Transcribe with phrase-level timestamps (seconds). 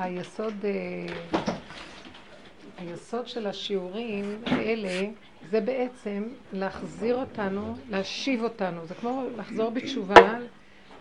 [0.00, 1.06] היסוד, אה,
[2.78, 5.08] היסוד של השיעורים האלה
[5.50, 8.86] זה בעצם להחזיר אותנו, להשיב אותנו.
[8.86, 10.38] זה כמו לחזור בתשובה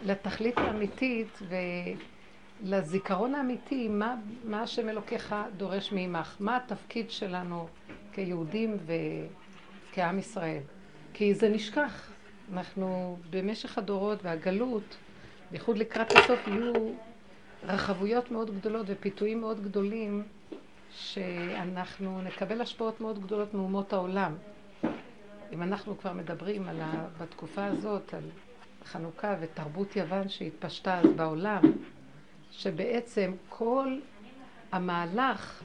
[0.06, 1.40] לתכלית האמיתית
[2.64, 7.68] ולזיכרון האמיתי, מה, מה השם אלוקיך דורש מעמך, מה התפקיד שלנו
[8.14, 8.78] כיהודים
[9.92, 10.62] וכעם ישראל.
[11.14, 12.12] כי זה נשכח.
[12.54, 14.98] אנחנו במשך הדורות והגלות,
[15.52, 16.74] בייחוד לקראת הסוף, יהיו
[17.64, 20.24] רחבויות מאוד גדולות ופיתויים מאוד גדולים
[20.92, 24.36] שאנחנו נקבל השפעות מאוד גדולות מאומות העולם.
[25.52, 27.08] אם אנחנו כבר מדברים על ה...
[27.22, 28.24] בתקופה הזאת על
[28.86, 31.62] חנוכה ותרבות יוון שהתפשטה אז בעולם,
[32.52, 34.00] שבעצם כל
[34.72, 35.64] המהלך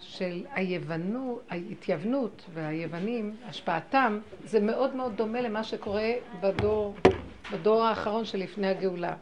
[0.00, 6.10] של היוונו, ההתייוונות והיוונים, השפעתם, זה מאוד מאוד דומה למה שקורה
[6.40, 6.94] בדור,
[7.52, 9.14] בדור האחרון שלפני הגאולה.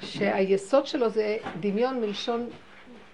[0.00, 2.48] שהיסוד שלו זה דמיון מלשון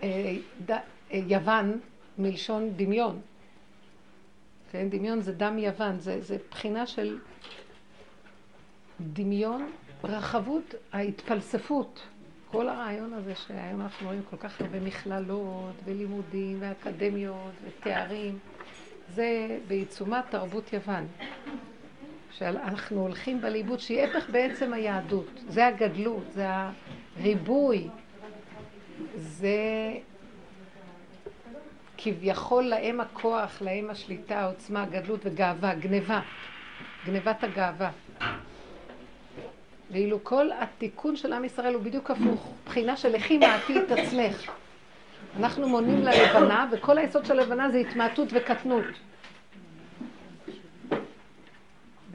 [0.03, 0.79] אה, ד, אה,
[1.13, 1.81] יוון,
[2.19, 3.21] מלשון דמיון.
[4.71, 7.19] כן, דמיון זה דם יוון, זה, זה בחינה של
[9.01, 9.71] דמיון,
[10.05, 12.03] רחבות, ההתפלספות.
[12.51, 18.39] כל הרעיון הזה שהיום אנחנו רואים כל כך הרבה מכללות ולימודים ואקדמיות ותארים,
[19.09, 21.07] זה בעיצומת תרבות יוון.
[22.39, 25.31] שאנחנו הולכים בליבוד שהיא הפך בעצם היהדות.
[25.49, 26.47] זה הגדלות, זה
[27.17, 27.89] הריבוי,
[29.17, 29.93] זה
[31.97, 36.21] כביכול להם הכוח, להם השליטה, העוצמה, הגדלות וגאווה, גניבה,
[37.07, 37.91] גניבת הגאווה.
[39.91, 44.51] ואילו כל התיקון של עם ישראל הוא בדיוק הפוך, בחינה של לכי מעטי את עצמך.
[45.39, 48.85] אנחנו מונים ללבנה, וכל היסוד של הלבנה זה התמעטות וקטנות.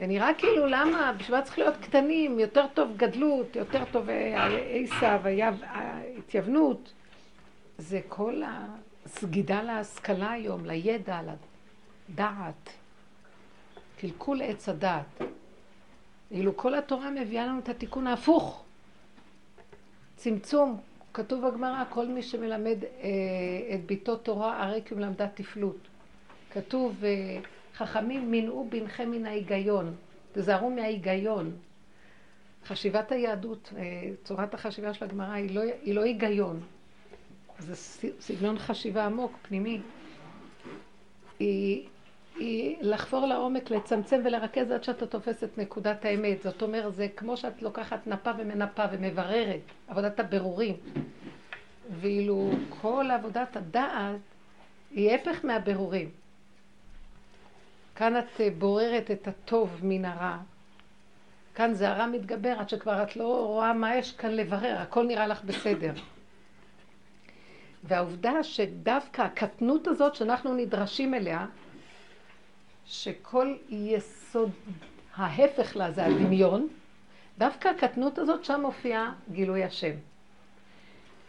[0.00, 4.08] ונראה כאילו למה, בשביל מה צריך להיות קטנים, יותר טוב גדלות, יותר טוב
[4.72, 5.20] עשיו,
[5.62, 6.92] ההתייוונות.
[7.78, 8.42] זה כל
[9.04, 11.20] הסגידה להשכלה היום, לידע,
[12.08, 12.70] לדעת.
[14.00, 15.22] קלקול עץ הדעת.
[16.30, 18.64] ואילו כל התורה מביאה לנו את התיקון ההפוך.
[20.16, 20.80] צמצום,
[21.14, 25.02] כתוב בגמרא, כל מי שמלמד אה, את ביתו תורה, הרי כי הוא
[25.34, 25.88] תפלות.
[26.50, 27.38] כתוב, אה,
[27.80, 29.94] חכמים מנעו בנכם מן ההיגיון,
[30.32, 31.56] תזהרו מההיגיון.
[32.66, 33.82] חשיבת היהדות, אה,
[34.24, 36.60] צורת החשיבה של הגמרא היא לא, היא לא היגיון,
[37.58, 37.76] זה
[38.20, 39.80] סגנון חשיבה עמוק, פנימי.
[41.38, 41.86] היא
[42.36, 46.42] היא לחפור לעומק, לצמצם ולרכז עד שאתה תופס את נקודת האמת.
[46.42, 50.76] זאת אומרת, זה כמו שאת לוקחת נפה ומנפה ומבררת, עבודת הבירורים.
[52.00, 54.20] ואילו כל עבודת הדעת
[54.90, 56.10] היא הפך מהבירורים.
[58.00, 60.38] כאן את בוררת את הטוב מן הרע.
[61.54, 65.26] כאן זה הרע מתגבר עד שכבר את לא רואה מה יש כאן לברר, הכל נראה
[65.26, 65.92] לך בסדר.
[67.84, 71.46] והעובדה שדווקא הקטנות הזאת שאנחנו נדרשים אליה,
[72.86, 74.50] שכל יסוד
[75.16, 76.68] ההפך לה זה הדמיון,
[77.38, 79.94] דווקא הקטנות הזאת, שם מופיע גילוי השם.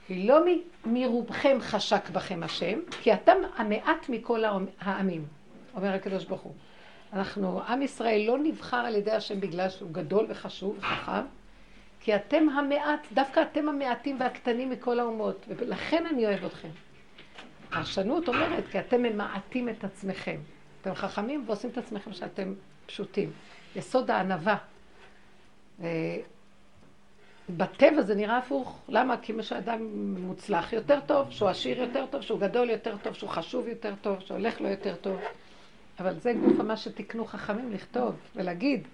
[0.09, 0.39] היא לא
[0.85, 4.43] מרובכם חשק בכם השם, כי אתם המעט מכל
[4.79, 5.25] העמים,
[5.75, 6.53] אומר הקדוש ברוך הוא.
[7.13, 11.21] אנחנו, עם ישראל לא נבחר על ידי השם בגלל שהוא גדול וחשוב וחכם,
[11.99, 16.69] כי אתם המעט, דווקא אתם המעטים והקטנים מכל האומות, ולכן אני אוהב אתכם.
[17.69, 20.39] פרשנות אומרת, כי אתם ממעטים את עצמכם.
[20.81, 22.53] אתם חכמים ועושים את עצמכם שאתם
[22.85, 23.31] פשוטים.
[23.75, 24.57] יסוד הענווה.
[27.49, 28.79] בטבע זה נראה הפוך.
[28.89, 29.17] למה?
[29.17, 33.29] כי מה שאדם מוצלח יותר טוב, שהוא עשיר יותר טוב, שהוא גדול יותר טוב, שהוא
[33.29, 35.19] חשוב יותר טוב, שהולך לו יותר טוב.
[36.01, 38.87] אבל זה גוף מה שתיקנו חכמים לכתוב ולהגיד,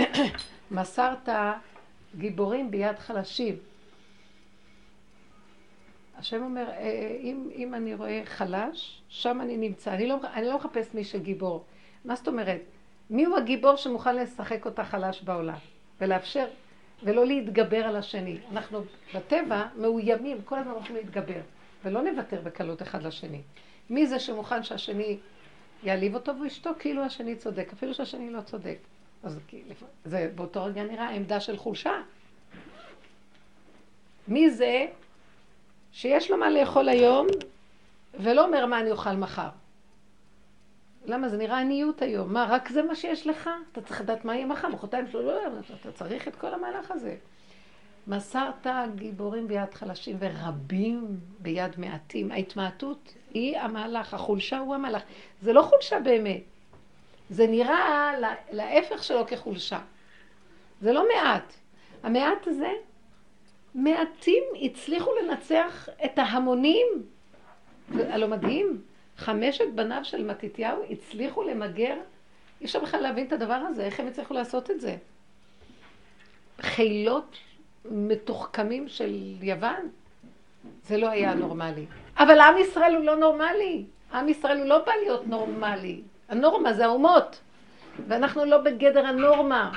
[0.70, 1.28] מסרת
[2.18, 3.56] גיבורים ביד חלשים.
[6.18, 9.94] השם אומר, אה, אה, אם, אם אני רואה חלש, שם אני נמצא.
[9.94, 11.64] אני לא, אני לא מחפש מי שגיבור.
[12.04, 12.60] מה זאת אומרת?
[13.10, 15.58] מי הוא הגיבור שמוכן לשחק אותה חלש בעולם?
[16.00, 16.46] ולאפשר,
[17.02, 18.38] ולא להתגבר על השני.
[18.52, 18.80] אנחנו
[19.14, 21.40] בטבע מאוימים, כל הזמן רוצים להתגבר,
[21.84, 23.40] ולא נוותר בקלות אחד לשני.
[23.90, 25.18] מי זה שמוכן שהשני
[25.82, 28.78] יעליב אותו והוא ישתוק כאילו השני צודק, אפילו שהשני לא צודק.
[29.22, 29.38] אז
[30.04, 32.02] זה באותו רגע נראה עמדה של חולשה.
[34.28, 34.86] מי זה
[35.92, 37.26] שיש לו מה לאכול היום,
[38.20, 39.48] ולא אומר מה אני אוכל מחר.
[41.06, 41.28] למה?
[41.28, 42.32] זה נראה עניות היום.
[42.32, 43.50] מה, רק זה מה שיש לך?
[43.72, 45.48] אתה צריך לדעת מה יהיה מחר, מחרתיים שלו לא יהיה,
[45.80, 47.16] אתה צריך את כל המהלך הזה.
[48.06, 52.32] מסרת גיבורים ביד חלשים ורבים ביד מעטים.
[52.32, 55.02] ההתמעטות היא המהלך, החולשה הוא המהלך.
[55.42, 56.42] זה לא חולשה באמת.
[57.30, 58.12] זה נראה
[58.50, 59.78] להפך שלו כחולשה.
[60.80, 61.52] זה לא מעט.
[62.02, 62.72] המעט הזה
[63.74, 66.86] מעטים הצליחו לנצח את ההמונים.
[67.94, 68.82] הלא מדהים,
[69.16, 71.94] חמשת בניו של מתתיהו הצליחו למגר,
[72.60, 74.96] אי אפשר בכלל להבין את הדבר הזה, איך הם הצליחו לעשות את זה?
[76.60, 77.36] חילות
[77.84, 79.88] מתוחכמים של יוון,
[80.88, 81.86] זה לא היה נורמלי.
[82.18, 83.84] אבל עם ישראל הוא לא נורמלי.
[84.12, 86.00] עם ישראל הוא לא בא להיות נורמלי.
[86.28, 87.40] הנורמה זה האומות,
[88.08, 89.72] ואנחנו לא בגדר הנורמה.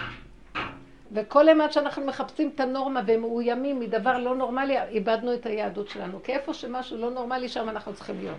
[1.11, 6.23] וכל אימת שאנחנו מחפשים את הנורמה ומאוימים מדבר לא נורמלי, איבדנו את היהדות שלנו.
[6.23, 8.38] כי איפה שמשהו לא נורמלי, שם אנחנו צריכים להיות.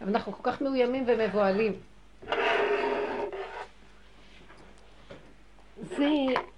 [0.00, 1.72] אבל אנחנו כל כך מאוימים ומבוהלים.
[5.82, 6.08] זה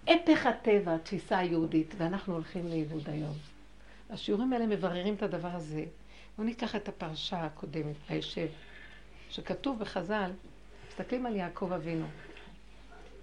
[0.08, 3.54] הפך הטבע, התפיסה היהודית, ואנחנו הולכים לאיבוד היום.
[4.11, 5.85] השיעורים האלה מבררים את הדבר הזה.
[6.37, 8.49] בואו ניקח את הפרשה הקודמת, הישב,
[9.31, 10.31] שכתוב בחז"ל,
[10.89, 12.06] מסתכלים על יעקב אבינו,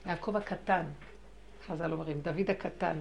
[0.05, 0.85] יעקב הקטן,
[1.67, 2.99] חז"ל אומרים, דוד הקטן.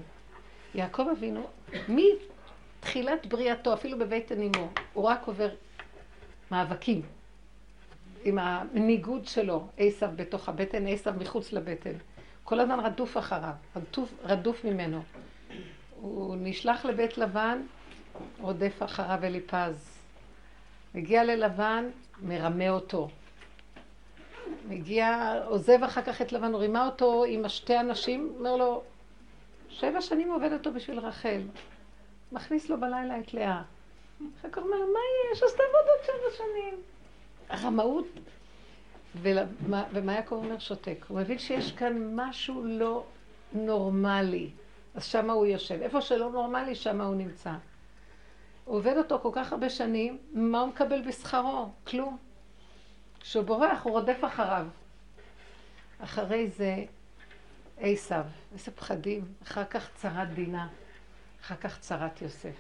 [0.74, 1.46] יעקב אבינו,
[1.88, 5.48] מתחילת בריאתו, אפילו בבטן אמו, הוא רק עובר
[6.50, 7.02] מאבקים
[8.24, 11.92] עם הניגוד שלו, עשב בתוך הבטן, עשב מחוץ לבטן.
[12.44, 15.02] כל הזמן רדוף אחריו, רדוף, רדוף ממנו.
[16.00, 17.62] הוא נשלח לבית לבן,
[18.40, 19.98] רודף אחריו אליפז.
[20.94, 21.84] מגיע ללבן,
[22.22, 23.08] מרמה אותו.
[24.68, 28.82] מגיע, עוזב אחר כך את לבן, רימה אותו עם השתי אנשים, אומר לו,
[29.68, 31.40] שבע שנים עובד אותו בשביל רחל.
[32.32, 33.62] מכניס לו בלילה את לאה.
[34.40, 35.00] אחר כך אומר מה
[35.32, 35.42] יש?
[35.42, 36.74] אז תעבוד עוד שבע שנים.
[37.48, 38.06] הרמאות.
[39.92, 40.58] ומה יעקב אומר?
[40.58, 41.04] שותק.
[41.08, 43.04] הוא מבין שיש כאן משהו לא
[43.52, 44.50] נורמלי.
[44.94, 45.78] אז שמה הוא יושב.
[45.82, 47.52] איפה שלא נורמלי, שמה הוא נמצא.
[48.64, 51.68] הוא עובד אותו כל כך הרבה שנים, מה הוא מקבל בשכרו?
[51.86, 52.18] כלום.
[53.20, 54.66] כשהוא בורח, הוא רודף אחריו.
[55.98, 56.84] אחרי זה
[57.78, 59.24] עשיו, איזה פחדים.
[59.42, 60.68] אחר כך צרת דינה,
[61.42, 62.54] אחר כך צרת יוסף.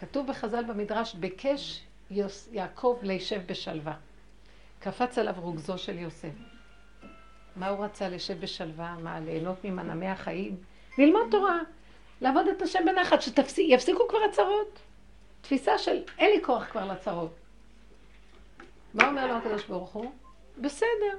[0.00, 3.94] כתוב בחז"ל במדרש, ביקש יוס, יעקב לישב בשלווה.
[4.80, 6.32] קפץ עליו רוגזו של יוסף.
[7.56, 8.08] מה הוא רצה?
[8.08, 8.96] לשב בשלווה?
[9.02, 10.56] מה, ליהנות ממנעמי החיים?
[10.98, 11.58] ללמוד תורה,
[12.20, 14.78] לעבוד את השם בנחת, שיפסיקו כבר הצרות.
[15.40, 17.34] תפיסה של אין לי כוח כבר לצרות.
[18.94, 20.12] מה אומר לו הקדוש ברוך הוא?
[20.58, 21.18] בסדר,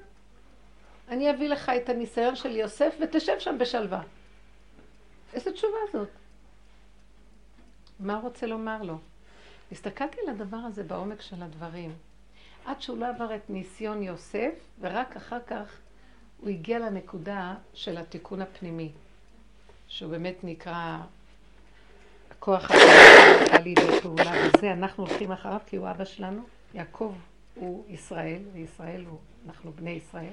[1.08, 4.02] אני אביא לך את הניסיון של יוסף ותשב שם בשלווה.
[5.34, 6.10] איזה תשובה זאת?
[8.00, 8.98] מה רוצה לומר לו?
[9.72, 11.96] הסתכלתי על הדבר הזה בעומק של הדברים.
[12.66, 15.80] עד שהוא לא עבר את ניסיון יוסף, ורק אחר כך
[16.42, 18.92] הוא הגיע לנקודה של התיקון הפנימי,
[19.94, 20.98] שהוא באמת נקרא
[22.32, 26.42] הכוח הפנימי לידי פעולה, וזה אנחנו הולכים אחריו כי הוא אבא שלנו,
[26.74, 27.16] יעקב
[27.56, 30.32] הוא ישראל, וישראל הוא, אנחנו בני ישראל.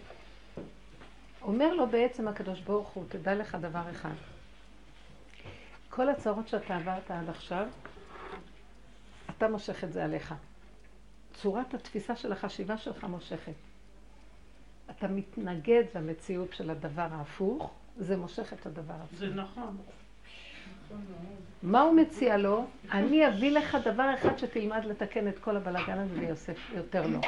[1.43, 4.15] אומר לו בעצם הקדוש ברוך הוא, תדע לך דבר אחד.
[5.91, 7.67] כל הצרות שאתה עברת עד עכשיו,
[9.31, 10.35] אתה מושך את זה עליך.
[11.35, 13.53] צורת התפיסה של החשיבה שלך מושכת.
[14.91, 19.19] אתה מתנגד למציאות של הדבר ההפוך, זה מושך את הדבר ההפוך.
[19.19, 19.77] זה נכון.
[21.63, 22.67] מה הוא מציע לו?
[22.93, 27.21] אני אביא לך דבר אחד שתלמד לתקן את כל הבלאגן הזה ויוסף יותר לא.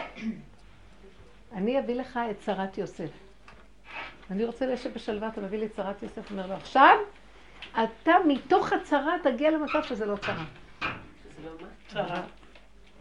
[1.52, 3.10] אני אביא לך את צרת יוסף.
[4.30, 6.96] אני רוצה לשבת בשלווה, אתה מביא לי את צרת יוסף, אומר לו, עכשיו
[7.72, 10.44] אתה מתוך הצרה תגיע למצב שזה לא צרה.
[10.80, 10.86] זה
[11.44, 11.68] לא מה?
[11.88, 12.22] צרה.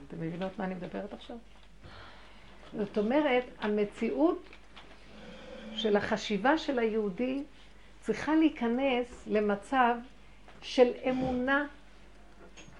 [0.07, 1.37] אתם מבינות מה אני מדברת עכשיו?
[2.77, 4.49] זאת אומרת, המציאות
[5.75, 7.43] של החשיבה של היהודי
[8.01, 9.95] צריכה להיכנס למצב
[10.61, 11.67] של אמונה.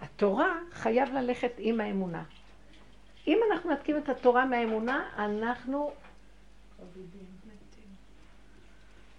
[0.02, 2.24] התורה חייב ללכת עם האמונה.
[3.28, 5.92] אם אנחנו נתקים את התורה מהאמונה, אנחנו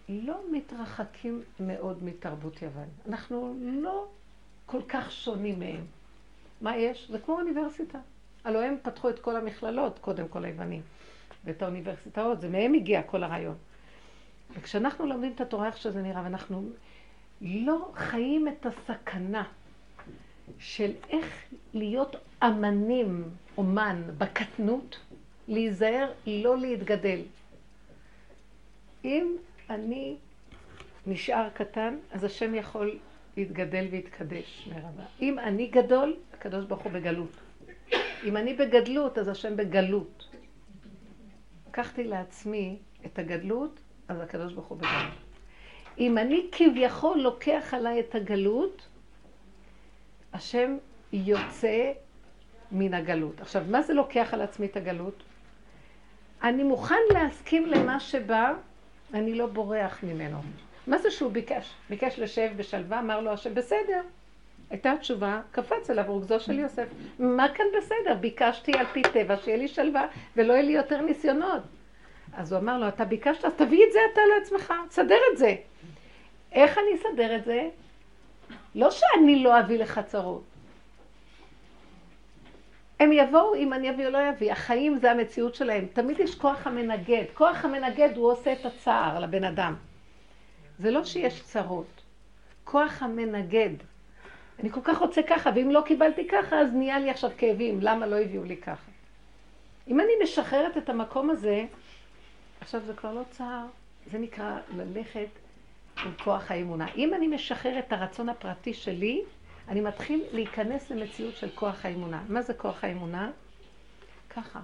[0.09, 2.89] לא מתרחקים מאוד מתרבות יוון.
[3.09, 4.07] אנחנו לא
[4.67, 5.85] כל כך שונים מהם.
[6.61, 7.09] מה יש?
[7.11, 7.99] זה כמו אוניברסיטה.
[8.45, 10.83] הלוא הם פתחו את כל המכללות, קודם כל היוונים,
[11.45, 13.57] ואת האוניברסיטאות, זה מהם הגיע כל הרעיון.
[14.55, 16.69] וכשאנחנו לומדים את התורה איך שזה נראה, ואנחנו
[17.41, 19.45] לא חיים את הסכנה
[20.59, 21.45] של איך
[21.75, 23.25] להיות אמנים,
[23.59, 24.99] אומן, בקטנות,
[25.49, 27.21] להיזהר לא להתגדל.
[29.05, 29.37] אם
[29.71, 30.17] אני
[31.07, 32.99] נשאר קטן, אז השם יכול
[33.37, 35.03] להתגדל ויתקדש לרבה.
[35.21, 37.37] אם אני גדול, הקדוש ברוך הוא בגלות.
[38.25, 40.32] אם אני בגדלות, אז השם בגלות.
[41.73, 45.15] לקחתי לעצמי את הגדלות, אז הקדוש ברוך הוא בגלות.
[45.99, 48.89] אם אני כביכול לוקח עליי את הגלות,
[50.33, 50.77] השם
[51.13, 51.93] יוצא
[52.73, 53.41] מן הגלות.
[53.41, 55.23] עכשיו, מה זה לוקח על עצמי את הגלות?
[56.43, 58.53] אני מוכן להסכים למה שבא,
[59.15, 60.39] אני לא בורח ממנו.
[60.87, 61.75] מה זה שהוא ביקש?
[61.91, 64.03] ביקש לשב בשלווה, אמר לו השם, בסדר,
[64.73, 66.87] הייתה התשובה, קפץ אליו רוגזו של יוסף.
[67.19, 68.15] מה כאן בסדר?
[68.21, 71.63] ביקשתי על פי טבע שיהיה לי שלווה ולא יהיה לי יותר ניסיונות.
[72.37, 75.55] אז הוא אמר לו, אתה ביקשת, אז תביא את זה אתה לעצמך, סדר את זה.
[76.53, 77.69] איך אני אסדר את זה?
[78.75, 80.43] לא שאני לא אביא לך צרות.
[83.01, 84.53] הם יבואו אם אני אביא או לא אביא.
[84.53, 85.87] החיים זה המציאות שלהם.
[85.93, 87.25] תמיד יש כוח המנגד.
[87.35, 89.75] כוח המנגד הוא עושה את הצער לבן אדם.
[90.79, 92.03] זה לא שיש צרות.
[92.65, 93.92] כוח המנגד.
[94.61, 97.79] אני כל כך רוצה ככה, ואם לא קיבלתי ככה, אז נהיה לי עכשיו כאבים.
[97.81, 98.91] למה לא הביאו לי ככה?
[99.89, 101.65] אם אני משחררת את המקום הזה,
[102.61, 103.67] עכשיו זה כבר לא צער,
[104.11, 105.29] זה נקרא ללכת
[106.05, 106.87] עם כוח האמונה.
[106.97, 109.23] אם אני משחרר את הרצון הפרטי שלי,
[109.69, 112.23] אני מתחיל להיכנס למציאות של כוח האמונה.
[112.29, 113.31] מה זה כוח האמונה?
[114.31, 114.61] ככה,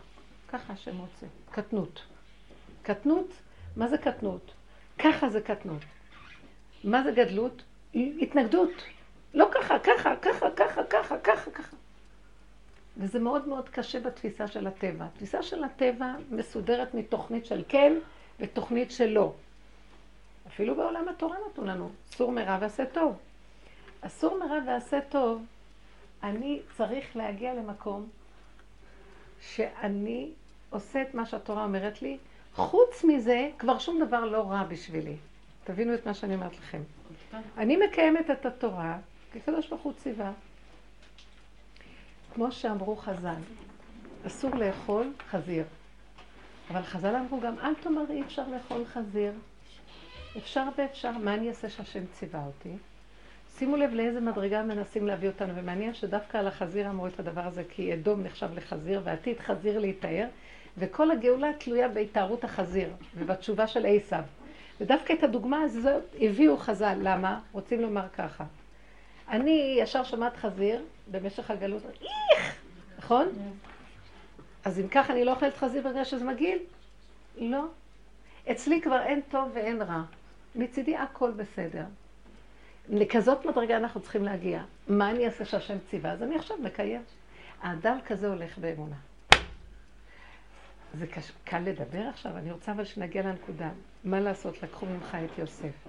[0.49, 1.27] ככה השם רוצה.
[1.51, 2.03] קטנות.
[2.83, 3.33] קטנות,
[3.77, 4.53] מה זה קטנות?
[4.99, 5.83] ככה זה קטנות.
[6.85, 7.63] מה זה גדלות?
[7.95, 8.71] התנגדות.
[9.35, 11.77] לא ככה, ככה, ככה, ככה, ככה, ככה, ככה.
[12.97, 15.05] וזה מאוד מאוד קשה בתפיסה של הטבע.
[15.05, 17.93] התפיסה של הטבע מסודרת מתוכנית של כן
[18.41, 19.33] ותוכנית של לא.
[20.47, 23.17] אפילו בעולם התורה נתנו לנו, סור מרע ועשה טוב.
[24.01, 25.45] אסור מרע ועשה טוב,
[26.23, 28.09] אני צריך להגיע למקום
[29.41, 30.31] שאני
[30.71, 32.19] עושה את מה שהתורה אומרת לי,
[32.55, 35.17] חוץ מזה, כבר שום דבר לא רע בשבילי.
[35.65, 36.83] תבינו את מה שאני אומרת לכם.
[37.57, 38.99] אני מקיימת את התורה,
[39.33, 40.33] כי קדוש ברוך הוא ציווה.
[42.35, 43.41] כמו שאמרו חז"ל,
[44.27, 45.65] אסור לאכול חזיר.
[46.71, 49.33] אבל חז"ל אמרו גם, אל תאמר אי אפשר לאכול חזיר.
[50.37, 52.77] אפשר ואפשר, מה אני אעשה שהשם ציווה אותי?
[53.59, 57.63] שימו לב לאיזה מדרגה מנסים להביא אותנו, ומעניין שדווקא על החזיר אמרו את הדבר הזה,
[57.71, 60.27] כי אדום נחשב לחזיר, ועתיד חזיר להיטהר,
[60.79, 64.23] וכל הגאולה תלויה בהתארות החזיר, ובתשובה של עשיו.
[64.81, 67.41] ודווקא את הדוגמה הזאת הביאו חז"ל, למה?
[67.53, 68.45] רוצים לומר ככה.
[69.31, 72.55] אני ישר שומעת חזיר במשך הגלות, איך!
[72.99, 73.29] נכון?
[74.65, 76.59] אז אם ככה אני לא אוכלת חזיר בגלל שזה מגעיל?
[77.37, 77.65] לא.
[78.51, 80.03] אצלי כבר אין טוב ואין רע.
[80.55, 81.85] מצידי הכל בסדר.
[82.89, 84.63] לכזאת מדרגה אנחנו צריכים להגיע.
[84.89, 86.13] מה אני אעשה שהשם ציווה?
[86.13, 87.03] אז אני עכשיו מקיים.
[87.63, 88.97] האדם כזה הולך באמונה.
[90.95, 91.33] זה קש...
[91.45, 93.71] קל לדבר עכשיו, אני רוצה אבל שנגיע לנקודה.
[94.05, 94.63] מה לעשות?
[94.63, 95.87] לקחו ממך את יוסף.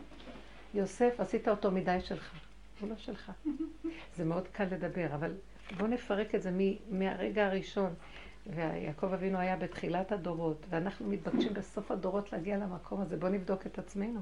[0.73, 2.33] יוסף, עשית אותו מדי שלך.
[2.81, 3.31] הוא לא שלך.
[4.17, 5.33] זה מאוד קל לדבר, אבל
[5.77, 6.51] בואו נפרק את זה
[6.89, 7.93] מהרגע הראשון.
[8.47, 13.17] ויעקב אבינו היה בתחילת הדורות, ואנחנו מתבקשים בסוף הדורות להגיע למקום הזה.
[13.17, 14.19] בואו נבדוק את עצמנו.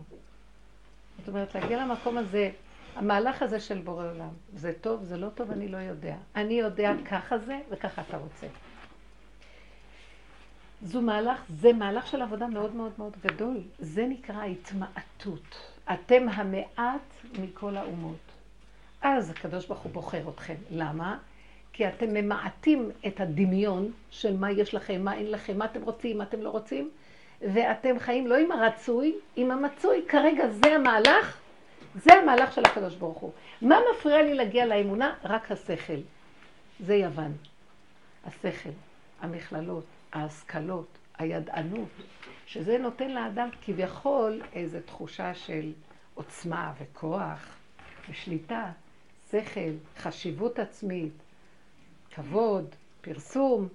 [1.20, 2.52] זאת אומרת, להגיע למקום הזה,
[2.96, 6.16] המהלך הזה של בורא עולם, זה טוב, זה לא טוב, אני לא יודע.
[6.36, 8.48] אני יודע ככה זה וככה אתה רוצה.
[10.82, 13.62] זו מהלך, זה מהלך של עבודה מאוד מאוד מאוד גדול.
[13.80, 15.72] זה נקרא התמעטות.
[15.94, 18.27] אתם המעט מכל האומות.
[19.02, 20.56] אז הקדוש ברוך הוא בוחר אתכם.
[20.70, 21.18] למה?
[21.74, 26.18] כי אתם ממעטים את הדמיון של מה יש לכם, מה אין לכם, מה אתם רוצים,
[26.18, 26.90] מה אתם לא רוצים,
[27.42, 30.06] ואתם חיים לא עם הרצוי, עם המצוי.
[30.08, 31.38] כרגע זה המהלך,
[31.96, 33.32] זה המהלך של הקדוש ברוך הוא.
[33.62, 35.14] מה מפריע לי להגיע לאמונה?
[35.24, 36.00] רק השכל.
[36.80, 37.34] זה יוון.
[38.26, 38.70] השכל,
[39.22, 41.90] המכללות, ההשכלות, הידענות,
[42.46, 45.74] שזה נותן לאדם כביכול איזו תחושה של
[46.14, 47.56] עוצמה וכוח
[48.10, 48.72] ושליטה,
[49.32, 51.14] שכל, חשיבות עצמית,
[52.12, 53.68] כבוד, פרסום,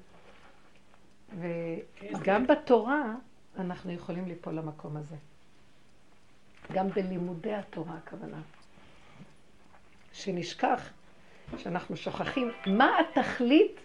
[1.38, 3.14] וגם בתורה
[3.58, 5.16] אנחנו יכולים ליפול למקום הזה.
[6.72, 8.40] גם בלימודי התורה הכוונה.
[10.12, 10.90] שנשכח,
[11.56, 13.80] שאנחנו שוכחים מה התכלית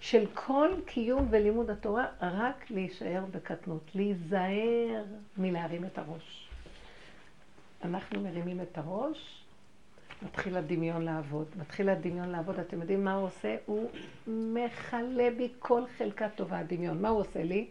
[0.00, 5.04] של כל קיום ולימוד התורה, רק להישאר בקטנות, להיזהר
[5.36, 6.48] מלהרים את הראש.
[7.84, 9.44] אנחנו מרימים את הראש,
[10.22, 11.46] מתחיל הדמיון לעבוד.
[11.56, 13.56] מתחיל הדמיון לעבוד, אתם יודעים מה הוא עושה?
[13.66, 13.90] הוא
[14.26, 17.02] מכלה בי כל חלקה טובה, הדמיון.
[17.02, 17.66] מה הוא עושה לי?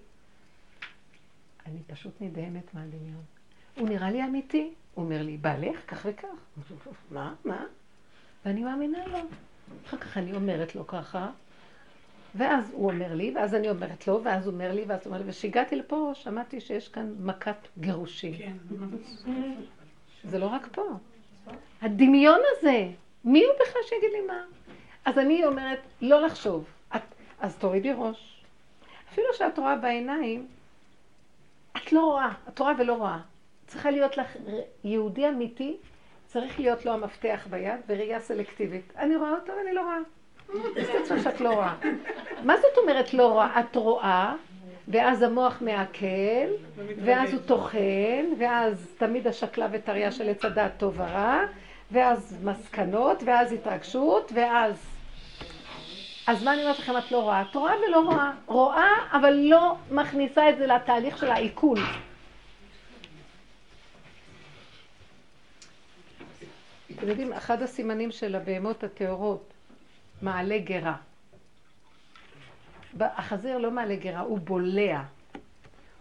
[1.66, 3.24] אני פשוט נדהמת מהדמיון.
[3.77, 4.74] הוא נראה לי אמיתי.
[4.94, 6.27] הוא אומר לי, בעלך, כך וכך.
[7.12, 7.36] מה?
[7.46, 7.66] מה?
[8.46, 9.20] ואני מאמינה לו.
[9.86, 11.32] אחר כך אני אומרת לו ככה,
[12.36, 15.24] ואז הוא אומר לי, ואז אני אומרת לו, ואז הוא אומר לי, ואז הוא אומר
[15.24, 18.38] לי, וכשהגעתי לפה, שמעתי שיש כאן מכת גירושים.
[18.38, 18.58] כן.
[20.24, 20.98] זה לא רק פה.
[21.82, 22.88] הדמיון הזה,
[23.25, 24.44] מי הוא בכלל שיגיד לי מה?
[25.06, 26.66] אז אני אומרת, לא לחשוב.
[26.96, 27.01] את,
[27.39, 28.44] אז תורידי ראש.
[29.12, 30.48] אפילו שאת רואה בעיניים,
[31.77, 33.18] את לא רואה, את רואה ולא רואה.
[33.68, 34.38] צריכה להיות לך,
[34.84, 35.77] יהודי אמיתי,
[36.25, 38.94] צריך להיות לו המפתח ביד וראייה סלקטיבית.
[38.98, 39.98] אני רואה אותו ואני לא רואה.
[41.04, 41.75] צריך שאת לא רואה.
[42.44, 43.60] מה זאת אומרת לא רואה?
[43.60, 44.36] את רואה,
[44.88, 46.48] ואז המוח מעכל,
[47.06, 51.39] ואז הוא טוחן, ואז תמיד השקלה וטריה של עץ הדעת טוב ורע,
[51.91, 54.75] ואז מסקנות, ואז התרגשות, ואז...
[56.27, 57.41] אז מה אני אומרת לכם, את לא רואה?
[57.41, 58.32] את רואה ולא רואה.
[58.46, 61.79] רואה, אבל לא מכניסה את זה לתהליך של העיכול.
[66.96, 69.53] אתם יודעים, אחד הסימנים של הבהמות הטהורות,
[70.22, 70.96] מעלה גרה.
[73.00, 75.01] החזיר לא מעלה גרה, הוא בולע.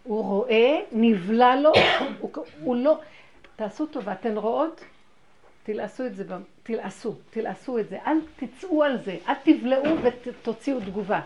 [0.02, 1.72] הוא רואה, נבלע לו,
[2.20, 2.98] הוא, הוא לא...
[3.56, 4.84] תעשו טובה, אתן רואות?
[5.62, 6.24] תלעשו את זה,
[6.62, 11.20] תלעשו, תלעשו את זה, אל תצאו על זה, אל תבלעו ותוציאו תגובה.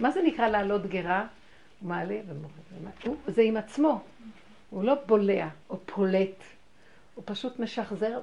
[0.00, 1.26] מה זה נקרא לעלות גרה?
[1.80, 3.18] הוא מעלה ומורד.
[3.26, 4.00] זה עם עצמו,
[4.70, 6.42] הוא לא בולע או פולט,
[7.14, 8.20] הוא פשוט משחזר,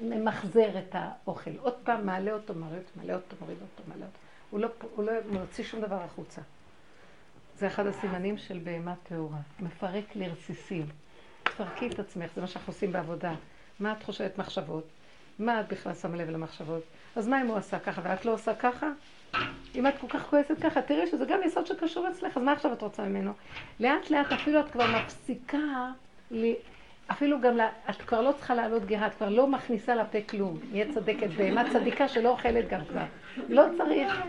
[0.00, 1.50] ממחזר את האוכל.
[1.60, 4.18] עוד פעם מעלה אותו, מוריד אותו, מעלה אותו, מוריד אותו, מעלה אותו.
[4.50, 6.40] הוא לא, הוא לא מוציא שום דבר החוצה.
[7.58, 9.38] זה אחד הסימנים של בהמה טהורה.
[9.60, 10.86] מפרק לרסיסים.
[11.42, 13.34] תפרקי את עצמך, זה מה שאנחנו עושים בעבודה.
[13.80, 14.84] מה את חושבת מחשבות?
[15.38, 16.82] מה את בכלל שמה לב למחשבות?
[17.16, 18.86] אז מה אם הוא עשה ככה ואת לא עושה ככה?
[19.74, 22.72] אם את כל כך כועסת ככה, תראי שזה גם יסוד שקשור אצלך, אז מה עכשיו
[22.72, 23.32] את רוצה ממנו?
[23.80, 25.92] לאט לאט אפילו את כבר מפסיקה,
[27.10, 27.58] אפילו גם,
[27.90, 30.58] את כבר לא צריכה לעלות גרה, את כבר לא מכניסה לפה כלום.
[30.72, 33.04] נהיה צדקת בהמה צדיקה שלא אוכלת גם כבר.
[33.48, 34.22] לא צריך.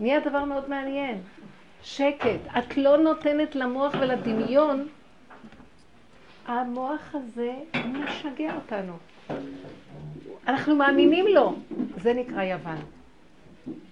[0.00, 1.22] נהיה דבר מאוד מעניין.
[1.82, 2.40] שקט.
[2.58, 4.88] את לא נותנת למוח ולדמיון,
[6.46, 8.92] המוח הזה משגע אותנו.
[10.48, 11.54] אנחנו מאמינים לו.
[11.96, 12.78] זה נקרא יוון.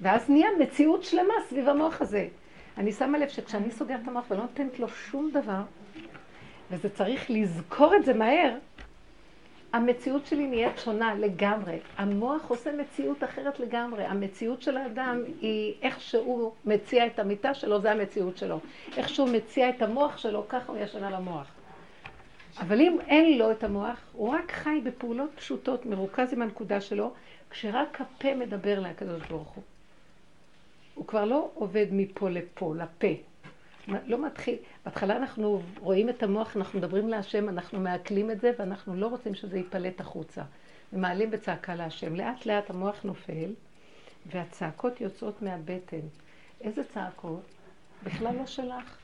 [0.01, 2.29] ואז נהיה מציאות שלמה סביב המוח הזה.
[2.79, 5.63] אני שמה לב שכשאני סוגרת את המוח ולא נותנת לו שום דבר,
[6.71, 8.55] וזה צריך לזכור את זה מהר,
[9.73, 11.79] המציאות שלי נהיית שונה לגמרי.
[11.97, 14.05] המוח עושה מציאות אחרת לגמרי.
[14.05, 18.61] המציאות של האדם היא איך שהוא מציע את המיטה שלו, זה המציאות שלו.
[18.97, 21.47] איך שהוא מציע את המוח שלו, ככה הוא ישנה למוח.
[22.59, 27.13] אבל אם אין לו את המוח, הוא רק חי בפעולות פשוטות, מרוכז עם הנקודה שלו,
[27.51, 29.63] כשרק הפה מדבר לקדוש ברוך הוא.
[30.95, 33.30] הוא כבר לא עובד מפה לפה, לפה.
[33.89, 38.95] לא מתחיל, בהתחלה אנחנו רואים את המוח, אנחנו מדברים להשם, אנחנו מעכלים את זה, ואנחנו
[38.95, 40.43] לא רוצים שזה ייפלט החוצה.
[40.93, 42.17] ומעלים בצעקה להשם.
[42.17, 43.55] לאט לאט המוח נופל,
[44.27, 46.01] והצעקות יוצאות מהבטן.
[46.61, 47.43] איזה צעקות?
[48.03, 48.99] בכלל לא שלך.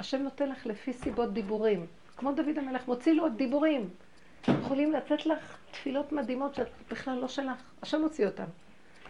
[0.00, 1.86] השם נותן לך לפי סיבות דיבורים.
[2.16, 3.88] כמו דוד המלך, מוציא לו עוד דיבורים.
[4.48, 7.62] יכולים לתת לך תפילות מדהימות שאת בכלל לא שלך.
[7.82, 8.44] השם מוציא אותן.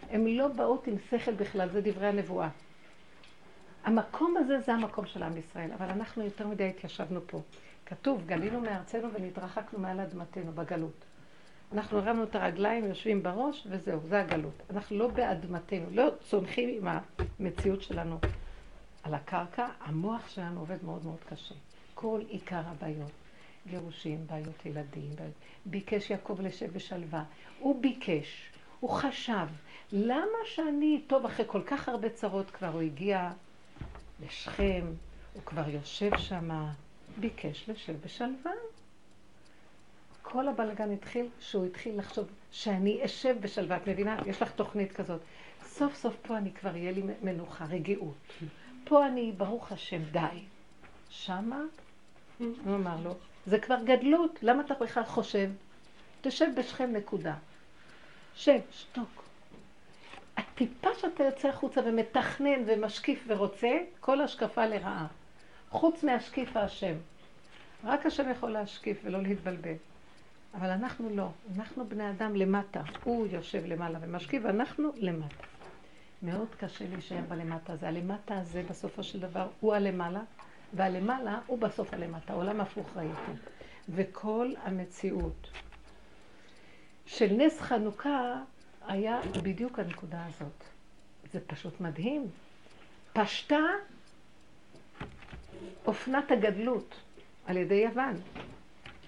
[0.09, 2.49] הן לא באות עם שכל בכלל, זה דברי הנבואה.
[3.83, 7.41] המקום הזה זה המקום של עם ישראל, אבל אנחנו יותר מדי התיישבנו פה.
[7.85, 11.05] כתוב, גלינו מארצנו ונתרחקנו מעל אדמתנו בגלות.
[11.73, 14.61] אנחנו הרמנו את הרגליים, יושבים בראש, וזהו, זה הגלות.
[14.69, 16.97] אנחנו לא באדמתנו, לא צומחים עם
[17.39, 18.17] המציאות שלנו
[19.03, 21.55] על הקרקע, המוח שלנו עובד מאוד מאוד קשה.
[21.93, 23.11] כל עיקר הבעיות,
[23.67, 25.33] גירושים, בעיות ילדים, בעיות...
[25.65, 27.23] ביקש יעקב לשב בשלווה.
[27.59, 29.47] הוא ביקש, הוא חשב,
[29.91, 33.31] למה שאני, טוב, אחרי כל כך הרבה צרות כבר הוא הגיע
[34.25, 34.85] לשכם,
[35.33, 36.49] הוא כבר יושב שם,
[37.17, 38.51] ביקש לשב בשלווה.
[40.21, 43.77] כל הבלגן התחיל שהוא התחיל לחשוב שאני אשב בשלווה.
[43.77, 44.17] את מבינה?
[44.25, 45.21] יש לך תוכנית כזאת.
[45.63, 48.33] סוף סוף פה אני כבר יהיה לי מנוחה, רגיעות.
[48.83, 50.19] פה אני, ברוך השם, די.
[51.09, 51.61] שמה,
[52.39, 55.49] הוא אמר לו, זה כבר גדלות, למה אתה בכלל חושב?
[56.21, 57.35] תשב בשכם נקודה.
[58.35, 59.22] שב, שתוק.
[60.37, 63.69] הטיפה שאתה יוצא החוצה ומתכנן ומשקיף ורוצה,
[63.99, 65.07] כל השקפה לרעה.
[65.69, 66.93] חוץ מהשקיף השם.
[67.83, 69.73] רק השם יכול להשקיף ולא להתבלבל.
[70.53, 72.81] אבל אנחנו לא, אנחנו בני אדם למטה.
[73.03, 75.43] הוא יושב למעלה ומשקיף, ואנחנו למטה.
[76.23, 77.87] מאוד קשה להישאר בלמטה הזה.
[77.87, 80.21] הלמטה הזה בסופו של דבר הוא הלמעלה,
[80.73, 82.33] והלמעלה הוא בסוף הלמטה.
[82.33, 83.31] עולם הפוך ראיתי.
[83.89, 85.49] וכל המציאות
[87.05, 88.41] של נס חנוכה
[88.87, 90.63] היה בדיוק הנקודה הזאת.
[91.33, 92.27] זה פשוט מדהים.
[93.13, 93.59] פשטה
[95.85, 96.95] אופנת הגדלות
[97.45, 98.15] על ידי יוון.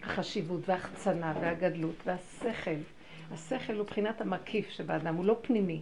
[0.04, 2.80] החשיבות והחצנה והגדלות והשכל.
[3.32, 5.82] השכל הוא בחינת המקיף שבאדם, הוא לא פנימי.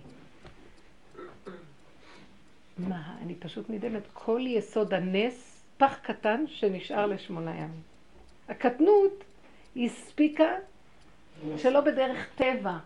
[2.78, 4.04] מה, אני פשוט נדהמת.
[4.14, 7.82] כל יסוד הנס, פח קטן שנשאר לשמונה ימים.
[8.50, 9.24] הקטנות
[9.76, 10.52] הספיקה
[11.58, 12.78] שלא בדרך טבע.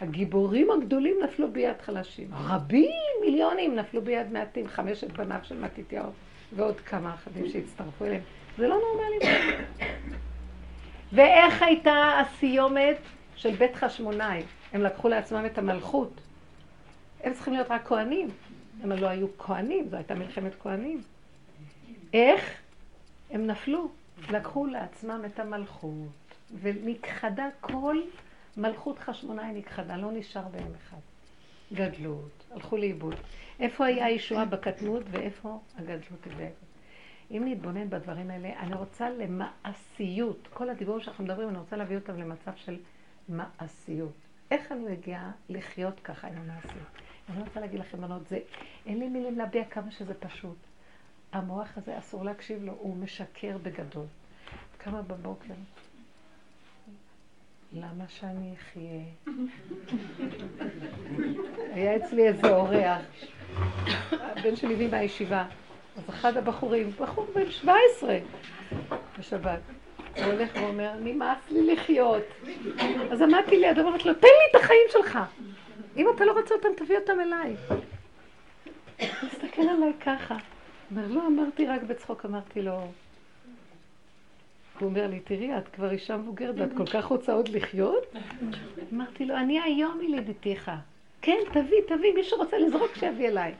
[0.00, 2.28] הגיבורים הגדולים נפלו ביד חלשים.
[2.34, 6.10] רבים, מיליונים, נפלו ביד מעטים, חמשת בניו של מתתיהו
[6.56, 8.22] ועוד כמה אחדים שהצטרפו אליהם.
[8.58, 9.18] זה לא נורמלי.
[11.12, 12.96] ואיך הייתה הסיומת
[13.36, 14.42] של בית חשמונאי?
[14.72, 16.20] הם לקחו לעצמם את המלכות.
[17.22, 18.28] הם צריכים להיות רק כהנים.
[18.82, 21.02] הם לא היו כהנים, זו הייתה מלחמת כהנים.
[22.12, 22.50] איך?
[23.30, 23.88] הם נפלו.
[24.30, 27.96] לקחו לעצמם את המלכות, ונכחדה כל
[28.56, 30.96] מלכות חשמונאי נכחדה, לא נשאר בהם אחד.
[31.72, 33.14] גדלות, הלכו לאיבוד.
[33.60, 36.48] איפה היה הישועה בקטנות ואיפה הגדלות הבאה?
[37.30, 40.48] אם נתבונן בדברים האלה, אני רוצה למעשיות.
[40.54, 42.76] כל הדיבור שאנחנו מדברים, אני רוצה להביא אותם למצב של
[43.28, 44.12] מעשיות.
[44.50, 46.88] איך אני מגיעה לחיות ככה עם המעשיות?
[47.28, 48.38] אני רוצה להגיד לכם, בנות, זה,
[48.86, 50.56] אין לי מילים להביע כמה שזה פשוט.
[51.32, 54.06] המוח הזה, אסור להקשיב לו, הוא משקר בגדול.
[54.78, 55.54] קמה בבוקר,
[57.72, 59.00] למה שאני אחיה?
[61.74, 62.98] היה אצלי איזה אורח,
[64.12, 65.44] הבן שלי הביא מהישיבה,
[65.96, 68.18] אז אחד הבחורים, בחור בן 17
[69.18, 69.60] בשבת,
[70.16, 72.22] הוא הולך ואומר, נמאס לי לחיות.
[73.12, 75.18] אז עמדתי לידו ואמרתי לו, תן לי את החיים שלך.
[75.96, 77.56] אם אתה לא רוצה אותם, תביא אותם אליי.
[78.98, 80.36] הוא מסתכל עליי ככה.
[80.90, 82.80] אומר, לא, אמרתי רק בצחוק, אמרתי לו,
[84.80, 88.14] הוא אומר לי, תראי, את כבר אישה מבוגרת ואת כל כך רוצה עוד לחיות?
[88.92, 90.70] אמרתי לו, אני היום ילידתיך.
[91.22, 93.54] כן, תביא, תביא, מי שרוצה לזרוק שיביא אליי.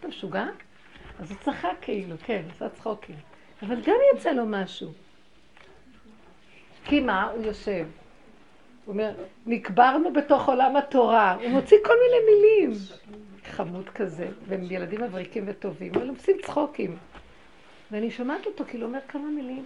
[0.00, 0.46] אתה משוגע?
[1.18, 3.16] אז הוא צחק כאילו, כן, עשה צחוקים.
[3.62, 4.90] אבל גם יצא לו משהו.
[6.84, 7.30] כי מה?
[7.30, 7.86] הוא יושב.
[8.84, 9.10] הוא אומר,
[9.46, 11.34] נקברנו בתוך עולם התורה.
[11.34, 12.78] הוא מוציא כל מיני מילים.
[13.44, 16.96] חמוד כזה, והם ילדים מבריקים וטובים, אבל עושים צחוקים.
[17.90, 19.64] ואני שומעת אותו, כאילו אומר כמה מילים.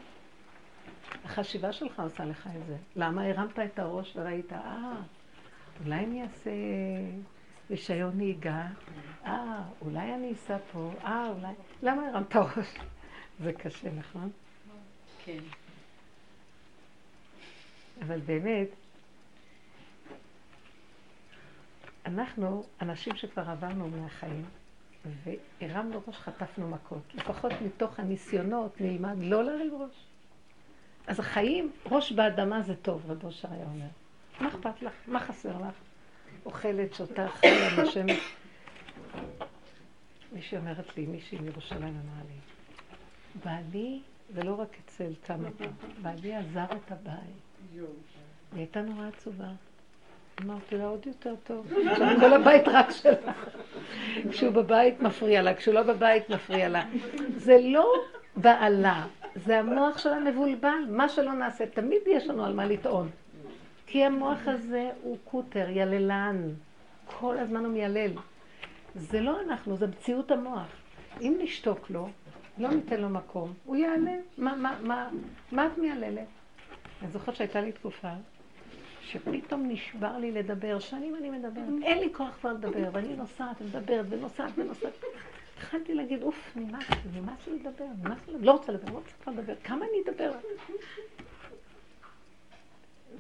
[1.25, 2.77] החשיבה שלך עושה לך את זה.
[2.97, 4.93] למה הרמת את הראש וראית, אה,
[5.85, 6.51] אולי אני אעשה
[7.71, 8.67] רישיון נהיגה,
[9.25, 11.53] אה, אולי אני אסע פה, אה, אולי...
[11.83, 12.75] למה הרמת ראש?
[13.41, 14.31] זה קשה, נכון?
[15.25, 15.39] כן.
[18.03, 18.69] אבל באמת,
[22.07, 24.45] אנחנו אנשים שכבר עברנו מהחיים,
[25.05, 27.15] והרמנו ראש, חטפנו מכות.
[27.15, 30.10] לפחות מתוך הניסיונות נלמד לא להרים ראש.
[31.07, 33.87] אז החיים, ראש באדמה זה טוב, רבו אושר היה אומר.
[34.41, 34.93] מה אכפת לך?
[35.07, 35.75] מה חסר לך?
[36.47, 38.19] אוכלת, שותה, חיה, נושמת.
[40.33, 42.37] מישהי אומרת לי, מישהי מירושלים אמרה לי,
[43.45, 44.01] בעלי,
[44.35, 47.51] ולא רק אצל כמה פעם, בעלי עזר את הבית.
[47.73, 47.83] היא
[48.53, 49.49] הייתה נורא עצובה.
[50.43, 51.73] אמרתי לה, עוד יותר טוב.
[52.21, 53.33] כל הבית רק שלה.
[54.31, 56.85] כשהוא בבית מפריע לה, כשהוא לא בבית מפריע לה.
[57.37, 57.93] זה לא
[58.37, 60.85] בעלה, זה המוח שלה מבולבל.
[60.89, 63.09] מה שלא נעשה, תמיד יש לנו על מה לטעון.
[63.87, 66.37] כי המוח הזה הוא קוטר, יללן.
[67.19, 68.11] כל הזמן הוא מיילל.
[68.95, 70.69] זה לא אנחנו, זה מציאות המוח.
[71.21, 72.09] אם נשתוק לו,
[72.59, 74.17] לא ניתן לו מקום, הוא יעלה.
[74.39, 75.09] מה, מה, מה,
[75.53, 76.27] מה את מייללת?
[77.03, 78.13] אני זוכרת שהייתה לי תקופה
[79.03, 84.07] שפתאום נשבר לי לדבר, שנים אני מדברת, אין לי כוח כבר לדבר, ואני נוסעת ומדברת
[84.09, 84.93] ונוסעת ונוסעת.
[85.61, 89.11] התחלתי להגיד, אוף, נמאס לי, נמאס לי לדבר, נמאס לי, לא רוצה לדבר, לא רוצה
[89.23, 90.33] כבר לדבר, כמה אני אדבר?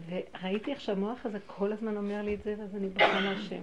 [0.09, 3.63] וראיתי איך שהמוח הזה כל הזמן אומר לי את זה, ואז אני בוכה להשם.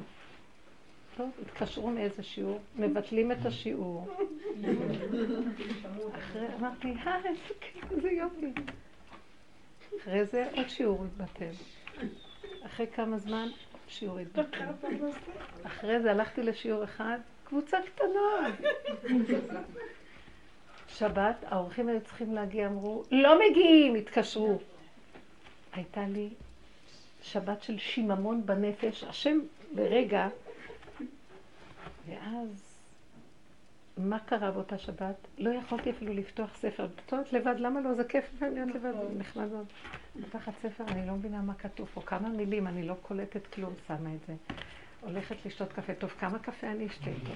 [1.18, 4.08] טוב, התקשרו מאיזה שיעור, מבטלים את השיעור.
[6.16, 7.18] אחרי, אמרתי, אה,
[7.92, 8.54] איזה יופי.
[10.02, 11.52] אחרי זה עוד שיעור התבטל.
[12.66, 13.48] אחרי כמה זמן
[13.88, 14.66] שיעור התבטל.
[15.63, 18.50] אחרי זה הלכתי לשיעור אחד, קבוצה קטנה.
[20.88, 24.60] שבת, האורחים היו צריכים להגיע, אמרו, לא מגיעים, התקשרו.
[25.74, 26.30] הייתה לי
[27.22, 29.40] שבת של שיממון בנפש, השם
[29.76, 30.28] ברגע,
[32.08, 32.80] ואז
[33.98, 35.16] מה קרה באותה שבת?
[35.38, 36.88] לא יכולתי אפילו לפתוח ספר.
[36.96, 37.94] בתור לבד, למה לא?
[37.94, 39.18] זה כיף להיות לבד, נכון.
[39.18, 39.66] נחמד מאוד.
[40.22, 44.14] פותחת ספר, אני לא מבינה מה כתוב פה, כמה מילים, אני לא קולטת כלום, שמה
[44.14, 44.34] את זה.
[45.08, 47.32] הולכת לשתות קפה, טוב, כמה קפה אני אשתה איתו?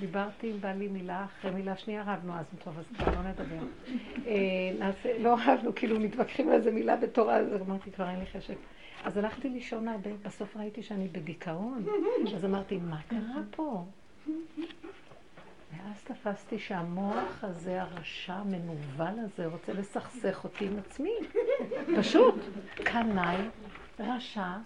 [0.00, 3.66] דיברתי עם בעלי מילה אחרי מילה שנייה, רבנו, אז טוב, אז כבר לא נדבר.
[4.26, 8.56] אה, לא רבנו, כאילו מתווכחים על איזה מילה בתורה, אז אמרתי, כבר אין לי חשק.
[9.04, 11.86] אז הלכתי לישון הרבה, בסוף ראיתי שאני בדיכאון,
[12.36, 13.84] אז אמרתי, מה קרה פה?
[15.76, 21.14] ואז תפסתי שהמוח הזה, הרשע, המנוול הזה, רוצה לסכסך אותי עם עצמי.
[21.98, 22.34] פשוט.
[22.74, 23.36] קנאי,
[24.00, 24.56] רשע,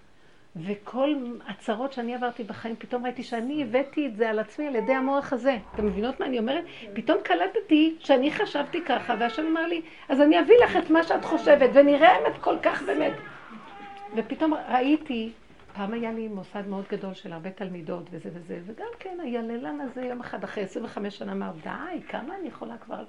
[0.57, 1.15] וכל
[1.49, 5.33] הצרות שאני עברתי בחיים, פתאום ראיתי שאני הבאתי את זה על עצמי על ידי המוח
[5.33, 5.57] הזה.
[5.75, 6.65] אתם מבינות מה אני אומרת?
[6.95, 11.25] פתאום קלטתי שאני חשבתי ככה, והשם אמר לי, אז אני אביא לך את מה שאת
[11.25, 13.13] חושבת, ונראה אמת כל כך באמת.
[14.17, 15.33] ופתאום ראיתי
[15.73, 20.03] פעם היה לי מוסד מאוד גדול של הרבה תלמידות וזה וזה, וגם כן היללן הזה
[20.03, 23.05] יום אחד אחרי 25 שנה אמר, די, כמה אני יכולה כבר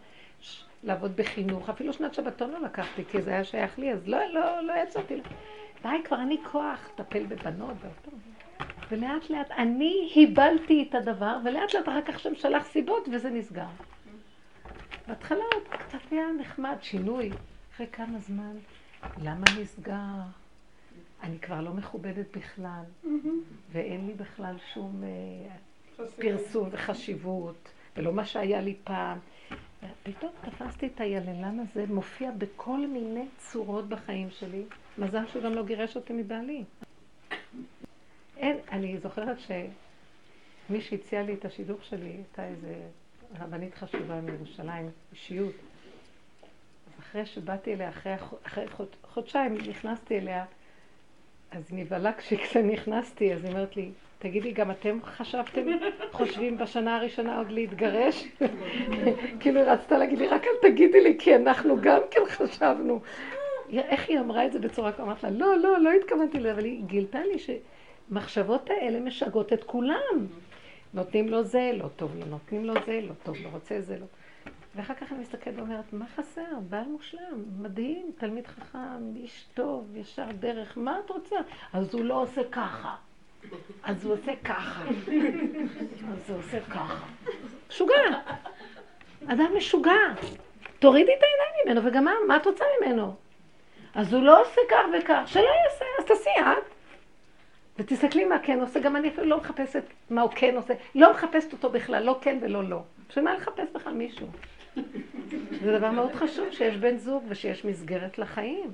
[0.84, 1.70] לעבוד בחינוך?
[1.70, 5.22] אפילו שנת שבתון לא לקחתי, כי זה היה שייך לי, אז לא, לא, לא יצאתי.
[5.84, 7.78] די, כבר אין לי כוח לטפל בבנות.
[8.90, 13.68] ולאט לאט אני היבלתי את הדבר, ולאט לאט אחר כך השם שלח סיבות וזה נסגר.
[15.08, 17.30] בהתחלה עוד קצת היה נחמד, שינוי.
[17.74, 18.56] אחרי כמה זמן,
[19.24, 20.22] למה נסגר?
[21.24, 22.84] אני כבר לא מכובדת בכלל,
[23.72, 29.18] ואין לי בכלל שום אה, פרסום וחשיבות, ולא מה שהיה לי פעם.
[30.04, 34.64] פתאום תפסתי את היללן הזה, מופיע בכל מיני צורות בחיים שלי.
[34.98, 36.64] מזל שהוא גם לא גירש אותי מבעלי.
[38.38, 42.82] אין, אני זוכרת שמי שהציע לי את השידוך שלי הייתה איזה
[43.40, 45.56] רבנית חשובה מירושלים, אישיות.
[47.00, 50.46] אחרי שבאתי אליה, אחרי, אחרי חוד, חודשיים נכנסתי אליה,
[51.52, 55.62] אז נבהלה כשנכנסתי, אז היא אומרת לי, תגידי, גם אתם חשבתם,
[56.12, 58.28] חושבים בשנה הראשונה עוד להתגרש?
[59.40, 63.00] כאילו רצתה להגיד לי, רק אל תגידי לי, כי אנחנו גם כן חשבנו.
[63.74, 65.06] איך היא אמרה את זה בצורה כזאת?
[65.06, 69.64] אמרת לה, לא, לא, לא התכוונתי לזה, אבל היא גילתה לי שמחשבות האלה משגעות את
[69.64, 70.28] כולם.
[70.94, 74.06] נותנים לו זה, לא טוב לו, נותנים לו זה, לא טוב, לא רוצה זה, לא...
[74.76, 76.42] ואחר כך אני מסתכלת ואומרת, מה חסר?
[76.70, 81.36] בעל מושלם, מדהים, תלמיד חכם, איש טוב, ישר דרך, מה את רוצה?
[81.74, 82.96] אז הוא לא עושה ככה.
[83.84, 84.84] אז הוא עושה ככה.
[86.12, 87.06] אז הוא עושה ככה.
[87.70, 87.94] משוגע.
[89.28, 90.14] אדם משוגע.
[90.80, 93.16] תורידי את העיניים ממנו, וגם מה, מה את רוצה ממנו?
[93.96, 96.74] אז הוא לא עושה כך וכך, שלא יעשה, אז תעשי את.
[97.78, 101.54] ותסתכלי מה כן עושה, גם אני אפילו לא מחפשת מה הוא כן עושה, לא מחפשת
[101.54, 102.82] אותו בכלל, לא כן ולא לא.
[103.10, 104.28] בשביל מה לחפש בכלל מישהו?
[105.62, 108.72] זה דבר מאוד חשוב שיש בן זוג ושיש מסגרת לחיים,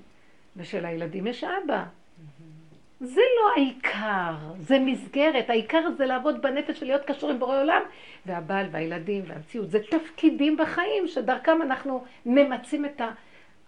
[0.57, 1.83] ושלילדים יש אבא.
[2.99, 5.49] זה לא העיקר, זה מסגרת.
[5.49, 7.81] העיקר זה לעבוד בנפש ולהיות קשור עם בורא עולם,
[8.25, 9.69] והבעל והילדים והמציאות.
[9.69, 13.01] זה תפקידים בחיים שדרכם אנחנו ממצים את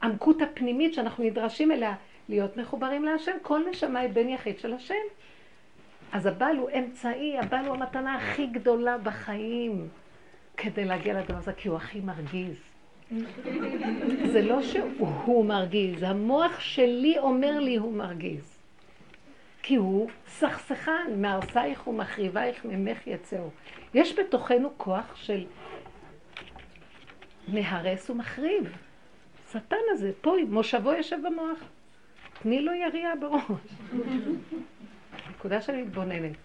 [0.01, 1.95] העמקות הפנימית שאנחנו נדרשים אליה,
[2.29, 3.31] להיות מחוברים להשם.
[3.41, 4.95] כל נשמה היא בן יחיד של השם.
[6.11, 9.87] אז הבעל הוא אמצעי, הבעל הוא המתנה הכי גדולה בחיים
[10.58, 12.58] כדי להגיע לדבר הזה, כי הוא הכי מרגיז.
[14.32, 18.58] זה לא שהוא מרגיז, המוח שלי אומר לי הוא מרגיז.
[19.62, 23.50] כי הוא סכסכן, מהרסייך ומחריבייך ממך יצאו.
[23.93, 25.46] יש בתוכנו כוח של
[27.48, 28.78] מהרס ומחריב.
[29.52, 31.60] שטן הזה, פה, מושבו יושב במוח.
[32.41, 33.41] תני לו יריעה בראש.
[35.30, 36.36] נקודה שאני מתבוננת.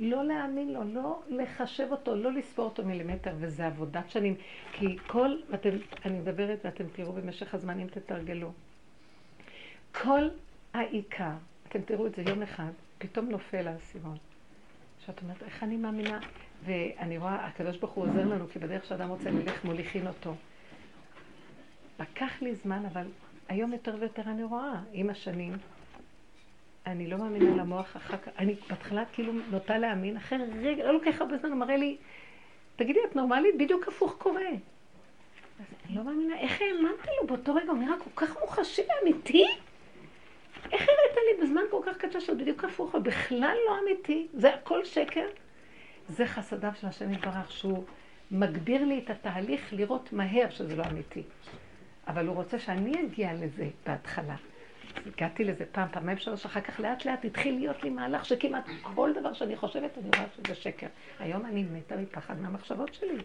[0.00, 4.34] לא להאמין לו, לא לחשב אותו, לא לספור אותו מילימטר, וזה עבודת שנים.
[4.72, 5.70] כי כל, ואתם,
[6.04, 8.52] אני מדברת ואתם תראו במשך הזמן אם תתרגלו.
[9.92, 10.28] כל
[10.74, 11.32] העיקר,
[11.68, 14.16] אתם תראו את זה יום אחד, פתאום נופל האסימון.
[15.06, 16.20] שאת אומרת, איך אני מאמינה?
[16.64, 20.34] ואני רואה, הקדוש ברוך הוא עוזר לנו, כי בדרך שאדם רוצה ללך, מוליכין אותו.
[22.00, 23.06] לקח לי זמן, אבל
[23.48, 25.52] היום יותר ויותר אני רואה, עם השנים,
[26.86, 31.20] אני לא מאמינה למוח אחר כך, אני בהתחלה כאילו נוטה להאמין, אחרי רגע, לא לוקח
[31.20, 31.96] הרבה זמן, הוא מראה לי,
[32.76, 33.58] תגידי, את נורמלית?
[33.58, 34.50] בדיוק הפוך קורה.
[35.60, 37.70] אז אני לא מאמינה, איך האמנתי לו באותו רגע?
[37.70, 39.44] הוא נראה כל כך מוחשי ואמיתי?
[40.72, 44.26] איך הראית לי בזמן כל כך קצר שהוא בדיוק הפוך, הוא בכלל לא אמיתי?
[44.34, 45.26] זה הכל שקר?
[46.08, 47.84] זה חסדיו של השם יתברך, שהוא
[48.30, 51.22] מגביר לי את התהליך לראות מהר שזה לא אמיתי.
[52.06, 54.36] אבל הוא רוצה שאני אגיע לזה בהתחלה.
[55.06, 59.12] הגעתי לזה פעם, פעמיים שלוש, אחר כך לאט לאט התחיל להיות לי מהלך שכמעט כל
[59.20, 60.86] דבר שאני חושבת, אני רואה שזה שקר.
[61.18, 63.22] היום אני מתה מפחד מהמחשבות שלי.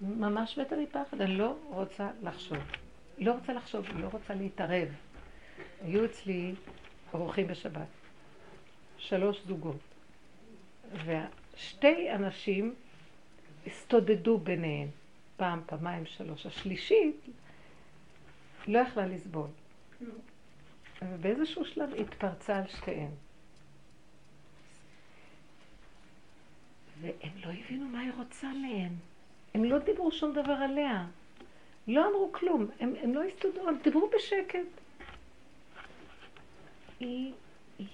[0.00, 2.58] ממש מתה מפחד, אני לא רוצה לחשוב.
[3.18, 4.88] לא רוצה לחשוב, לא רוצה להתערב.
[5.84, 6.54] היו אצלי
[7.12, 7.86] אורחים בשבת,
[8.98, 9.80] שלוש זוגות,
[11.04, 12.74] ושתי אנשים
[13.66, 14.88] הסתודדו ביניהם,
[15.36, 16.46] פעם, פעמיים, שלוש.
[16.46, 17.26] השלישית
[18.66, 19.48] לא יכלה לסבול.
[21.02, 23.10] ובאיזשהו שלב התפרצה על שתיהן.
[27.00, 28.92] והם לא הבינו מה היא רוצה מהם.
[29.54, 31.06] הם לא דיברו שום דבר עליה.
[31.88, 32.66] לא אמרו כלום.
[32.80, 34.66] הם, הם לא הסתדרו, הם דיברו בשקט.
[37.00, 37.32] היא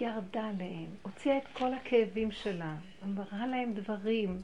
[0.01, 4.37] ירדה עליהם, הוציאה את כל הכאבים שלה, אמרה להם דברים,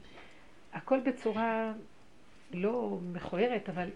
[0.73, 1.73] הכל בצורה
[2.53, 3.89] לא מכוערת, אבל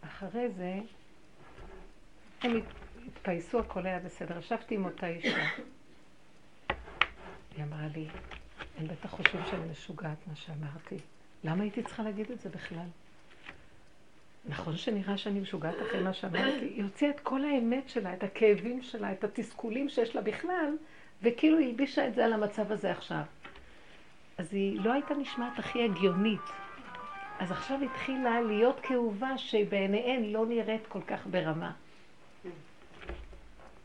[0.00, 0.80] אחרי זה
[2.42, 2.60] הם
[3.06, 4.38] התפייסו, הכל היה בסדר.
[4.38, 5.44] ישבתי עם אותה אישה.
[7.56, 8.06] היא אמרה לי,
[8.78, 10.96] הם בטח חושבים שאני משוגעת מה שאמרתי.
[11.44, 12.86] למה הייתי צריכה להגיד את זה בכלל?
[14.44, 16.66] נכון שנראה שאני משוגעת אחרי מה שאמרתי?
[16.66, 20.76] היא הוציאה את כל האמת שלה, את הכאבים שלה, את התסכולים שיש לה בכלל,
[21.22, 23.22] וכאילו היא הלבישה את זה על המצב הזה עכשיו.
[24.38, 26.40] אז היא לא הייתה נשמעת הכי הגיונית.
[27.38, 31.72] אז עכשיו התחילה להיות כאובה שבעיניהן לא נראית כל כך ברמה.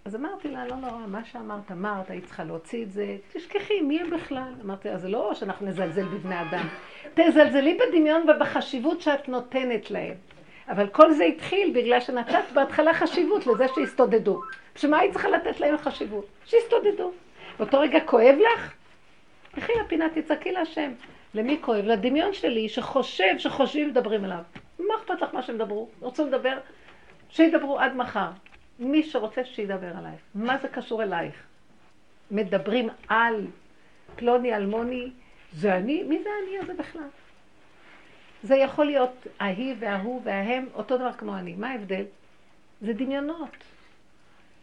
[0.08, 4.00] אז אמרתי לה, לא נורא, מה שאמרת, אמרת, היית צריכה להוציא את זה, תשכחי, מי
[4.00, 4.54] הם בכלל?
[4.65, 6.67] אמרתי, אז זה לא שאנחנו נזלזל בבני אדם,
[7.13, 10.13] תזלזלי בדמיון ובחשיבות שאת נותנת להם.
[10.70, 14.41] אבל כל זה התחיל בגלל שנתת בהתחלה חשיבות לזה שהסתודדו.
[14.76, 16.26] בשביל מה היית צריכה לתת להם חשיבות?
[16.46, 17.12] שהסתודדו.
[17.60, 18.74] באותו רגע כואב לך?
[19.58, 20.91] לכי לפינה, תצעקי להשם.
[21.34, 21.86] למי כואב?
[21.86, 24.41] לדמיון שלי שחושב שחושבים מדברים אליו.
[24.80, 25.89] מה אכפת לך מה שהם דברו?
[26.02, 26.58] רוצים לדבר?
[27.30, 28.30] שידברו עד מחר.
[28.80, 30.22] מי שרוצה שידבר עלייך.
[30.36, 31.36] מה זה קשור אלייך?
[32.32, 33.48] מדברים על
[34.16, 35.12] פלוני אלמוני,
[35.52, 36.04] זה אני?
[36.04, 37.08] מי זה אני הזה בכלל?
[38.44, 41.56] זה יכול להיות ההיא וההוא וההם, אותו דבר כמו אני.
[41.56, 42.04] מה ההבדל?
[42.82, 43.58] זה דמיונות.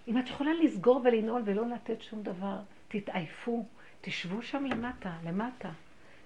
[0.08, 2.56] אם את יכולה לסגור ולנעול ולא לתת שום דבר,
[2.88, 3.66] תתעייפו,
[4.00, 5.70] תשבו שם למטה, למטה.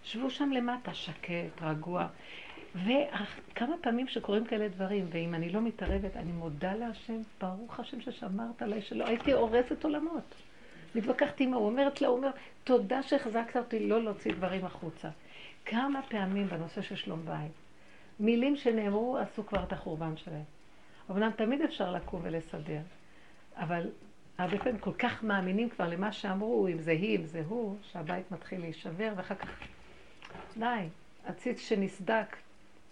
[0.02, 2.06] שבו שם למטה, שקט, רגוע.
[2.74, 8.62] וכמה פעמים שקורים כאלה דברים, ואם אני לא מתערבת, אני מודה להשם, ברוך השם ששמרת
[8.62, 10.34] עליי, שלא הייתי הורסת עולמות.
[10.94, 12.30] מתווכחתי עם הוא אומרת לה, הוא אומר,
[12.64, 15.08] תודה שהחזקת אותי לא להוציא דברים החוצה.
[15.64, 17.52] כמה פעמים בנושא של שלום בית,
[18.20, 20.44] מילים שנאמרו עשו כבר את החורבן שלהם.
[21.10, 22.80] אמנם תמיד אפשר לקום ולסדר,
[23.56, 23.90] אבל
[24.38, 28.30] הרבה פעמים כל כך מאמינים כבר למה שאמרו, אם זה היא, אם זה הוא, שהבית
[28.30, 29.48] מתחיל להישבר, ואחר כך,
[30.58, 30.88] די,
[31.26, 32.36] הציץ שנסדק,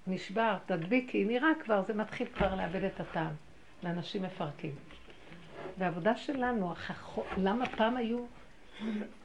[0.06, 3.32] נשבר, תדביקי, נראה כבר, זה מתחיל כבר לאבד את הטעם.
[3.82, 4.74] לאנשים מפרקים.
[5.78, 7.24] והעבודה שלנו, החכו...
[7.36, 8.24] למה פעם היו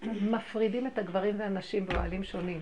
[0.03, 2.61] מפרידים את הגברים והנשים באוהלים שונים?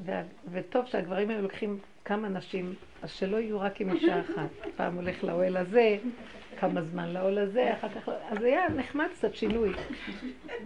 [0.00, 0.12] ו...
[0.52, 4.68] וטוב שהגברים היו לוקחים כמה נשים, אז שלא יהיו רק עם אישה אחת.
[4.76, 5.98] פעם הולך לאוהל הזה,
[6.60, 8.08] כמה זמן לאוהל הזה, אחר כך...
[8.30, 9.72] אז היה נחמד קצת שינוי.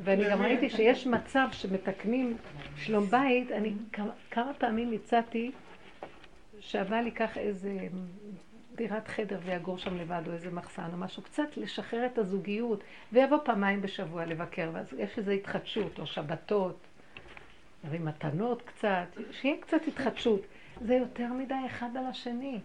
[0.05, 2.37] ואני גם ראיתי שיש מצב שמתקנים
[2.77, 3.73] שלום בית, אני
[4.31, 5.51] כמה פעמים הצעתי
[6.61, 7.89] שהבעל ייקח איזה
[8.75, 13.39] דירת חדר ויגור שם לבד, או איזה מחסן או משהו, קצת לשחרר את הזוגיות, ויבוא
[13.45, 16.79] פעמיים בשבוע לבקר, ואז יש איזו התחדשות, או שבתות,
[17.85, 20.41] יביא מתנות קצת, שיהיה קצת התחדשות.
[20.81, 22.61] זה יותר מדי אחד על השני.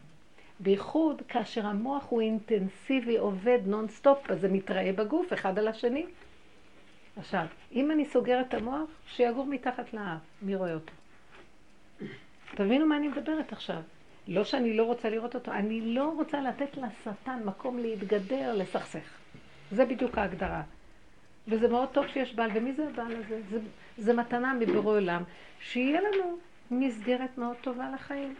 [0.59, 6.05] בייחוד כאשר המוח הוא אינטנסיבי, עובד נונסטופ, אז זה מתראה בגוף אחד על השני.
[7.17, 10.93] עכשיו, אם אני סוגרת את המוח, שיגור מתחת לאף, מי רואה אותו?
[12.55, 13.81] תבינו מה אני מדברת עכשיו.
[14.27, 19.17] לא שאני לא רוצה לראות אותו, אני לא רוצה לתת לשטן מקום להתגדר, לסכסך.
[19.71, 20.61] זה בדיוק ההגדרה.
[21.47, 23.41] וזה מאוד טוב שיש בעל, ומי זה הבעל הזה?
[23.49, 23.59] זה,
[23.97, 25.23] זה מתנה מבורא עולם,
[25.59, 26.37] שיהיה לנו
[26.71, 28.35] מסגרת מאוד טובה לחיים.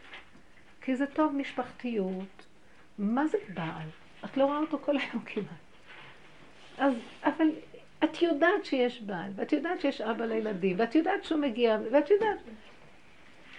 [0.81, 2.45] כי זה טוב משפחתיות.
[2.97, 3.87] מה זה בעל?
[4.25, 5.47] את לא רואה אותו כל היום כמעט.
[6.77, 7.47] אז, אבל
[8.03, 12.37] את יודעת שיש בעל, ואת יודעת שיש אבא לילדים, ואת יודעת שהוא מגיע, ואת יודעת...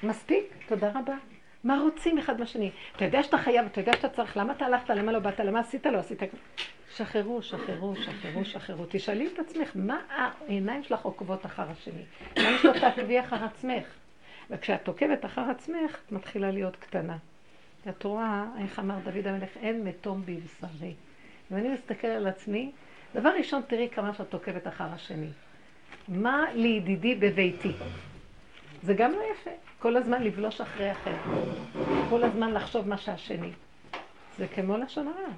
[0.03, 0.45] מספיק?
[0.67, 1.17] תודה רבה.
[1.65, 2.71] מה רוצים אחד מהשני?
[2.97, 5.61] אתה יודע שאתה חייב, אתה יודע שאתה צריך, למה אתה הלכת, למה לא באת, למה
[5.61, 6.21] עשית, לא עשית.
[6.97, 8.85] שחררו, שחררו, שחררו, שחררו.
[8.89, 12.03] תשאלי את עצמך, מה העיניים שלך עוקבות אחר השני?
[12.37, 13.85] למה שלא תעקבי אחר עצמך?
[14.51, 17.17] וכשאת עוקבת אחר עצמך, את מתחילה להיות קטנה.
[17.89, 20.95] את רואה, איך אמר דוד המלך, אין מתום בבשרי.
[21.51, 22.73] ואני מסתכל על עצמי,
[23.15, 25.31] דבר ראשון, תראי כמה שאת עוקבת אחר השני.
[26.09, 27.73] מה לידידי בביתי?
[28.83, 29.51] זה גם לא יפה.
[29.79, 31.17] כל הזמן לבלוש אחרי אחר.
[32.11, 33.51] כל הזמן לחשוב מה שהשני.
[34.39, 35.33] זה כמו לשון הרע.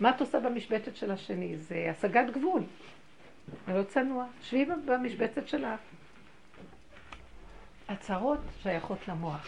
[0.00, 1.56] מה את עושה במשבצת של השני?
[1.56, 2.62] זה השגת גבול.
[3.66, 4.24] זה לא צנוע.
[4.42, 5.80] שבי במשבצת שלך.
[7.94, 9.46] הצהרות שייכות למוח.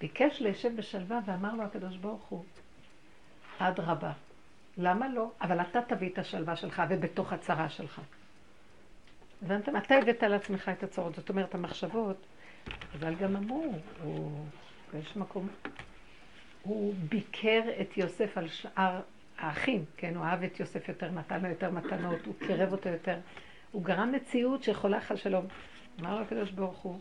[0.00, 2.44] ביקש לישב בשלווה ואמר לו הקדוש ברוך הוא,
[3.58, 4.12] אדרבה,
[4.78, 5.30] למה לא?
[5.40, 8.00] אבל אתה תביא את השלווה שלך ובתוך הצרה שלך.
[9.42, 9.76] הבנתם?
[9.76, 11.14] אתה הבאת על עצמך את הצרות.
[11.14, 12.26] זאת אומרת, המחשבות
[12.98, 14.44] אבל גם אמרו, הוא,
[15.00, 15.48] יש מקום,
[16.62, 19.00] הוא ביקר את יוסף על שאר
[19.38, 23.18] האחים, כן, הוא אהב את יוסף יותר, נתן לו יותר מתנות, הוא קירב אותו יותר,
[23.72, 25.46] הוא גרם מציאות שיכולה חל שלום.
[26.00, 27.00] אמר לו הקדוש ברוך הוא,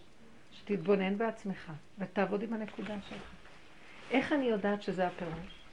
[0.70, 3.32] שתתבונן בעצמך ותעבוד עם הנקודה שלך.
[4.12, 5.64] איך אני יודעת שזה הפירוש?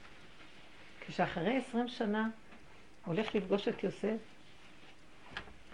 [0.99, 2.29] כשאחרי עשרים שנה
[3.05, 4.17] הולך לפגוש את יוסף,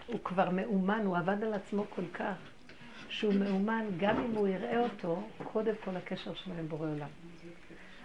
[0.06, 2.34] הוא כבר מאומן, הוא עבד על עצמו כל כך.
[3.08, 7.08] שהוא מאומן, גם אם הוא יראה אותו, קודם כל הקשר שלו עם בורא עולם.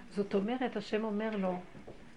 [0.09, 1.59] זאת אומרת, השם אומר לו,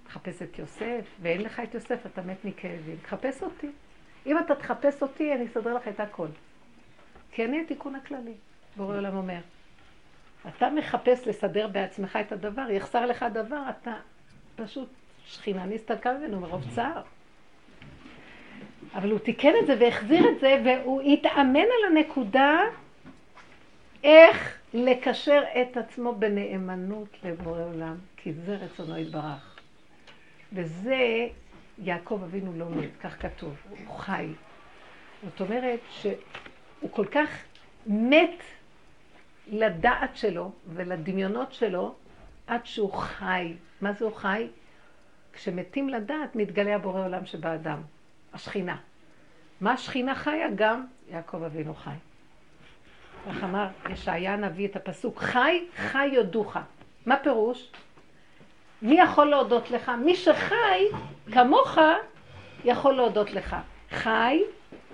[0.04, 2.96] תחפש את יוסף, ואין לך את יוסף, אתה מת מכאבים.
[3.02, 3.70] תחפש אותי.
[4.26, 6.28] אם אתה תחפש אותי, אני אסדר לך את הכל.
[7.30, 8.34] כי אני התיקון הכללי,
[8.76, 9.38] בורא עולם אומר.
[10.48, 13.94] אתה מחפש לסדר בעצמך את הדבר, יחסר לך הדבר, אתה
[14.56, 14.88] פשוט
[15.26, 17.02] שכינה נסתלקה ממנו מרוב צער.
[18.94, 22.60] אבל הוא תיקן את זה והחזיר את זה, והוא התאמן על הנקודה
[24.04, 29.58] איך לקשר את עצמו בנאמנות לבורא עולם, כי זה רצונו יתברך.
[30.52, 31.28] וזה
[31.78, 33.54] יעקב אבינו לא מת, כך כתוב,
[33.86, 34.26] הוא חי.
[35.22, 37.28] זאת אומרת שהוא כל כך
[37.86, 38.42] מת
[39.46, 41.94] לדעת שלו ולדמיונות שלו,
[42.46, 43.54] עד שהוא חי.
[43.80, 44.48] מה זה הוא חי?
[45.32, 47.82] כשמתים לדעת, מתגלה הבורא עולם שבאדם,
[48.32, 48.76] השכינה.
[49.60, 50.46] מה השכינה חיה?
[50.54, 51.90] גם יעקב אבינו חי.
[53.26, 56.56] כך אמר ישעיה הנביא את הפסוק, חי, חי יודוך.
[57.06, 57.70] מה פירוש?
[58.82, 59.92] מי יכול להודות לך?
[60.04, 60.84] מי שחי
[61.32, 61.78] כמוך
[62.64, 63.56] יכול להודות לך.
[63.90, 64.40] חי,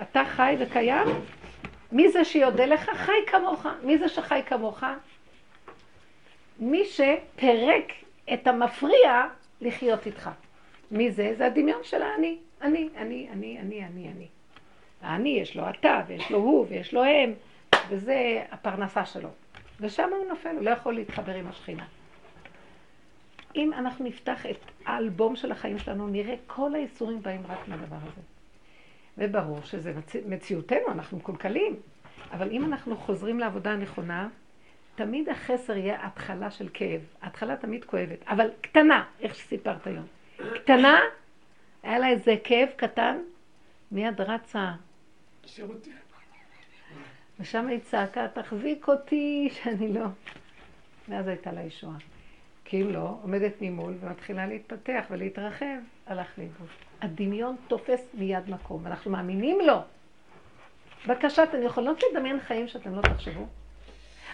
[0.02, 1.06] אתה חי וקיים?
[1.92, 2.90] מי זה שיודה לך?
[2.94, 3.66] חי כמוך.
[3.82, 4.84] מי זה שחי כמוך?
[6.58, 7.92] מי שפירק
[8.32, 9.26] את המפריע
[9.60, 10.30] לחיות איתך.
[10.90, 11.34] מי זה?
[11.36, 12.38] זה הדמיון של האני.
[12.62, 14.26] אני, אני, אני, אני, אני, אני.
[15.02, 17.34] האני יש לו אתה, ויש לו הוא, ויש לו הם,
[17.88, 19.28] וזה הפרנסה שלו.
[19.80, 21.84] ושם הוא נופל, הוא לא יכול להתחבר עם השכינה.
[23.56, 28.20] אם אנחנו נפתח את האלבום של החיים שלנו, נראה כל האיסורים באים רק מהדבר הזה.
[29.18, 30.16] וברור שזה מצ...
[30.26, 31.76] מציאותנו, אנחנו מקולקלים.
[32.32, 34.28] אבל אם אנחנו חוזרים לעבודה הנכונה,
[34.94, 37.00] תמיד החסר יהיה התחלה של כאב.
[37.22, 40.06] ההתחלה תמיד כואבת, אבל קטנה, איך שסיפרת היום.
[40.54, 41.00] קטנה,
[41.82, 43.16] היה לה איזה כאב קטן,
[43.92, 44.72] מיד רצה.
[45.46, 45.90] שירותי.
[47.40, 50.04] ושם היא צעקה, תחזיק אותי, שאני לא...
[51.08, 51.96] ואז הייתה לה ישועה.
[52.64, 56.68] כי אם לא, עומדת ממול ומתחילה להתפתח ולהתרחב, הלך לאיבוד.
[57.00, 59.76] הדמיון תופס מיד מקום, אנחנו מאמינים לו.
[61.06, 63.46] בבקשה, אתן יכולות לדמיין חיים שאתם לא תחשבו?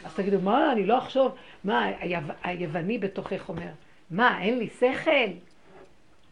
[0.05, 1.35] אז תגידו, מה, אני לא אחשוב,
[1.65, 1.87] מה,
[2.43, 3.71] היווני בתוכך אומר,
[4.11, 5.11] מה, אין לי שכל?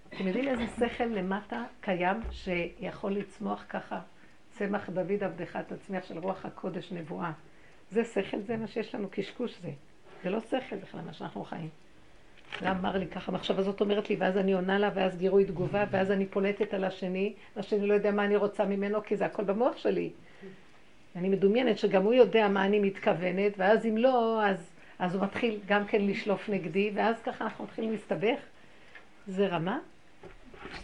[0.09, 4.01] אתם יודעים איזה שכל למטה קיים שיכול לצמוח ככה?
[4.51, 7.31] צמח דוד עבדך תצמיח של רוח הקודש נבואה.
[7.91, 9.71] זה שכל, זה מה שיש לנו, קשקוש זה.
[10.23, 11.69] זה לא שכל בכלל מה שאנחנו חיים.
[12.61, 15.85] זה אמר לי ככה, המחשבה הזאת אומרת לי, ואז אני עונה לה, ואז גירוי תגובה,
[15.91, 19.45] ואז אני פולטת על השני, והשני לא יודע מה אני רוצה ממנו, כי זה הכל
[19.45, 20.11] במוח שלי.
[21.17, 25.61] אני מדומיינת שגם הוא יודע מה אני מתכוונת, ואז אם לא, אז, אז הוא מתחיל
[25.67, 28.39] גם כן לשלוף נגדי, ואז ככה אנחנו מתחילים להסתבך.
[29.27, 29.79] זה רמה?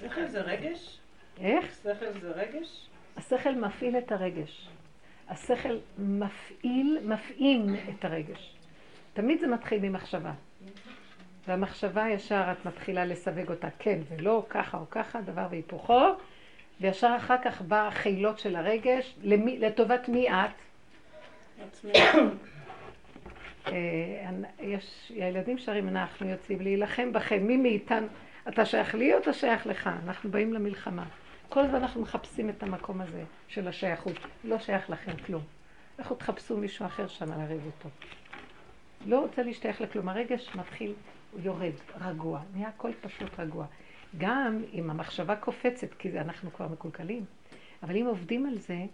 [0.01, 0.99] שכל זה רגש?
[1.41, 1.75] איך?
[1.83, 2.87] שכל זה רגש?
[3.17, 4.69] השכל מפעיל את הרגש.
[5.29, 8.55] השכל מפעיל, מפעים את הרגש.
[9.13, 10.33] תמיד זה מתחיל ממחשבה.
[11.49, 16.05] והמחשבה ישר את מתחילה לסווג אותה כן ולא, ככה או ככה, דבר והיפוכו,
[16.81, 20.51] וישר אחר כך בא החילות של הרגש, למי, לטובת מי את?
[23.67, 24.31] אה,
[24.61, 28.07] יש, הילדים שרים, אנחנו יוצאים להילחם בכם, מי מאיתנו,
[28.49, 29.91] אתה שייך לי או אתה שייך לך?
[30.05, 31.05] אנחנו באים למלחמה.
[31.49, 34.17] כל הזמן אנחנו מחפשים את המקום הזה של השייכות.
[34.45, 35.43] לא שייך לכם כלום.
[35.99, 37.89] לכו תחפשו מישהו אחר שם לריב איתו.
[39.07, 40.09] לא רוצה להשתייך לכלום.
[40.09, 40.95] הרגש מתחיל,
[41.43, 42.41] יורד, רגוע.
[42.55, 43.67] נהיה הכל פשוט רגוע.
[44.19, 47.25] גם אם המחשבה קופצת, כי אנחנו כבר מקולקלים,
[47.83, 48.85] אבל אם עובדים על זה,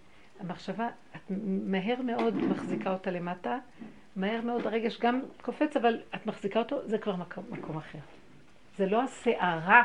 [0.40, 1.30] המחשבה, את
[1.66, 3.58] מהר מאוד מחזיקה אותה למטה,
[4.16, 7.98] מהר מאוד הרגש גם קופץ, אבל את מחזיקה אותו, זה כבר מקום, מקום אחר.
[8.76, 9.84] זה לא הסערה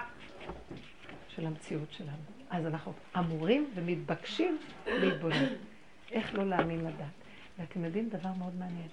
[1.27, 2.39] של המציאות שלנו.
[2.49, 4.57] אז אנחנו אמורים ומתבקשים
[4.87, 5.45] להתבונן.
[6.11, 7.05] איך לא להאמין לדת.
[7.59, 8.87] ואתם יודעים דבר מאוד מעניין.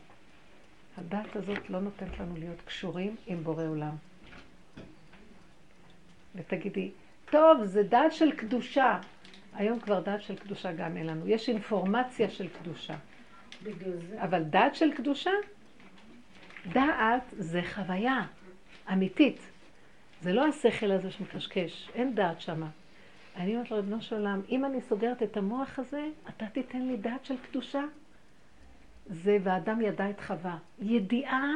[0.96, 3.96] הדת הזאת לא נותנת לנו להיות קשורים עם בורא עולם.
[6.34, 6.90] ותגידי,
[7.30, 8.98] טוב, זה דת של קדושה.
[9.54, 11.28] היום כבר דת של קדושה גם אין לנו.
[11.28, 12.94] יש אינפורמציה של קדושה.
[14.18, 15.30] אבל דת של קדושה?
[16.72, 18.26] דעת זה חוויה
[18.92, 19.40] אמיתית.
[20.20, 22.68] זה לא השכל הזה שמקשקש, אין דעת שמה.
[23.36, 26.96] אני אומרת לו, ריבונו של עולם, אם אני סוגרת את המוח הזה, אתה תיתן לי
[26.96, 27.82] דעת של קדושה?
[29.08, 30.56] זה ואדם ידע את חווה.
[30.82, 31.52] ידיעה,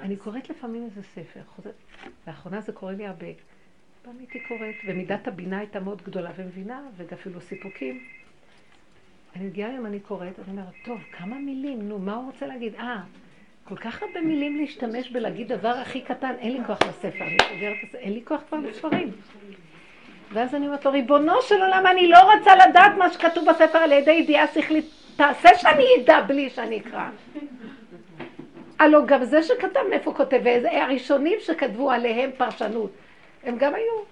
[0.00, 1.40] אני קוראת לפעמים איזה ספר,
[2.26, 3.26] לאחרונה זה קורה לי הרבה.
[4.02, 8.00] פעם הייתי קוראת, ומידת הבינה הייתה מאוד גדולה ומבינה, ואפילו סיפוקים.
[9.36, 12.74] אני מגיעה היום, אני קוראת, אני אומרת, טוב, כמה מילים, נו, מה הוא רוצה להגיד?
[12.74, 13.00] אה,
[13.64, 17.76] כל כך הרבה מילים להשתמש בלהגיד דבר הכי קטן, אין לי כוח לספר, אני סוגרת
[17.84, 19.10] את זה, אין לי כוח כבר לספרים.
[20.32, 23.92] ואז אני אומרת לו, ריבונו של עולם, אני לא רוצה לדעת מה שכתוב בספר על
[23.92, 24.84] ידי ידיעה שכלית,
[25.18, 27.08] תעשה שאני אדע בלי שאני אקרא.
[28.78, 30.40] הלו גם זה שכתב מאיפה כותב,
[30.70, 32.90] הראשונים שכתבו עליהם פרשנות,
[33.42, 34.02] הם גם היו,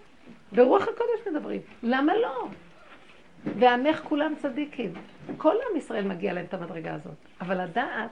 [0.53, 2.49] ברוח הקודש מדברים, למה לא?
[3.59, 4.93] ועמך כולם צדיקים.
[5.37, 8.11] כל עם ישראל מגיע להם את המדרגה הזאת, אבל הדעת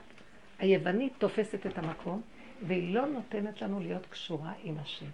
[0.58, 2.20] היוונית תופסת את המקום,
[2.62, 5.06] והיא לא נותנת לנו להיות קשורה עם השם.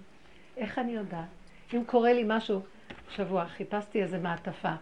[0.57, 1.29] איך אני יודעת?
[1.75, 2.61] אם קורה לי משהו,
[3.11, 4.73] שבוע חיפשתי איזה מעטפה.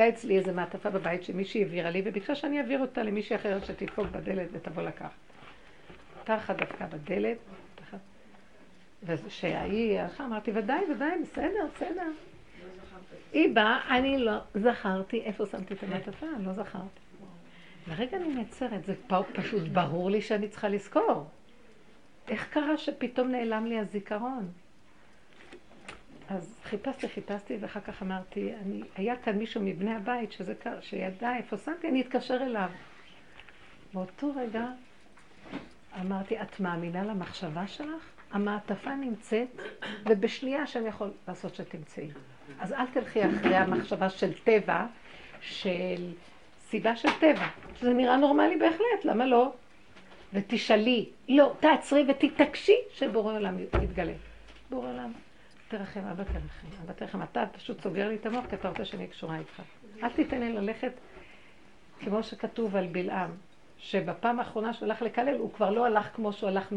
[0.00, 4.06] הייתה אצלי איזה מעטפה בבית שמישהי העבירה לי, וביקשה שאני אעביר אותה למישהי אחרת שתדפוק
[4.06, 5.10] בדלת ותבוא לקחת.
[6.24, 7.38] תחת דווקא בדלת,
[9.02, 12.10] וכשהיא הלכה, אמרתי, ודאי, ודאי, בסדר, בסדר.
[13.32, 17.00] היא באה, אני לא זכרתי איפה שמתי את המעטפה, לא זכרתי.
[17.88, 18.94] לרגע אני נעצרת, זה
[19.34, 21.26] פשוט ברור לי שאני צריכה לזכור.
[22.28, 24.48] איך קרה שפתאום נעלם לי הזיכרון?
[26.28, 31.56] אז חיפשתי, חיפשתי, ואחר כך אמרתי, אני, היה כאן מישהו מבני הבית שזה, שידע איפה
[31.56, 32.68] שמתי, אני אתקשר אליו.
[33.94, 34.66] באותו רגע
[36.00, 38.10] אמרתי, את מאמינה למחשבה שלך?
[38.32, 39.48] המעטפה נמצאת,
[40.06, 42.08] ובשנייה השם יכול לעשות שתמצאי.
[42.60, 44.86] אז אל תלכי אחרי המחשבה של טבע,
[45.40, 46.12] של
[46.68, 47.46] סיבה של טבע.
[47.80, 49.52] זה נראה נורמלי בהחלט, למה לא?
[50.32, 54.12] ותשאלי, לא, תעצרי ותתעקשי שבורא עולם יתגלה.
[54.70, 55.12] בורא עולם,
[55.68, 57.22] תרחם, אבא תרחם, אבא תרחם.
[57.22, 59.62] אתה פשוט סוגר לי את המוח כי אתה רוצה שאני קשורה איתך.
[60.02, 60.92] אל תיתן לי ללכת
[62.00, 63.30] כמו שכתוב על בלעם,
[63.78, 66.72] שבפעם האחרונה שהוא הלך לקלל, הוא כבר לא הלך כמו שהוא הלך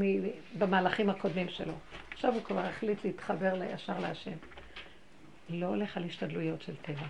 [0.57, 1.73] במהלכים הקודמים שלו.
[2.11, 4.31] עכשיו הוא כבר החליט להתחבר ישר להשם.
[5.49, 7.05] לא הולך על השתדלויות של טבע.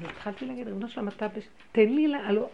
[0.00, 1.26] והתחלתי להגיד, ריבונו שלום, אתה...
[1.72, 2.32] תן לי, לה...
[2.32, 2.48] לא...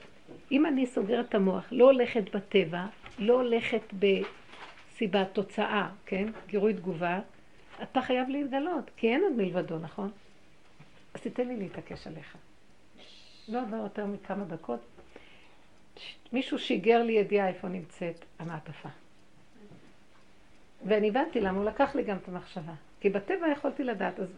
[0.53, 2.87] אם אני סוגרת את המוח, לא הולכת בטבע,
[3.19, 6.29] לא הולכת בסיבה, תוצאה, כן?
[6.47, 7.21] גירוי תגובה,
[7.83, 10.11] אתה חייב להתגלות, כי אין עוד מלבדו, נכון?
[11.15, 12.37] אז תיתן לי להתעקש עליך.
[13.49, 14.81] לא עבר יותר מכמה דקות,
[16.33, 18.89] מישהו שיגר לי ידיעה איפה נמצאת המעטפה.
[20.87, 22.73] ואני הבנתי למה הוא לקח לי גם את המחשבה.
[23.01, 24.21] כי בטבע יכולתי לדעת.
[24.21, 24.29] אז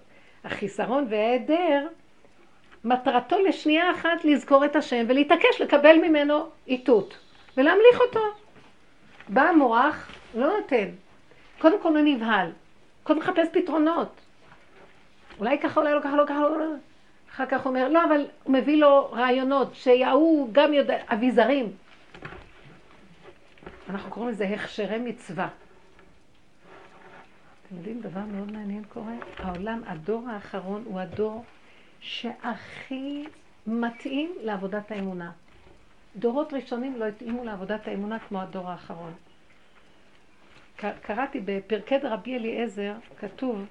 [0.45, 1.89] החיסרון וההיעדר,
[2.85, 7.19] מטרתו לשנייה אחת לזכור את השם ולהתעקש לקבל ממנו איתות
[7.57, 8.21] ולהמליך אותו.
[9.29, 10.89] בא המוח, לא נותן.
[11.59, 12.53] קודם כל הוא נבהל.
[13.07, 14.21] קודם מחפש פתרונות.
[15.39, 16.65] אולי ככה, אולי לא ככה, לא ככה, לא ככה.
[17.31, 21.73] אחר כך הוא אומר, לא, אבל הוא מביא לו רעיונות, שההוא גם יודע, אביזרים.
[23.91, 25.49] אנחנו קוראים לזה הכשרי מצווה.
[27.67, 29.13] אתם יודעים, דבר מאוד מעניין קורה?
[29.39, 31.45] העולם, הדור האחרון הוא הדור
[32.01, 33.25] שהכי
[33.67, 35.31] מתאים לעבודת האמונה.
[36.17, 39.13] דורות ראשונים לא התאימו לעבודת האמונה כמו הדור האחרון.
[40.77, 43.65] קראתי בפרקי רבי אליעזר, כתוב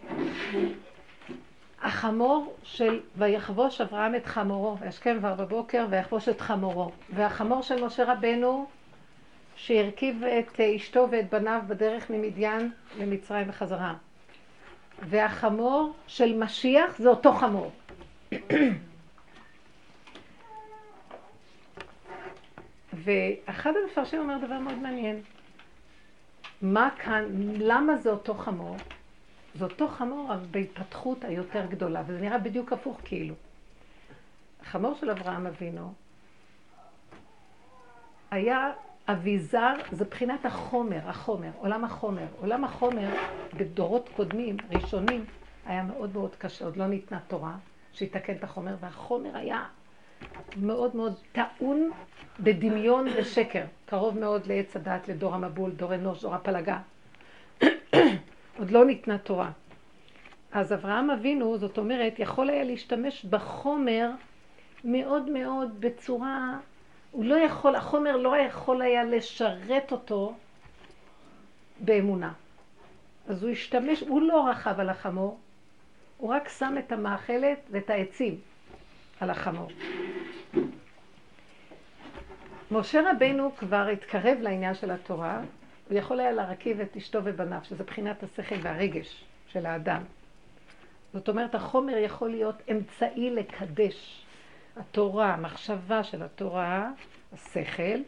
[1.82, 6.92] החמור של ויחבוש אברהם את חמורו, וישכם כבר בבוקר ויחבוש את חמורו.
[7.10, 8.66] והחמור של משה רבנו,
[9.56, 13.94] שהרכיב את אשתו ואת בניו בדרך ממדיין למצרים וחזרה.
[15.02, 17.72] והחמור של משיח זה אותו חמור.
[22.94, 25.22] ואחד המפרשים אומר דבר מאוד מעניין.
[26.62, 27.24] מה כאן,
[27.58, 28.76] למה זה אותו חמור?
[29.56, 33.36] זה אותו חמור, אבל בהתפתחות היותר גדולה, וזה נראה בדיוק הפוך כאילו.
[34.62, 35.94] החמור של אברהם אבינו
[38.32, 38.72] היה
[39.08, 42.26] אביזר, זה בחינת החומר, החומר, עולם החומר.
[42.42, 43.10] עולם החומר
[43.58, 45.26] בדורות קודמים, ראשונים,
[45.66, 47.56] היה מאוד מאוד קשה, עוד לא ניתנה תורה
[47.94, 49.64] שיתקן את החומר, והחומר היה
[50.58, 51.92] מאוד מאוד טעון
[52.40, 56.80] בדמיון ושקר, קרוב מאוד לעץ הדת, לדור המבול, דור אנוש, דור הפלגה.
[58.60, 59.52] עוד לא ניתנה תורה.
[60.52, 64.10] אז אברהם אבינו, זאת אומרת, יכול היה להשתמש בחומר
[64.84, 66.60] מאוד מאוד בצורה,
[67.12, 70.34] הוא לא יכול, החומר לא יכול היה לשרת אותו
[71.80, 72.32] באמונה.
[73.28, 75.40] אז הוא השתמש, הוא לא רכב על החמור,
[76.18, 78.40] הוא רק שם את המאכלת ואת העצים
[79.20, 79.70] על החמור.
[82.72, 85.42] משה רבנו כבר התקרב לעניין של התורה,
[85.90, 90.02] הוא יכול היה להרכיב את אשתו ובניו, שזה בחינת השכל והרגש של האדם.
[91.14, 94.26] זאת אומרת, החומר יכול להיות אמצעי לקדש.
[94.78, 96.92] התורה, המחשבה של התורה,
[97.34, 98.00] השכל,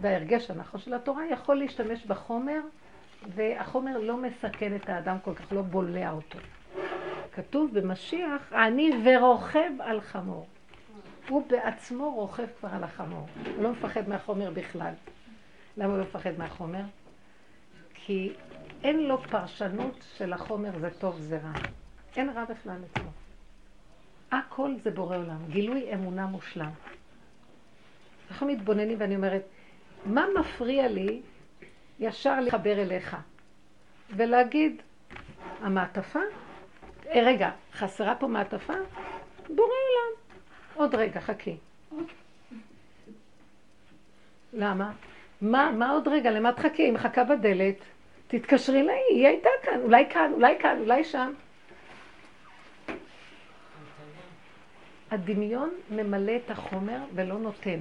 [0.00, 2.60] וההרגש הנכון של התורה יכול להשתמש בחומר,
[3.34, 6.38] והחומר לא מסכן את האדם כל כך, לא בולע אותו.
[7.32, 10.46] כתוב במשיח, אני ורוכב על חמור.
[11.32, 13.26] הוא בעצמו רוכב כבר על החמור.
[13.56, 14.92] הוא לא מפחד מהחומר בכלל.
[15.76, 16.82] למה הוא לא מפחד מהחומר?
[17.94, 18.32] כי
[18.84, 21.52] אין לו פרשנות של החומר זה טוב זה רע.
[22.16, 23.10] אין רע בכלל אצלו.
[24.32, 26.70] הכל זה בורא עולם, גילוי אמונה מושלם.
[28.30, 29.42] אנחנו מתבוננים ואני אומרת,
[30.04, 31.22] מה מפריע לי
[32.00, 33.16] ישר לחבר אליך
[34.10, 34.82] ולהגיד,
[35.60, 36.20] המעטפה?
[37.06, 38.74] אה, רגע, חסרה פה מעטפה?
[39.48, 40.21] בורא עולם.
[40.74, 41.56] עוד רגע, חכי.
[44.52, 44.92] למה?
[45.40, 46.30] מה, מה עוד רגע?
[46.30, 46.82] למה תחכי?
[46.82, 47.76] היא מחכה בדלת.
[48.28, 51.32] תתקשרי אליי, היא הייתה כאן, אולי כאן, אולי כאן, אולי שם.
[55.10, 57.78] הדמיון ממלא את החומר ולא נותן.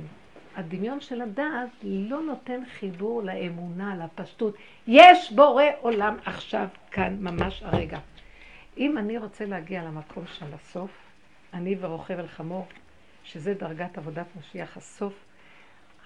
[0.55, 4.55] הדמיון של הדעת לא נותן חיבור לאמונה, לפשטות.
[4.87, 7.99] יש בורא עולם עכשיו, כאן, ממש הרגע.
[8.77, 10.91] אם אני רוצה להגיע למקום של הסוף,
[11.53, 12.67] אני ורוכב על חמור,
[13.31, 15.13] שזה דרגת עבודת משיח הסוף,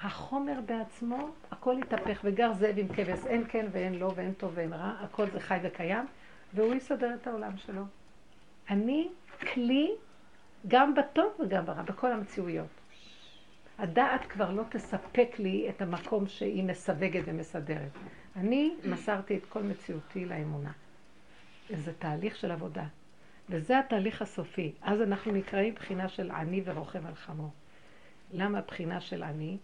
[0.01, 4.73] החומר בעצמו, הכל התהפך, וגר זאב עם כבש, אין כן ואין לא ואין טוב ואין
[4.73, 6.05] רע, הכל זה חי וקיים,
[6.53, 7.83] והוא יסדר את העולם שלו.
[8.69, 9.09] אני
[9.53, 9.91] כלי
[10.67, 12.67] גם בטוב וגם ברע, בכל המציאויות.
[13.77, 17.91] הדעת כבר לא תספק לי את המקום שהיא מסווגת ומסדרת.
[18.35, 20.71] אני מסרתי את כל מציאותי לאמונה.
[21.69, 22.85] זה תהליך של עבודה.
[23.49, 24.71] וזה התהליך הסופי.
[24.81, 27.51] אז אנחנו נקראים בחינה של עני ורוכב על חמור.
[28.31, 29.57] למה בחינה של עני?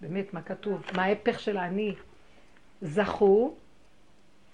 [0.00, 0.82] באמת, מה כתוב?
[0.96, 1.94] מה ההפך של עני?
[2.82, 3.54] זכו,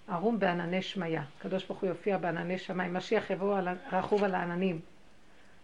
[0.09, 1.25] ערום בענני שמיה.
[1.39, 2.95] הקדוש ברוך הוא יופיע בענני שמיים.
[2.95, 4.81] משיח יבוא על, רכוב על העננים.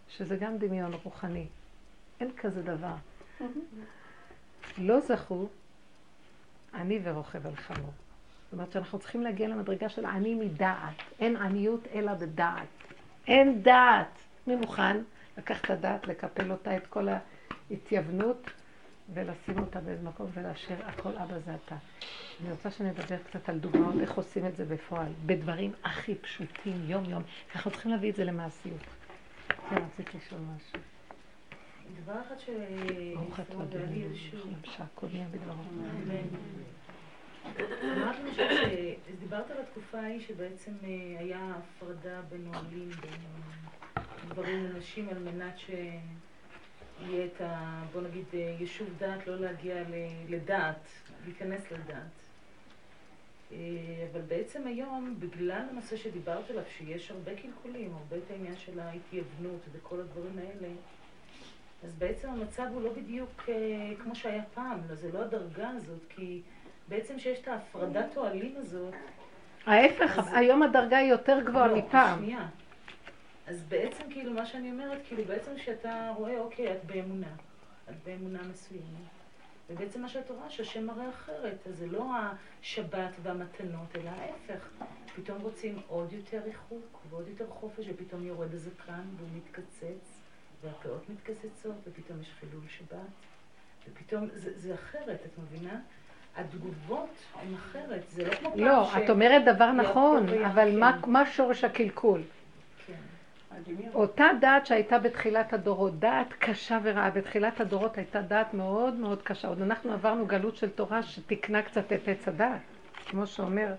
[0.08, 1.46] שזה גם דמיון רוחני.
[2.20, 2.94] אין כזה דבר.
[4.78, 5.48] לא זכו,
[6.74, 7.92] עני ורוכב על חמור.
[8.44, 10.94] זאת אומרת שאנחנו צריכים להגיע למדרגה של עני מדעת.
[11.20, 12.66] אין עניות אלא בדעת.
[13.26, 14.18] אין דעת.
[14.46, 14.96] מי מוכן
[15.38, 17.08] לקחת את הדעת, לקפל אותה, את כל
[17.70, 18.50] ההתייוונות,
[19.14, 21.76] ולשים אותה באיזה מקום ולהשאיר הכל אבא זה אתה.
[22.40, 27.22] אני רוצה שנדבר קצת על דוגמאות איך עושים את זה בפועל, בדברים הכי פשוטים, יום-יום.
[27.54, 28.80] אנחנו צריכים להביא את זה למעשיות.
[29.48, 30.80] כן, רציתי לשאול משהו.
[32.04, 32.50] דבר אחד ש...
[33.14, 33.54] ברוך אתה
[34.64, 35.62] שהכל נהיה בדברו.
[39.06, 40.88] שדיברת על התקופה ההיא שבעצם אה,
[41.18, 43.20] היה הפרדה בין נהלים בין
[44.28, 47.82] גברים לנשים על מנת שיהיה את ה...
[47.92, 49.74] בוא נגיד אה, יישוב דעת, לא להגיע
[50.28, 50.88] לדעת,
[51.24, 52.20] להיכנס לדעת.
[53.52, 53.56] אה,
[54.12, 59.60] אבל בעצם היום, בגלל הנושא שדיברת עליו, שיש הרבה קלקולים, הרבה את העניין של ההתייוונות
[59.72, 60.68] וכל הדברים האלה,
[61.84, 66.00] אז בעצם המצב הוא לא בדיוק אה, כמו שהיה פעם, לא, זה לא הדרגה הזאת,
[66.08, 66.42] כי
[66.90, 68.94] בעצם שיש את ההפרדת אוהלים הזאת...
[69.66, 70.28] ההפך, אז...
[70.32, 72.18] היום הדרגה היא יותר גבוהה לא, מפעם.
[72.18, 72.48] שנייה.
[73.46, 77.32] אז בעצם כאילו מה שאני אומרת, כאילו בעצם כשאתה רואה, אוקיי, את באמונה,
[77.90, 79.10] את באמונה מסוימת,
[79.70, 82.06] ובעצם מה שאת רואה, שהשם מראה אחרת, אז זה לא
[82.60, 84.68] השבת והמתנות, אלא ההפך.
[85.16, 90.20] פתאום רוצים עוד יותר ריחוק ועוד יותר חופש, ופתאום יורד הזקן והוא מתקצץ,
[90.62, 93.10] והפאות מתקצצות, ופתאום יש חילול שבת,
[93.88, 95.80] ופתאום, זה, זה אחרת, את מבינה?
[96.36, 97.08] התגובות
[97.42, 98.96] הן אחרת, זה לא כמו פעם לא, ש...
[98.96, 102.20] את אומרת דבר נכון, אבל מה, מה שורש הקלקול?
[103.94, 109.48] אותה דעת שהייתה בתחילת הדורות, דעת קשה ורעה, בתחילת הדורות הייתה דעת מאוד מאוד קשה.
[109.48, 112.60] עוד אנחנו עברנו גלות של תורה שתיקנה קצת את עץ הדעת.
[113.06, 113.74] כמו שאומר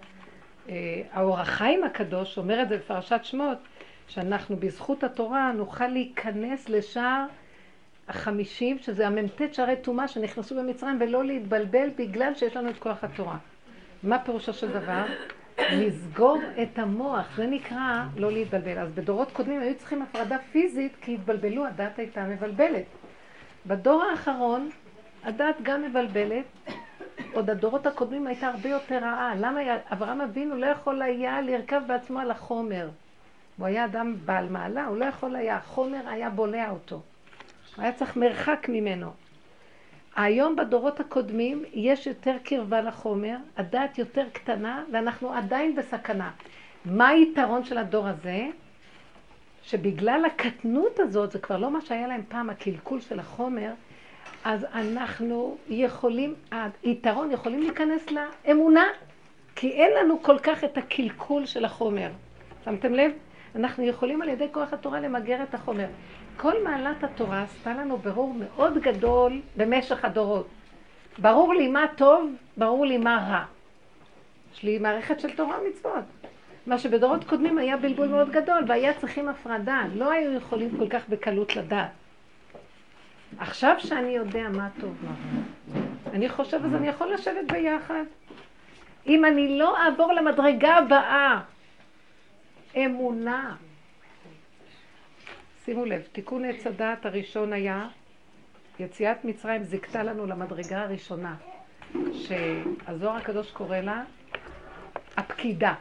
[0.69, 3.57] אה, האור החיים הקדוש, אומר את זה בפרשת שמות,
[4.07, 7.25] שאנחנו בזכות התורה נוכל להיכנס לשער
[8.07, 13.37] החמישים, שזה המ"ט שערי טומאה שנכנסו במצרים, ולא להתבלבל בגלל שיש לנו את כוח התורה.
[14.03, 15.03] מה פירושו של דבר?
[15.59, 18.79] לסגור את המוח, זה נקרא לא להתבלבל.
[18.79, 22.85] אז בדורות קודמים היו צריכים הפרדה פיזית כי התבלבלו, הדת הייתה מבלבלת.
[23.65, 24.69] בדור האחרון
[25.23, 26.45] הדת גם מבלבלת,
[27.33, 29.35] עוד הדורות הקודמים הייתה הרבה יותר רעה.
[29.35, 29.59] למה
[29.93, 32.89] אברהם אבינו לא יכול היה לרכב בעצמו על החומר?
[33.57, 37.01] הוא היה אדם בעל מעלה, הוא לא יכול היה, החומר היה בולע אותו.
[37.77, 39.11] היה צריך מרחק ממנו.
[40.15, 46.31] היום בדורות הקודמים יש יותר קרבה לחומר, הדעת יותר קטנה ואנחנו עדיין בסכנה.
[46.85, 48.47] מה היתרון של הדור הזה?
[49.63, 53.71] שבגלל הקטנות הזאת, זה כבר לא מה שהיה להם פעם, הקלקול של החומר,
[54.43, 56.35] אז אנחנו יכולים,
[56.83, 58.83] היתרון יכולים להיכנס לאמונה,
[59.55, 62.09] כי אין לנו כל כך את הקלקול של החומר.
[62.65, 63.11] שמתם לב?
[63.55, 65.87] אנחנו יכולים על ידי כוח התורה למגר את החומר.
[66.41, 70.47] כל מעלת התורה עשתה לנו ברור מאוד גדול במשך הדורות.
[71.17, 73.43] ברור לי מה טוב, ברור לי מה רע.
[74.53, 76.03] יש לי מערכת של תורה ומצוות.
[76.67, 81.09] מה שבדורות קודמים היה בלבול מאוד גדול, והיה צריכים הפרדה, לא היו יכולים כל כך
[81.09, 81.91] בקלות לדעת.
[83.37, 85.81] עכשיו שאני יודע מה טוב, מה רע,
[86.13, 88.03] אני חושב אז אני יכול לשבת ביחד.
[89.07, 91.39] אם אני לא אעבור למדרגה הבאה,
[92.75, 93.55] אמונה,
[95.65, 97.87] שימו לב, תיקון עץ הדעת הראשון היה,
[98.79, 101.35] יציאת מצרים זיכתה לנו למדרגה הראשונה,
[102.13, 104.03] שהזוהר הקדוש קורא לה
[105.17, 105.73] הפקידה.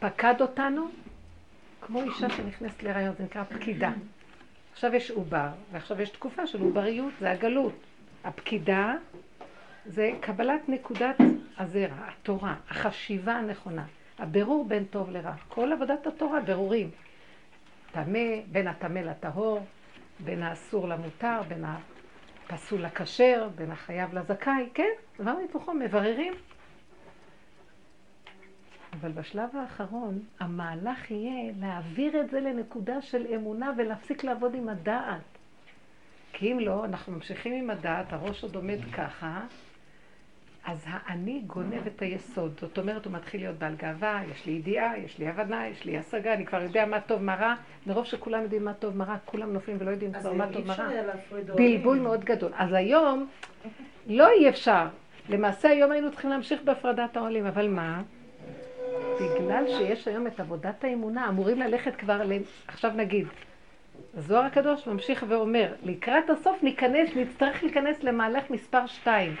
[0.00, 0.88] פקד אותנו
[1.80, 3.92] כמו אישה שנכנסת להיריון, זה נקרא פקידה.
[4.72, 7.74] עכשיו יש עובר, ועכשיו יש תקופה של עובריות, זה הגלות.
[8.24, 8.94] הפקידה
[9.86, 11.16] זה קבלת נקודת
[11.58, 13.84] הזרע, התורה, החשיבה הנכונה,
[14.18, 15.32] הבירור בין טוב לרע.
[15.48, 16.90] כל עבודת התורה, ברורים.
[17.92, 19.66] טמא, בין הטמא לטהור,
[20.20, 21.64] בין האסור למותר, בין
[22.48, 26.32] הפסול לכשר, בין החייב לזכאי, כן, דבר מתוכו, מבררים.
[29.00, 35.20] אבל בשלב האחרון, המהלך יהיה להעביר את זה לנקודה של אמונה ולהפסיק לעבוד עם הדעת.
[36.32, 39.40] כי אם לא, אנחנו ממשיכים עם הדעת, הראש עוד עומד ככה,
[40.66, 42.58] אז האני גונב את היסוד.
[42.60, 45.98] זאת אומרת, הוא מתחיל להיות בעל גאווה, יש לי ידיעה, יש לי הבנה, יש לי
[45.98, 47.54] השגה, אני כבר יודע מה טוב, מה רע.
[47.86, 50.74] מרוב שכולם יודעים מה טוב, מה רע, כולם נופלים ולא יודעים כבר מה טוב, מה
[50.74, 50.88] רע.
[51.54, 52.52] בלבול מאוד גדול.
[52.56, 53.26] אז היום,
[54.06, 54.86] לא אי אפשר.
[55.28, 58.02] למעשה היום היינו צריכים להמשיך בהפרדת העולים, אבל מה?
[59.20, 62.20] בגלל שיש היום את עבודת האמונה, אמורים ללכת כבר,
[62.68, 63.26] עכשיו נגיד,
[64.16, 69.34] הזוהר הקדוש ממשיך ואומר, לקראת הסוף ניכנס, נצטרך להיכנס למהלך מספר שתיים.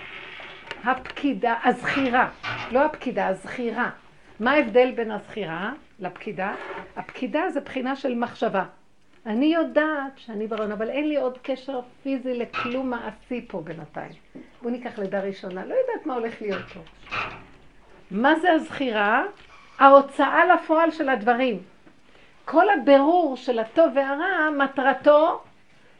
[0.84, 2.28] הפקידה, הזכירה,
[2.72, 3.90] לא הפקידה, הזכירה.
[4.40, 6.54] מה ההבדל בין הזכירה לפקידה?
[6.96, 8.64] הפקידה זה בחינה של מחשבה.
[9.26, 14.12] אני יודעת שאני ברעיון, אבל אין לי עוד קשר פיזי לכלום מעשי פה בינתיים.
[14.62, 16.80] בואו ניקח לידה ראשונה, לא יודעת מה הולך להיות פה.
[18.10, 19.24] מה זה הזכירה?
[19.78, 21.58] ההוצאה לפועל של הדברים.
[22.44, 25.42] כל הבירור של הטוב והרע, מטרתו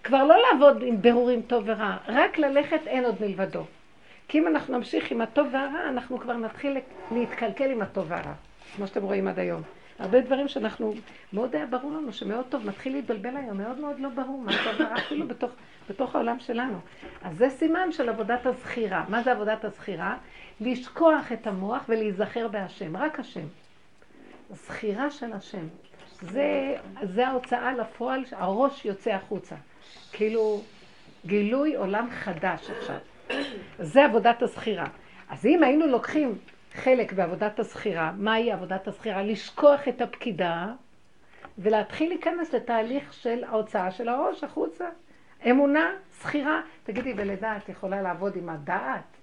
[0.04, 3.64] כבר לא לעבוד עם בירורים טוב ורע, רק ללכת אין עוד מלבדו.
[4.32, 6.78] כי אם אנחנו נמשיך עם הטוב והרע, אנחנו כבר נתחיל
[7.10, 8.32] להתקלקל עם הטוב והרע,
[8.76, 9.62] כמו שאתם רואים עד היום.
[9.98, 10.94] הרבה דברים שאנחנו,
[11.32, 14.80] מאוד היה ברור לנו שמאוד טוב, מתחיל להתבלבל היום, מאוד מאוד לא ברור מה טוב
[14.80, 15.50] ורע, אפילו בתוך,
[15.90, 16.78] בתוך העולם שלנו.
[17.22, 19.04] אז זה סימן של עבודת הזכירה.
[19.08, 20.16] מה זה עבודת הזכירה?
[20.60, 23.46] לשכוח את המוח ולהיזכר בהשם, רק השם.
[24.50, 25.66] זכירה של השם.
[26.20, 29.56] זה, זה ההוצאה לפועל, הראש יוצא החוצה.
[30.12, 30.62] כאילו,
[31.26, 32.98] גילוי עולם חדש עכשיו.
[33.78, 34.86] זה עבודת הזכירה.
[35.28, 36.38] אז אם היינו לוקחים
[36.74, 39.22] חלק בעבודת הזכירה, מהי עבודת הזכירה?
[39.22, 40.66] לשכוח את הפקידה
[41.58, 44.88] ולהתחיל להיכנס לתהליך של ההוצאה של הראש החוצה.
[45.50, 46.60] אמונה, זכירה.
[46.84, 49.16] תגידי, בלידה את יכולה לעבוד עם הדעת?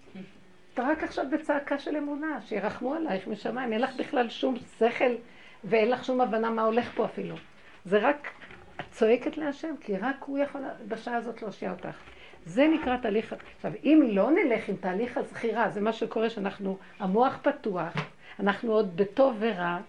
[0.73, 5.15] את רק עכשיו בצעקה של אמונה, שירחמו עלייך משמיים, אין לך בכלל שום שכל
[5.63, 7.35] ואין לך שום הבנה מה הולך פה אפילו.
[7.85, 8.27] זה רק,
[8.79, 12.08] את צועקת להשם, כי רק הוא יכול בשעה הזאת להושיע אותך.
[12.45, 17.39] זה נקרא תהליך, עכשיו אם לא נלך עם תהליך הזכירה, זה מה שקורה שאנחנו, המוח
[17.41, 17.93] פתוח,
[18.39, 19.79] אנחנו עוד בטוב ורע,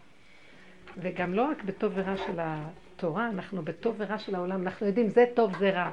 [0.99, 5.25] וגם לא רק בטוב ורע של התורה, אנחנו בטוב ורע של העולם, אנחנו יודעים זה
[5.35, 5.91] טוב זה רע.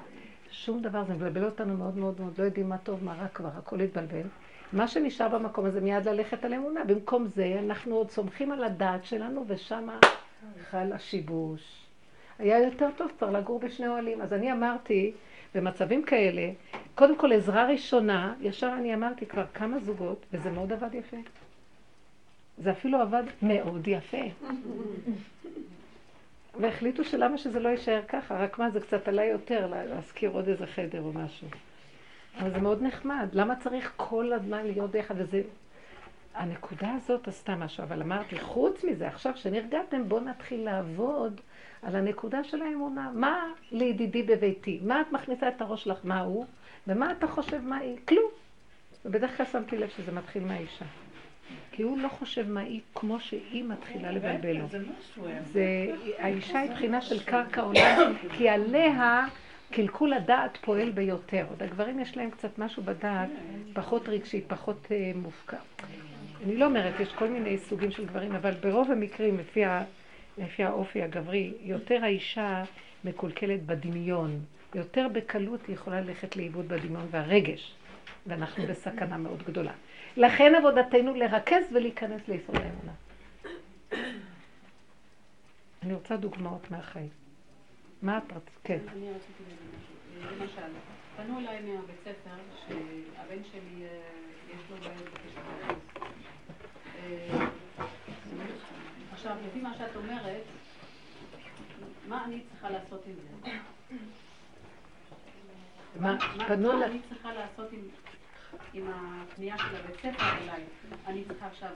[0.51, 3.49] שום דבר, זה מבלבל אותנו מאוד מאוד מאוד, לא יודעים מה טוב, מה רע כבר,
[3.57, 4.21] הכל התבלבל.
[4.73, 6.83] מה שנשאר במקום הזה מיד ללכת על אמונה.
[6.83, 9.87] במקום זה אנחנו עוד סומכים על הדעת שלנו ושם
[10.69, 11.85] חל השיבוש.
[12.39, 14.21] היה יותר טוב כבר לגור בשני אוהלים.
[14.21, 15.11] אז אני אמרתי,
[15.55, 16.51] במצבים כאלה,
[16.95, 21.17] קודם כל עזרה ראשונה, ישר אני אמרתי כבר כמה זוגות, וזה מאוד עבד יפה.
[22.57, 24.23] זה אפילו עבד מאוד יפה.
[26.59, 30.65] והחליטו שלמה שזה לא יישאר ככה, רק מה, זה קצת עלה יותר להזכיר עוד איזה
[30.67, 31.47] חדר או משהו.
[32.39, 33.29] אבל זה מאוד נחמד.
[33.33, 35.15] למה צריך כל הזמן להיות ביחד?
[35.17, 35.41] וזה...
[36.33, 41.41] הנקודה הזאת עשתה משהו, אבל אמרתי, חוץ מזה, עכשיו שנרגעתם, בואו נתחיל לעבוד
[41.81, 43.11] על הנקודה של האמונה.
[43.13, 44.79] מה לידידי בביתי?
[44.83, 45.97] מה את מכניסה את הראש שלך?
[46.03, 46.45] מה הוא?
[46.87, 47.97] ומה אתה חושב מה היא?
[48.07, 48.29] כלום.
[49.05, 50.85] ובדרך כלל שמתי לב שזה מתחיל מהאישה.
[51.71, 54.65] כי הוא לא חושב מה היא כמו שהיא מתחילה לבלבל לו.
[55.51, 59.25] זה, האישה היא בחינה של קרקע עולם, כי עליה
[59.71, 61.45] קלקול הדעת פועל ביותר.
[61.49, 63.29] עוד הגברים יש להם קצת משהו בדעת,
[63.73, 65.57] פחות רגשי, פחות אה, מופקע.
[66.45, 69.83] אני לא אומרת, יש כל מיני סוגים של גברים, אבל ברוב המקרים, לפי, ה,
[70.37, 72.63] לפי האופי הגברי, יותר האישה
[73.03, 74.39] מקולקלת בדמיון.
[74.75, 77.75] יותר בקלות היא יכולה ללכת לאיבוד בדמיון והרגש,
[78.27, 79.71] ואנחנו בסכנה מאוד גדולה.
[80.17, 82.91] לכן עבודתנו לרכז ולהיכנס ליסוד האמונה.
[85.83, 87.09] אני רוצה דוגמאות מהחיים.
[88.01, 88.59] מה את רצית?
[88.63, 88.79] כן.
[88.91, 89.43] אני רציתי
[90.31, 90.61] למשל,
[91.17, 92.35] פנו אליי מהבית ספר
[92.67, 93.99] שהבן שלי אה,
[94.49, 95.41] יש לו בעיות בקשר
[96.97, 97.47] אה,
[99.27, 100.41] עכשיו, לפי מה שאת אומרת,
[102.07, 103.51] מה אני צריכה לעשות עם זה?
[105.99, 106.17] מה
[106.47, 107.67] פנו מה אני צריכה לעשות
[108.73, 110.63] עם הפנייה של הבית ספר אליי?
[111.07, 111.69] אני צריכה עכשיו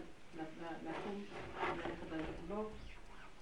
[0.84, 1.24] לקום
[1.76, 2.72] וללכת לגבולות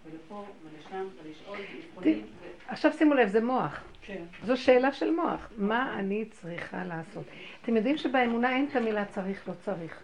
[0.05, 2.25] ולפה ולשם ולשאול ולבחונים.
[2.67, 3.83] עכשיו שימו לב, זה מוח.
[4.01, 4.23] כן.
[4.43, 5.49] זו שאלה של מוח.
[5.57, 7.25] מה אני צריכה לעשות?
[7.63, 9.99] אתם יודעים שבאמונה אין את המילה צריך, לא צריך.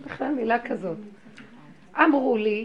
[0.00, 0.98] בכלל מילה כזאת.
[1.96, 2.64] אמרו לי,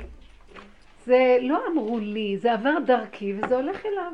[1.06, 4.14] זה לא אמרו לי, זה עבר דרכי וזה הולך אליו.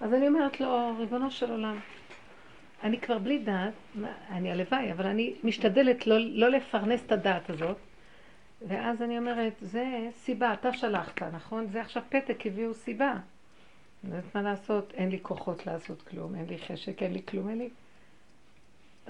[0.00, 1.78] אז אני אומרת לו, ריבונו של עולם,
[2.82, 3.72] אני כבר בלי דעת,
[4.30, 7.76] אני הלוואי, אבל אני משתדלת לא, לא לפרנס את הדעת הזאת,
[8.68, 11.66] ואז אני אומרת, זה סיבה, אתה שלחת, נכון?
[11.66, 13.12] זה עכשיו פתק, הביאו סיבה.
[14.04, 17.48] אני יודעת מה לעשות, אין לי כוחות לעשות כלום, אין לי חשק, אין לי כלום,
[17.48, 17.68] אין לי...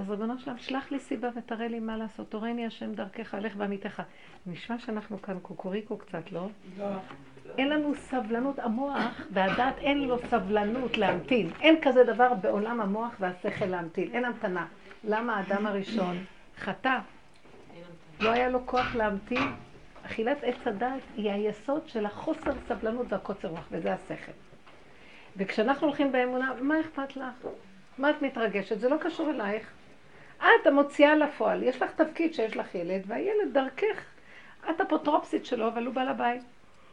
[0.00, 2.30] אז רבנו שלם, שלח לי סיבה ותראה לי מה לעשות.
[2.30, 4.02] תורני השם דרכך, לך בעמיתך.
[4.46, 6.48] נשמע שאנחנו כאן קוקוריקו קצת, לא?
[6.78, 6.86] לא.
[7.58, 11.50] אין לנו סבלנות, המוח והדעת אין לו סבלנות להמתין.
[11.60, 14.66] אין כזה דבר בעולם המוח והשכל להמתין, אין המתנה.
[15.04, 16.24] למה האדם הראשון
[16.58, 16.98] חטא?
[18.20, 19.52] לא היה לו כוח להמתין.
[20.06, 24.32] אכילת עץ הדעת היא היסוד של החוסר סבלנות והקוצר רוח, וזה השכל.
[25.36, 27.46] וכשאנחנו הולכים באמונה, מה אכפת לך?
[27.98, 28.80] מה את מתרגשת?
[28.80, 29.72] זה לא קשור אלייך.
[30.40, 34.04] את המוציאה לפועל, יש לך תפקיד שיש לך ילד, והילד דרכך,
[34.70, 36.42] את אפוטרופסית שלו, אבל הוא בעל הבית.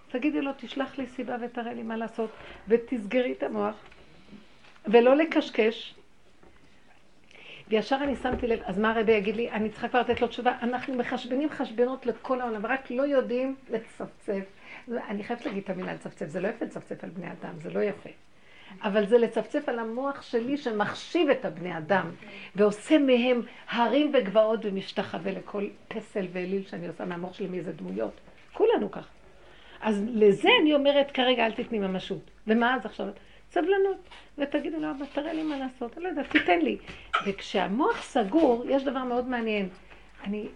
[0.10, 2.30] תגידי לו, תשלח לי סיבה ותראה לי מה לעשות,
[2.68, 3.76] ותסגרי את המוח,
[4.86, 5.96] ולא לקשקש.
[7.68, 9.52] וישר אני שמתי לב, אז מה הרבי יגיד לי?
[9.52, 10.58] אני צריכה כבר לתת לו תשובה.
[10.62, 14.44] אנחנו מחשבנים חשבנות לכל העולם, ורק לא יודעים לצפצף.
[14.92, 17.80] אני חייבת להגיד את המילה לצפצף, זה לא יפה לצפצף על בני אדם, זה לא
[17.80, 18.10] יפה.
[18.84, 22.12] אבל זה לצפצף על המוח שלי שמחשיב את הבני אדם,
[22.56, 28.14] ועושה מהם הרים וגבעות ומשתחווה לכל פסל ואליל שאני עושה מהמוח שלי מאיזה דמויות.
[28.54, 29.10] כולנו ככה.
[29.82, 32.32] אז לזה אני אומרת כרגע אל תתני ממשות.
[32.48, 33.08] ומה אז עכשיו?
[33.52, 34.10] סבלנות.
[34.38, 35.98] ותגידו לו, תראה לי מה לעשות.
[35.98, 36.78] אני לא יודעת, תיתן לי.
[37.26, 39.70] וכשהמוח סגור, יש דבר מאוד מעניין.
[40.24, 40.48] אני,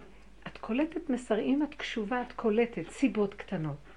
[0.46, 3.91] את קולטת מסרים, את קשובה, את קולטת סיבות קטנות.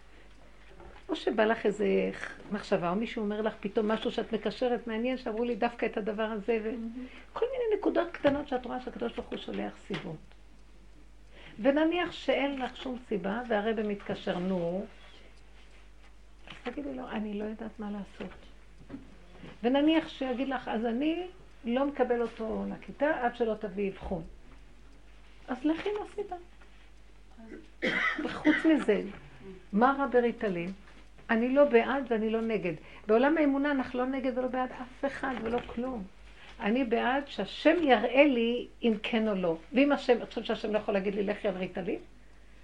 [1.09, 2.11] או שבא לך איזה
[2.51, 6.23] מחשבה, או מישהו אומר לך פתאום משהו שאת מקשרת, מעניין שאמרו לי דווקא את הדבר
[6.23, 10.35] הזה, וכל מיני נקודות קטנות שאת רואה שהקדוש ברוך הוא שולח סיבות.
[11.59, 14.85] ונניח שאין לך שום סיבה, והרבא מתקשר, נו,
[16.47, 18.35] אז תגידי לו, אני לא יודעת מה לעשות.
[19.63, 21.27] ונניח שיגיד לך, אז אני
[21.65, 24.23] לא מקבל אותו לכיתה עד שלא תביא אבחון.
[25.47, 26.35] אז לכי לסיבה.
[28.23, 29.01] וחוץ מזה,
[29.73, 30.71] מה רע בריטלין?
[31.29, 32.73] אני לא בעד ואני לא נגד.
[33.07, 36.03] בעולם האמונה אנחנו לא נגד ולא בעד אף אחד ולא כלום.
[36.59, 39.57] אני בעד שהשם יראה לי אם כן או לא.
[39.73, 41.99] ואם השם, אני חושבת שהשם לא יכול להגיד לי לכי על ריטלין?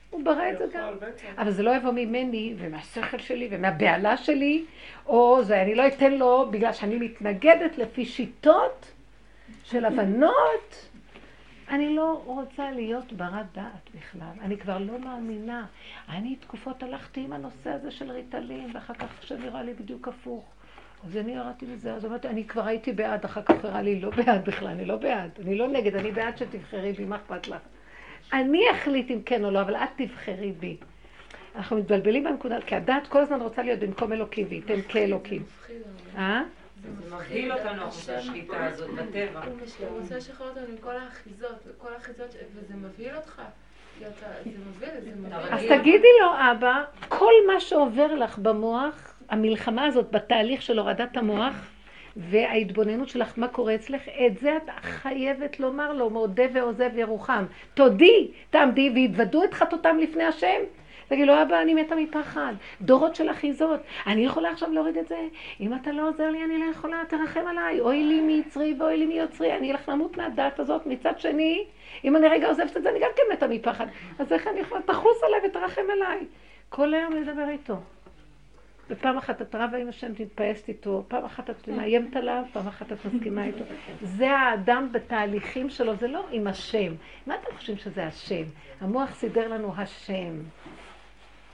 [0.10, 0.94] הוא ברא את זה גם.
[1.38, 4.66] אבל זה לא יבוא ממני ומהשכל שלי ומהבהלה שלי,
[5.06, 8.92] או זה אני לא אתן לו בגלל שאני מתנגדת לפי שיטות
[9.64, 10.91] של הבנות.
[11.72, 15.66] אני לא רוצה להיות ברת דעת בכלל, אני כבר לא מאמינה.
[16.10, 20.46] אני תקופות הלכתי עם הנושא הזה של ריטלין, ואחר כך עכשיו נראה לי בדיוק הפוך.
[21.06, 24.10] אז אני ירדתי מזה, אז אמרתי, אני כבר הייתי בעד, אחר כך הראה לי לא
[24.10, 27.62] בעד בכלל, אני לא בעד, אני לא נגד, אני בעד שתבחרי בי, מה אכפת לך?
[28.34, 30.78] אני אחליט אם כן או לא, אבל את תבחרי בי.
[31.56, 35.44] אנחנו מתבלבלים בנקודה, כי הדעת כל הזמן רוצה להיות במקום אלוקים, וייתן כאלוקים.
[36.18, 36.42] אה?
[36.82, 39.42] זה מבהיל אותנו אחוזי השליטה הזאת בטבע.
[39.90, 43.42] הוא רוצה לשחרר אותנו עם כל האחיזות, כל האחיזות, וזה מבהיל אותך.
[45.52, 51.54] אז תגידי לו, אבא, כל מה שעובר לך במוח, המלחמה הזאת בתהליך של הורדת המוח,
[52.16, 57.46] וההתבוננות שלך, מה קורה אצלך, את זה את חייבת לומר לו, מודה ועוזב ירוחם.
[57.74, 60.62] תודי, תעמדי והתוודו את חטאותם לפני השם.
[61.12, 62.54] תגיד לו, אבא, אני מתה מפחד.
[62.82, 63.80] דורות של אחיזות.
[64.08, 65.28] אני יכולה עכשיו להוריד את זה?
[65.60, 67.80] אם אתה לא עוזר לי, אני לא יכולה, תרחם עליי.
[67.80, 69.58] אוי לי מיצרי ואוי לי מיוצרי.
[69.58, 70.86] אני אלך למות מהדעת הזאת.
[70.86, 71.66] מצד שני,
[72.04, 73.86] אם אני רגע עוזבת את זה, אני גם כן מתה מפחד.
[74.20, 74.82] אז איך אני יכולה?
[74.82, 76.20] תחוס עליי ותרחם עליי.
[76.70, 77.76] כל היום לדבר איתו.
[78.90, 82.92] ופעם אחת את רבה עם השם, תתפעסת איתו, פעם אחת את מאיימת עליו, פעם אחת
[82.92, 83.64] את מסכימה איתו.
[84.02, 86.94] זה האדם בתהליכים שלו, זה לא עם השם.
[87.28, 88.44] מה אתם חושבים שזה השם?
[88.82, 90.34] המוח סידר לנו השם.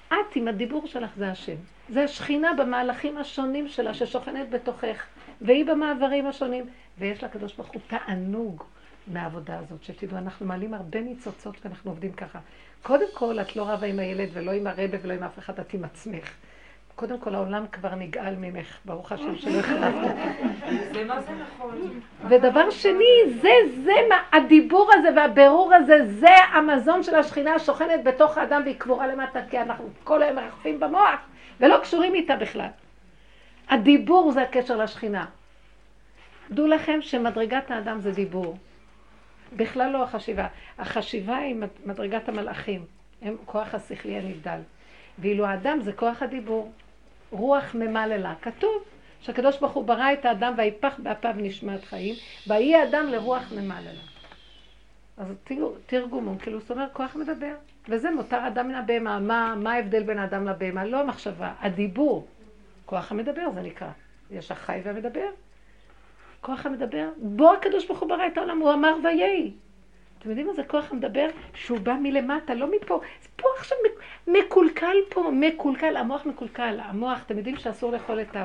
[0.08, 1.55] את עם הדיבור שלך זה השם.
[1.89, 5.05] זה השכינה במהלכים השונים שלה ששוכנת בתוכך,
[5.41, 6.66] והיא במעברים השונים.
[6.97, 8.64] ויש לקדוש ברוך הוא תענוג
[9.08, 12.39] מהעבודה הזאת, שתדעו, אנחנו מעלים הרבה ניצוצות ואנחנו עובדים ככה.
[12.84, 15.74] קודם כל, את לא רבה עם הילד ולא עם הרבה ולא עם אף אחד, את
[15.74, 16.34] עם עצמך.
[16.98, 20.16] קודם כל העולם כבר נגאל ממך, ברוך השם שלא החלפת.
[20.93, 22.00] זה מה זה נכון.
[22.30, 23.50] ודבר שני, זה,
[23.84, 29.08] זה, מה, הדיבור הזה והבירור הזה, זה המזון של השכינה השוכנת בתוך האדם והיא קבורה
[29.08, 31.20] למטה, כי אנחנו כל היום מרחפים במוח
[31.60, 32.68] ולא קשורים איתה בכלל.
[33.70, 35.26] הדיבור זה הקשר לשכינה.
[36.52, 38.58] דעו לכם שמדרגת האדם זה דיבור.
[39.56, 40.48] בכלל לא החשיבה.
[40.80, 42.86] החשיבה היא מדרגת המלאכים.
[43.22, 44.60] הם כוח השכלי הנבדל.
[45.20, 46.72] ואילו האדם זה כוח הדיבור.
[47.32, 48.34] רוח ממללה.
[48.41, 48.84] כתוב
[49.21, 52.15] שהקדוש ברוך הוא ברא את האדם ויפח באפיו נשמת חיים,
[52.47, 53.91] ויהי האדם לרוח ממללה.
[55.17, 55.28] אז
[55.86, 57.53] תרגומו, כאילו זאת אומרת כוח מדבר.
[57.89, 59.19] וזה מותר אדם מן הבהמה.
[59.19, 60.86] מה, מה ההבדל בין האדם לבהמה?
[60.86, 62.28] לא המחשבה, הדיבור.
[62.86, 63.89] כוח המדבר זה נקרא.
[64.32, 65.30] יש החי והמדבר.
[66.41, 69.53] כוח המדבר, בו הקדוש ברוך הוא ברא את העולם, הוא אמר ויהי.
[70.28, 71.28] אתם יודעים מה זה כוח המדבר?
[71.53, 73.01] שהוא בא מלמטה, לא מפה.
[73.21, 73.78] זה פה עכשיו
[74.28, 76.80] מקולקל פה, מקולקל, המוח מקולקל.
[76.84, 78.38] המוח, אתם יודעים שאסור לאכול את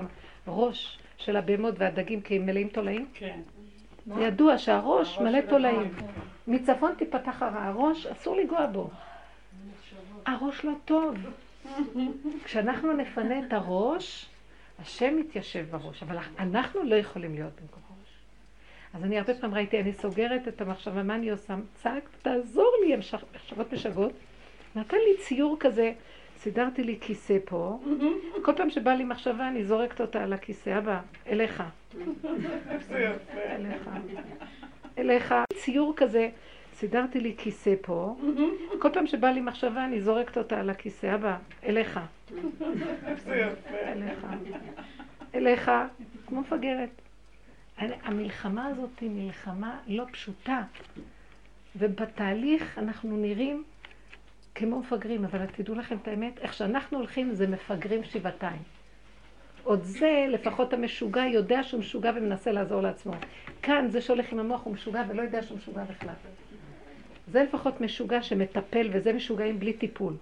[0.46, 3.06] הראש של הבהמות והדגים כי הם מלאים תולעים?
[3.14, 3.40] כן.
[4.18, 5.94] ידוע שהראש מלא תולעים.
[6.46, 8.90] מצפון תיפתח הרע, הראש, אסור לנגוע בו.
[10.26, 11.14] הראש לא טוב.
[12.44, 14.26] כשאנחנו נפנה את הראש,
[14.82, 17.81] השם מתיישב בראש, אבל אנחנו לא יכולים להיות במקום.
[18.94, 21.54] אז אני הרבה פעמים ראיתי, אני סוגרת את המחשבה, מה אני עושה?
[21.74, 24.12] צעק, תעזור לי, מחשבות משגעות.
[24.76, 25.92] נתן לי ציור כזה,
[26.38, 27.78] סידרתי לי כיסא פה,
[28.42, 31.62] כל פעם שבא לי מחשבה אני זורקת אותה על הכיסא, אבא, אליך.
[33.36, 33.90] אליך.
[34.98, 35.34] אליך.
[35.54, 36.28] ציור כזה,
[36.74, 38.16] סידרתי לי כיסא פה,
[38.78, 42.00] כל פעם שבא לי מחשבה אני זורקת אותה על הכיסא, אבא, אליך.
[43.72, 44.26] אליך.
[45.34, 45.70] אליך,
[46.26, 47.01] כמו מפגרת.
[48.02, 50.62] המלחמה הזאת היא מלחמה לא פשוטה,
[51.76, 53.64] ובתהליך אנחנו נראים
[54.54, 58.62] כמו מפגרים, אבל תדעו לכם את האמת, איך שאנחנו הולכים זה מפגרים שבעתיים.
[59.64, 63.12] עוד זה, לפחות המשוגע יודע שהוא משוגע ומנסה לעזור לעצמו.
[63.62, 66.14] כאן, זה שהולך עם המוח הוא משוגע ולא יודע שהוא משוגע בכלל.
[67.28, 70.14] זה לפחות משוגע שמטפל, וזה משוגעים בלי טיפול.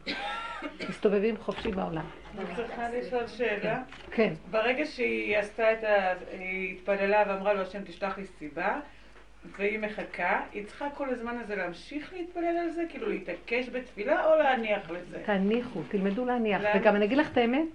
[0.89, 2.20] מסתובבים חופשי בעולם.
[2.41, 3.83] אני צריכה לשאול שאלה.
[4.11, 4.33] כן.
[4.51, 6.13] ברגע שהיא עשתה את ה...
[6.33, 8.81] היא התפללה ואמרה לו, השם תשלח לי סיבה,
[9.57, 12.83] והיא מחכה, היא צריכה כל הזמן הזה להמשיך להתפלל על זה?
[12.89, 15.23] כאילו להתעקש בתפילה או להניח לזה?
[15.27, 16.63] תניחו, תלמדו להניח.
[16.75, 17.69] וגם אני אגיד לך את האמת,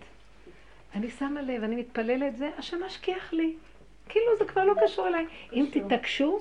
[0.96, 3.54] אני שמה לב, אני מתפללת זה, השם משכיח לי.
[4.10, 5.26] כאילו זה כבר לא קשור אליי.
[5.54, 6.40] אם תתעקשו,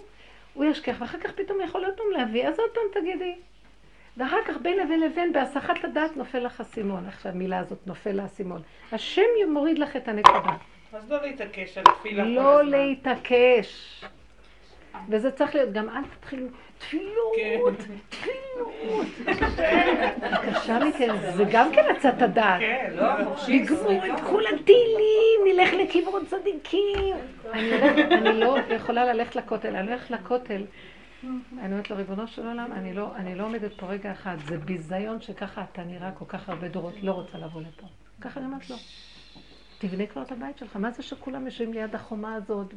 [0.54, 3.34] הוא ישכיח, ואחר כך פתאום יכול להיות פעם להביא, אז עוד פעם תגידי.
[4.16, 7.06] ואחר כך בין לבין לבין, בהסחת הדעת נופל לך אסימון.
[7.06, 8.62] עכשיו המילה הזאת, נופל האסימון.
[8.92, 10.56] השם מוריד לך את הנקודה.
[10.92, 14.04] אז לא להתעקש על תפילה לא להתעקש.
[15.08, 16.46] וזה צריך להיות, גם אל תתחילו,
[16.78, 17.94] תפילות, כן.
[18.08, 19.06] תפילות.
[20.52, 22.60] קשה מכן, זה גם כן עצת הדעת.
[22.60, 23.06] כן, לא,
[23.48, 27.16] לגמור את כל הטילים, נלך לקברות צדיקים.
[27.52, 30.62] אני לא יכולה ללכת לכותל, אני הולכת לכותל.
[31.58, 34.58] אני אומרת לו, ריבונו של עולם, אני לא, אני לא עומדת פה רגע אחד, זה
[34.58, 37.86] ביזיון שככה אתה נראה כל כך הרבה דורות, לא רוצה לבוא לפה.
[38.20, 38.76] ככה אני אומרת לו,
[39.78, 42.74] תבנה כבר את הבית שלך, מה זה שכולם יושבים ליד החומה הזאת?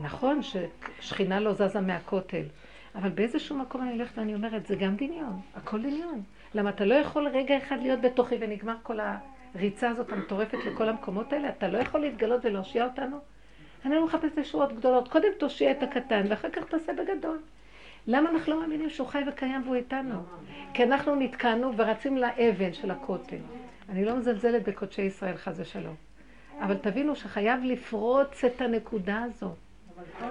[0.00, 2.44] נכון ששכינה לא זזה מהכותל,
[2.94, 6.22] אבל באיזשהו מקום אני הולכת ואני אומרת, זה גם דמיון, הכל דמיון.
[6.54, 8.98] למה אתה לא יכול רגע אחד להיות בתוכי ונגמר כל
[9.54, 11.48] הריצה הזאת המטורפת לכל המקומות האלה?
[11.48, 13.18] אתה לא יכול להתגלות ולהושיע אותנו?
[13.84, 15.08] אני לא מחפשת ישועות גדולות.
[15.08, 17.38] קודם תושיע את הקטן, ואחר כך תעשה בגדול.
[18.06, 20.22] למה אנחנו לא מאמינים שהוא חי וקיים והוא איתנו?
[20.74, 23.36] כי אנחנו נתקענו ורצים לאבן של הכותל.
[23.88, 25.94] אני לא מזלזלת בקודשי ישראל, חס ושלום.
[26.60, 29.56] אבל תבינו שחייב לפרוץ את הנקודה הזאת.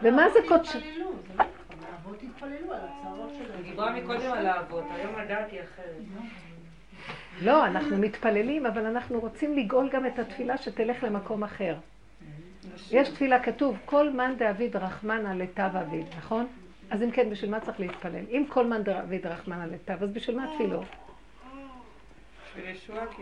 [0.02, 0.76] ומה זה קודש...
[0.76, 3.64] האבות התפללו על הצרות שלהם.
[3.64, 5.96] היא דיברה מקודם על האבות, היום הדעת היא אחרת.
[7.42, 11.76] לא, אנחנו מתפללים, אבל אנחנו רוצים לגאול גם את התפילה שתלך למקום אחר.
[12.92, 16.48] יש תפילה כתוב, כל מאן דאביד רחמנא לטב אביד, נכון?
[16.90, 18.26] אז אם כן, בשביל מה צריך להתפלל?
[18.30, 20.84] אם כל מאן דאביד רחמנא לטב, אז בשביל מה תפילו?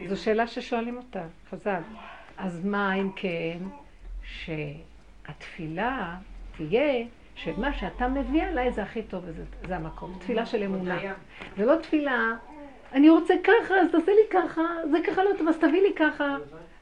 [0.08, 1.82] זו שאלה ששואלים אותה, חז"ל.
[2.38, 3.58] אז מה אם כן,
[4.24, 6.16] שהתפילה
[6.58, 7.06] תהיה
[7.36, 10.18] שמה שאתה מביא עליי זה הכי טוב וזה זה המקום.
[10.20, 11.00] תפילה של אמונה.
[11.58, 12.34] זה לא תפילה,
[12.94, 16.36] אני רוצה ככה, אז תעשה לי ככה, זה ככה לא טוב, אז תביא לי ככה.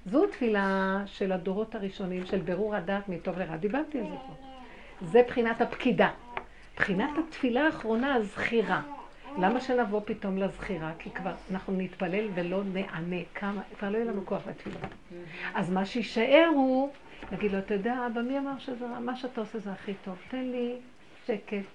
[0.06, 3.58] זו תפילה של הדורות הראשונים, של בירור הדעת מטוב לרע.
[3.58, 4.34] דיברתי על זה פה.
[5.01, 6.10] זה בחינת הפקידה.
[6.78, 8.82] בחינת התפילה האחרונה, הזכירה.
[9.38, 10.91] למה שנבוא פתאום לזכירה?
[10.99, 13.22] כי כבר אנחנו נתפלל ולא נענה.
[13.36, 14.80] כמה, כבר לא יהיה לנו כוח לתפילה.
[15.53, 16.89] אז מה שיישאר הוא,
[17.32, 18.99] נגיד לו, אתה יודע, אבא, מי אמר שזה רע?
[18.99, 20.16] מה שאתה עושה זה הכי טוב.
[20.30, 20.76] תן לי
[21.26, 21.66] שקט,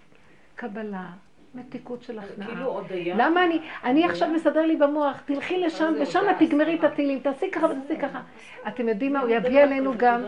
[0.55, 1.11] קבלה,
[1.55, 2.49] מתיקות של הכנעה.
[2.49, 3.15] כאילו עוד היה...
[3.17, 7.67] למה אני, אני עכשיו מסדר לי במוח, תלכי לשם ושם תגמרי את הטילים, תעשי ככה
[7.67, 8.21] ותעשי ככה.
[8.69, 10.23] אתם יודעים מה, הוא יביא עלינו גם,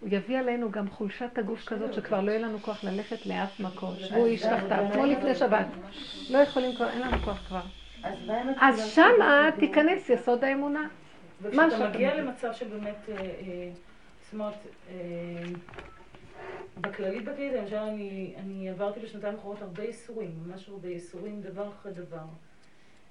[0.00, 3.94] הוא יביא עלינו גם חולשת הגוף כזאת שכבר לא יהיה לנו כוח ללכת לאף מקום.
[3.98, 5.66] שבו איש תחתיו, כמו לפני שבת.
[6.30, 7.60] לא יכולים כבר, אין לנו כוח כבר.
[8.60, 10.88] אז שמה תיכנס יסוד האמונה.
[11.42, 13.68] וכשאתה מגיע למצב שבאמת, אה, אה,
[14.22, 14.54] זאת אומרת,
[14.90, 14.94] אה,
[16.80, 21.92] בכללית בכללית, למשל אני, אני עברתי בשנתיים האחרונות הרבה ייסורים, ממש הרבה ייסורים, דבר אחרי
[21.92, 22.24] דבר.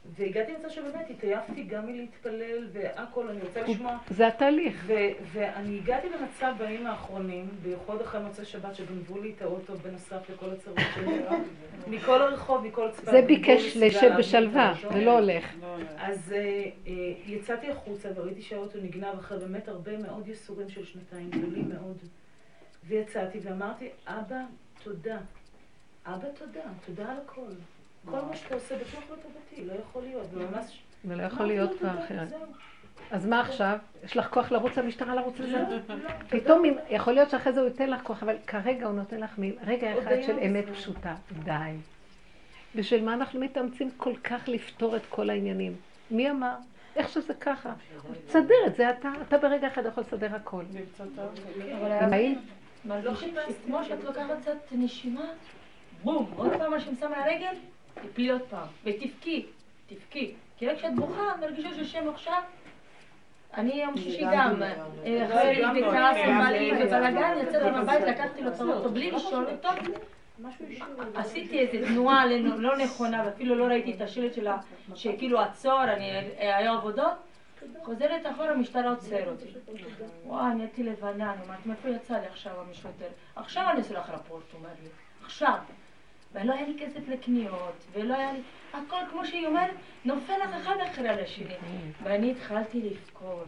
[0.06, 3.98] והגעתי למצב שבאמת התעייפתי גם מלהתפלל והכל, אני רוצה לשמוע.
[4.10, 4.90] זה התהליך.
[5.32, 10.46] ואני הגעתי למצב בימים האחרונים, בייחוד אחרי מוצאי שבת, שגנבו לי את האוטו בנוסף לכל
[10.50, 11.20] הצרות שלי,
[11.98, 13.12] מכל הרחוב, מכל צפת.
[13.12, 15.56] זה ביקש לשב בשלווה, זה לא הולך.
[15.98, 16.94] אז אה, אה,
[17.26, 21.98] יצאתי החוצה וראיתי שהאוטו נגנב אחרי באמת הרבה מאוד ייסורים של שנתיים, גדולים מאוד.
[22.90, 24.42] ויצאתי ואמרתי, אבא,
[24.84, 25.18] תודה.
[26.06, 26.62] אבא, תודה.
[26.86, 27.42] תודה על הכל.
[28.06, 30.28] כל מה שאתה עושה בטוח לטובתי, לא יכול להיות.
[30.34, 30.82] וממש...
[31.04, 32.28] זה לא יכול להיות כבר אחרת.
[33.12, 33.78] אז מה עכשיו?
[34.04, 35.58] יש לך כוח לרוץ למשטרה, לרוץ לזה?
[35.60, 36.10] לא, לא.
[36.30, 40.00] פתאום, יכול להיות שאחרי זה הוא ייתן לך כוח, אבל כרגע הוא נותן לך רגע
[40.00, 41.16] אחד של אמת פשוטה.
[41.44, 41.76] די.
[42.76, 45.76] בשביל מה אנחנו מתאמצים כל כך לפתור את כל העניינים?
[46.12, 46.56] מי אמר?
[46.96, 47.74] איך שזה ככה.
[48.28, 50.64] תסדר את זה, אתה, אתה ברגע אחד יכול לסדר הכל.
[51.80, 52.40] אבל אם היית,
[53.50, 55.26] שכמו שאת לוקחת קצת נשימה,
[56.04, 57.56] בום, עוד פעם מה ששמה על הרגל,
[57.94, 59.46] תפלי עוד פעם, ותבכי,
[59.88, 60.34] תבכי.
[60.58, 62.42] כי רק כשאת בוכה, מרגישה שהשם עכשיו...
[63.58, 68.90] אני יום שישי גם, אה, אחרי בכעס ומעלים ובלאגן, יצאתי מהבית, לקחתי לו את האוטו
[68.90, 69.70] בלי לשאול אותו.
[71.16, 74.58] עשיתי איזו תנועה לא- לא נכונה, ואפילו לא ראיתי את השלט שלה,
[74.96, 77.29] שכאילו עצור, אני, היו עבודות.
[77.84, 79.54] חוזרת אחורה, המשטרה עוצר אותי.
[80.26, 83.08] וואי, נהייתי לבנה, אני אומרת, מאיפה יצא לי עכשיו המשלטר?
[83.36, 84.90] עכשיו אני אעשה לך רפורט, הוא אומר לי.
[85.26, 85.58] עכשיו.
[86.34, 88.40] ולא היה לי כסף לקניות, ולא היה לי...
[88.74, 89.76] הכל, כמו שהיא אומרת,
[90.06, 91.54] נופל לך אחד אחרי על השני.
[92.04, 93.48] ואני התחלתי לבכות.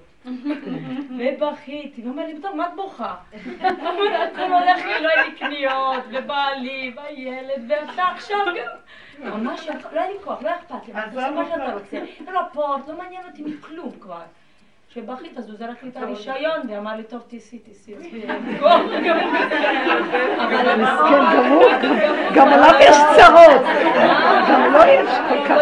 [1.19, 3.15] ובכיתי, ואומר לי, טוב, מה את בוכה?
[3.63, 9.29] אמרתי, הכל הולך לי, לא היה לי קניות, ובעלי, והילד, ואתה עכשיו גם...
[9.29, 11.99] ממש, לא היה לי כוח, לא היה אכפת לי, עושה מה שאתה רוצה.
[12.27, 14.21] רפורט, לא מעניין אותי מכלום כבר.
[14.91, 17.93] כשבכית אז הוא זרק לי את הרישיון ואמר לי, טוב, תיסעי, תיסעי.
[20.37, 21.63] אבל מסכן, גם הוא,
[22.35, 23.61] גם עליו יש צרות.
[24.49, 25.57] גם לו יש כל כך...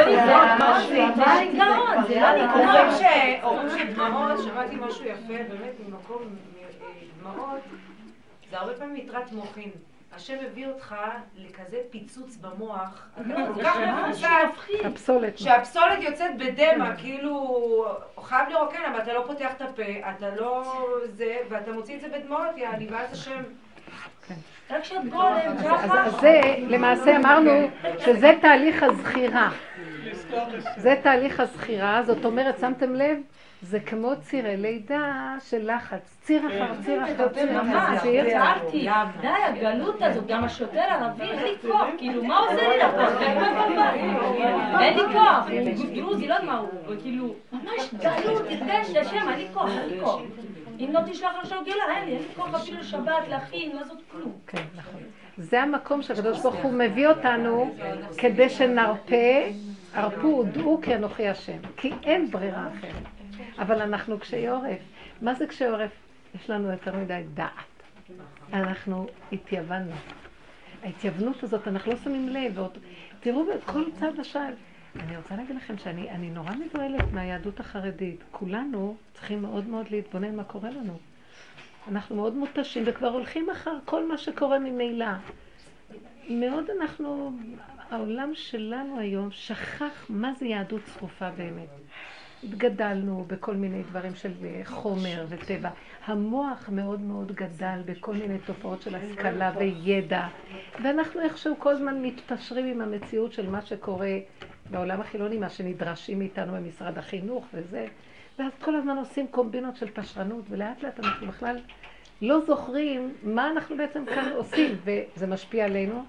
[2.53, 6.67] אומרים ש- אומרים שדמעות, שמעתי משהו יפה, באמת ממקום, אה,
[7.21, 7.59] דמעות,
[8.51, 9.69] זה הרבה פעמים יתרת מוחין.
[10.16, 10.95] השם הביא אותך
[11.38, 14.26] לכזה פיצוץ במוח, אתה כל כך מפוצץ,
[14.86, 15.38] הפסולת.
[15.38, 17.86] שהפסולת יוצאת בדמע, כאילו,
[18.24, 20.64] חייב לרוקן, אבל אתה לא פותח את הפה, אתה לא
[21.05, 23.43] זה, ואתה מוציא את זה בדמעות, יעני, ואז השם...
[24.72, 26.05] רק שאת גולם אז ככה.
[26.05, 27.51] אז זה, למעשה אמרנו
[27.99, 29.49] שזה תהליך הזכירה.
[30.78, 33.18] זה תהליך הזכירה, זאת אומרת, שמתם לב?
[33.62, 36.18] זה כמו צירי לידה של לחץ.
[36.22, 38.30] ציר אחר ציר אחר ציר אחר ציר.
[38.30, 38.88] צערתי,
[39.22, 43.24] די, הגלות הזאת, גם השוטר הערבי, אין לי כוח, כאילו, מה עושה לי לפה?
[44.82, 45.47] אין לי כוח,
[45.95, 49.99] דרוזי, לא יודע מה הוא, כאילו, ממש גלות, הרגש לשם, אין לי כוח, אין לי
[50.03, 50.22] כוח.
[50.80, 54.32] אם לא תשלח עכשיו גלה, אין לי, אין לי כוח אפילו שבת, להכין, לעשות כלום.
[54.47, 55.01] כן, נכון.
[55.38, 57.76] זה המקום שהקדוש ברוך הוא מביא אותנו
[58.18, 59.16] כדי שנרפה,
[59.93, 61.57] הרפו ודעו כי אנוכי השם.
[61.78, 63.18] כי אין ברירה אחרת.
[63.60, 64.80] אבל אנחנו קשי עורף.
[65.22, 65.91] מה זה קשי עורף?
[66.36, 67.49] יש לנו יותר מדי דעת.
[68.53, 69.91] אנחנו התייוונו.
[70.84, 72.57] ההתייוונות הזאת, אנחנו לא שמים לב.
[72.57, 72.78] ועוד,
[73.20, 74.53] תראו בכל צד ושעל.
[74.99, 78.24] אני רוצה להגיד לכם שאני אני נורא מבוהלת מהיהדות החרדית.
[78.32, 80.99] כולנו צריכים מאוד מאוד להתבונן מה קורה לנו.
[81.88, 85.05] אנחנו מאוד מותשים וכבר הולכים אחר כל מה שקורה ממילא.
[86.30, 87.32] מאוד אנחנו,
[87.89, 91.70] העולם שלנו היום שכח מה זה יהדות צרופה באמת.
[92.43, 95.69] התגדלנו בכל מיני דברים של אה, חומר וטבע.
[96.05, 100.27] המוח מאוד מאוד גדל בכל מיני תופעות של השכלה וידע,
[100.83, 104.17] ואנחנו איכשהו כל הזמן מתפשרים עם המציאות של מה שקורה
[104.69, 107.87] בעולם החילוני, מה שנדרשים מאיתנו במשרד החינוך וזה,
[108.39, 111.57] ואז כל הזמן עושים קומבינות של פשרנות, ולאט לאט אנחנו בכלל
[112.21, 116.03] לא זוכרים מה אנחנו בעצם כאן עושים, וזה משפיע עלינו,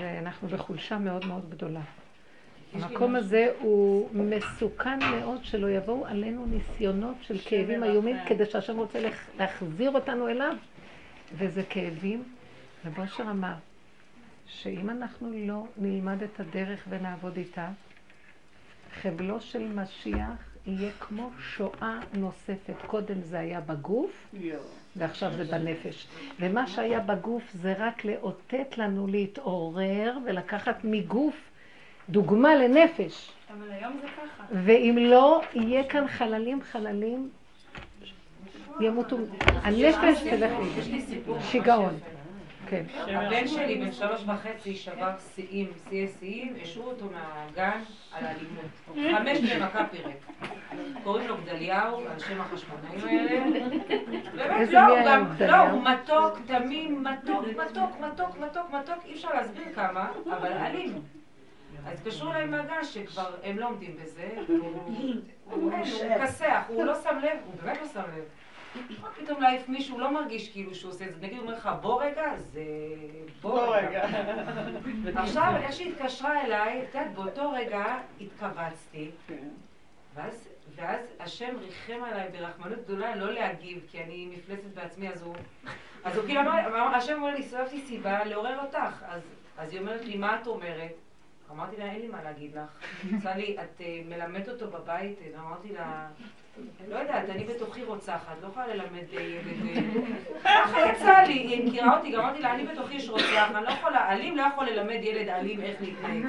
[0.00, 1.80] ואנחנו בחולשה מאוד מאוד גדולה.
[2.74, 8.98] המקום הזה הוא מסוכן מאוד שלא יבואו עלינו ניסיונות של כאבים איומים כדי שהשם רוצה
[9.38, 10.56] להחזיר אותנו אליו
[11.34, 12.24] וזה כאבים.
[12.84, 13.54] ובושר אמר
[14.46, 17.68] שאם אנחנו לא נלמד את הדרך ונעבוד איתה,
[19.02, 22.74] חבלו של משיח יהיה כמו שואה נוספת.
[22.86, 24.34] קודם זה היה בגוף
[24.96, 26.06] ועכשיו זה בנפש.
[26.40, 31.47] ומה שהיה בגוף זה רק לאותת לנו להתעורר ולקחת מגוף
[32.08, 33.30] דוגמה לנפש.
[33.50, 34.44] אבל היום זה ככה.
[34.64, 37.28] ואם לא, יהיה כאן חללים חללים,
[38.80, 39.16] ימותו.
[39.62, 41.02] הנפש תלך לי.
[41.40, 41.98] שיגעון.
[42.68, 42.84] כן.
[43.06, 47.80] הבן שלי בן שלוש וחצי שבר שיאים, שיאי שיאים, השעו אותו מהגן
[48.12, 49.18] על אלימות.
[49.18, 50.48] חמש במכה פירק.
[51.04, 53.68] קוראים לו גדליהו, על שם החשמונאים האלה.
[54.36, 55.52] באמת, איזה לא, מי הוא היה גם, גדליהו?
[55.52, 61.02] לא, הוא מתוק, תמים, מתוק, מתוק, מתוק, מתוק, מתוק, אי אפשר להסביר כמה, אבל אלים.
[61.92, 64.28] התקשרו אליי מהגן שכבר הם לא עומדים בזה,
[65.50, 65.72] הוא
[66.22, 68.24] כסח, הוא לא שם לב, הוא באמת לא שם לב.
[69.16, 71.26] פתאום להעיף מישהו, לא מרגיש כאילו שהוא עושה את זה.
[71.26, 72.64] נגיד, הוא אומר לך, בוא רגע, זה
[73.40, 74.04] בוא רגע.
[75.22, 77.84] עכשיו, איך שהיא התקשרה אליי, את יודעת, באותו רגע
[78.20, 79.10] התכווצתי,
[80.14, 85.34] ואז, ואז השם ריחם עליי ברחמנות גדולה לא להגיב, כי אני מפלצת בעצמי, אז הוא...
[86.04, 89.04] אז הוא כאילו אמר, אמר- השם אומר לי, סובבתי סיבה לעורר אותך.
[89.08, 89.22] אז,
[89.58, 90.92] אז היא אומרת לי, מה את אומרת?
[91.50, 92.84] אמרתי לה, אין לי מה להגיד לך.
[93.18, 95.18] עשה לי, את אה, מלמדת אותו בבית?
[95.38, 96.08] אמרתי לה,
[96.88, 99.46] לא יודעת, אני בתוכי רוצחת, לא יכולה ללמד אה, ילד...
[99.66, 103.64] אה." ככה יצא לי, היא מכירה אותי, גם אמרתי לה, אני בתוכי יש רוצח, אני
[103.64, 106.24] לא יכולה, אלים לא יכול ללמד ילד אלים איך להתנהג.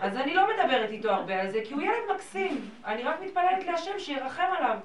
[0.00, 2.70] אז אני לא מדברת איתו הרבה על זה, כי הוא ילד מקסים.
[2.84, 4.78] אני רק מתפללת להשם שירחם עליו.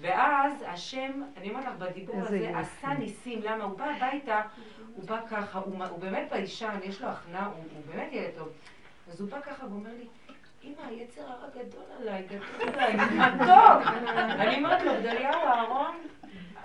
[0.00, 2.52] ואז השם, אני אומרת לך, בדיבור הזה.
[2.54, 3.40] עשה ניסים.
[3.42, 3.64] למה?
[3.64, 4.40] הוא בא הביתה,
[4.96, 8.48] הוא בא ככה, הוא, הוא באמת ביישן, יש לו הכנעה, הוא, הוא באמת ילד טוב.
[9.12, 10.06] אז הוא בא ככה ואומר לי,
[10.64, 13.86] אמא, היצר הרע גדול עליי, גדול עליי, מתוק.
[14.18, 15.94] אני אומרת לו, גדליהו, אהרון,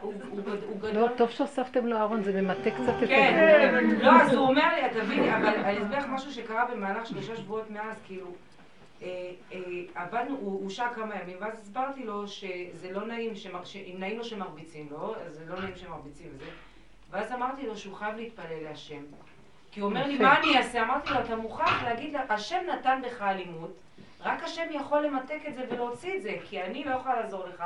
[0.01, 0.91] הוא, הוא, גד- הוא גדול.
[0.91, 3.83] לא, טוב שהוספתם לו אהרון, זה ממתק קצת את כן.
[4.01, 7.69] לא, אז הוא אומר לי, תביני, אבל אני אסביר לך משהו שקרה במהלך שלושה שבועות
[7.69, 8.27] מאז, כאילו,
[9.01, 9.07] אה,
[9.51, 9.59] אה,
[9.95, 13.33] עבדנו, הוא שהה כמה ימים, ואז הסברתי לו שזה לא נעים,
[13.63, 16.45] שאם נעים לו שמרביצים לו, אז זה לא נעים שמרביצים וזה,
[17.09, 19.01] ואז אמרתי לו שהוא חייב להתפלל להשם.
[19.71, 20.17] כי הוא אומר לי.
[20.17, 20.83] מה אני אעשה?
[20.83, 23.71] אמרתי לו, אתה מוכרח להגיד לה, השם נתן בך אלימות,
[24.21, 27.63] רק השם יכול למתק את זה ולהוציא את זה, כי אני לא יכולה לעזור לך.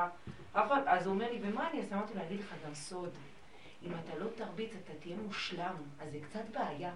[0.86, 1.96] אז הוא אומר לי, ומה אני אעשה?
[1.96, 3.10] אמרתי לו, אני אגיד לך גם סוד.
[3.84, 6.92] אם אתה לא תרביץ, אתה תהיה מושלם, אז זה קצת בעיה.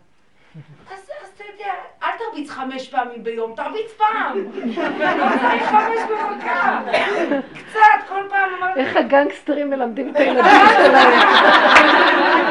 [0.92, 1.74] אז, אתה יודע,
[2.04, 4.38] אל תרביץ חמש פעמים ביום, תרביץ פעם.
[5.00, 6.82] לא צריך חמש במכה.
[7.70, 11.20] קצת, כל פעם אמרתי, איך הגנגסטרים מלמדים את הילדים שלהם.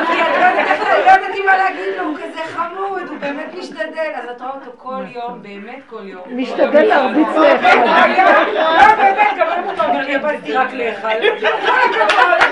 [0.07, 4.13] כי את לא יודעת לא ידעתי מה להגיד לו, הוא כזה חמוד, הוא באמת משתדל.
[4.15, 6.23] אז את רואה אותו כל יום, באמת כל יום.
[6.31, 8.09] משתדל להרביץ לאחד.
[8.55, 9.49] לא, באמת, גם
[9.79, 11.15] אומר לי, הבנתי רק לאחד.
[11.41, 12.52] כל הכבוד.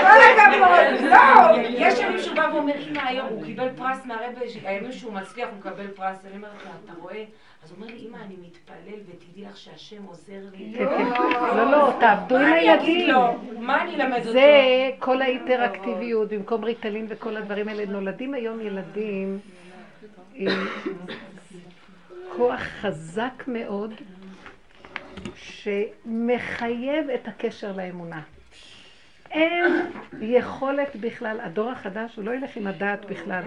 [0.00, 1.10] כל הכבוד.
[1.10, 5.48] לא, יש ימים שהוא בא ואומר, אמא, היום הוא קיבל פרס מהרבה, הימים שהוא מצליח
[5.48, 6.24] הוא מקבל פרס.
[6.26, 7.24] אני אומרת לו, אתה רואה?
[7.64, 10.72] אז הוא אומר לי, אמא, אני מתפלל, ותדעי לך שהשם עוזר לי.
[10.78, 11.56] כן, כן.
[11.56, 13.64] לא, לא, תעבדו עם מה אני אגיד הילדים.
[13.64, 14.32] מה אני אלמד אותו?
[14.32, 17.86] זה כל ההיפראקטיביות, במקום ריטלין וכל הדברים האלה.
[17.86, 19.38] נולדים היום ילדים
[20.34, 20.66] עם
[22.36, 23.94] כוח חזק מאוד,
[25.34, 28.20] שמחייב את הקשר לאמונה.
[29.30, 29.62] אין
[30.20, 33.42] יכולת בכלל, הדור החדש, הוא לא ילך עם הדעת בכלל.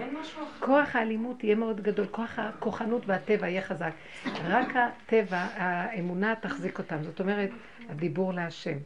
[0.60, 3.92] כוח האלימות יהיה מאוד גדול, כוח הכוחנות והטבע יהיה חזק.
[4.44, 7.02] רק הטבע, האמונה תחזיק אותם.
[7.02, 7.50] זאת אומרת,
[7.88, 8.78] הדיבור להשם.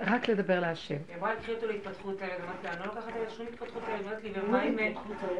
[0.00, 0.94] רק לדבר להשם.
[1.08, 4.06] היא אמרה, קחי אותו להתפתחות הילד, אמרתי לה, אני לא לוקחת את שום התפתחות הילד,
[4.06, 4.78] אמרתי לי, ומה אם...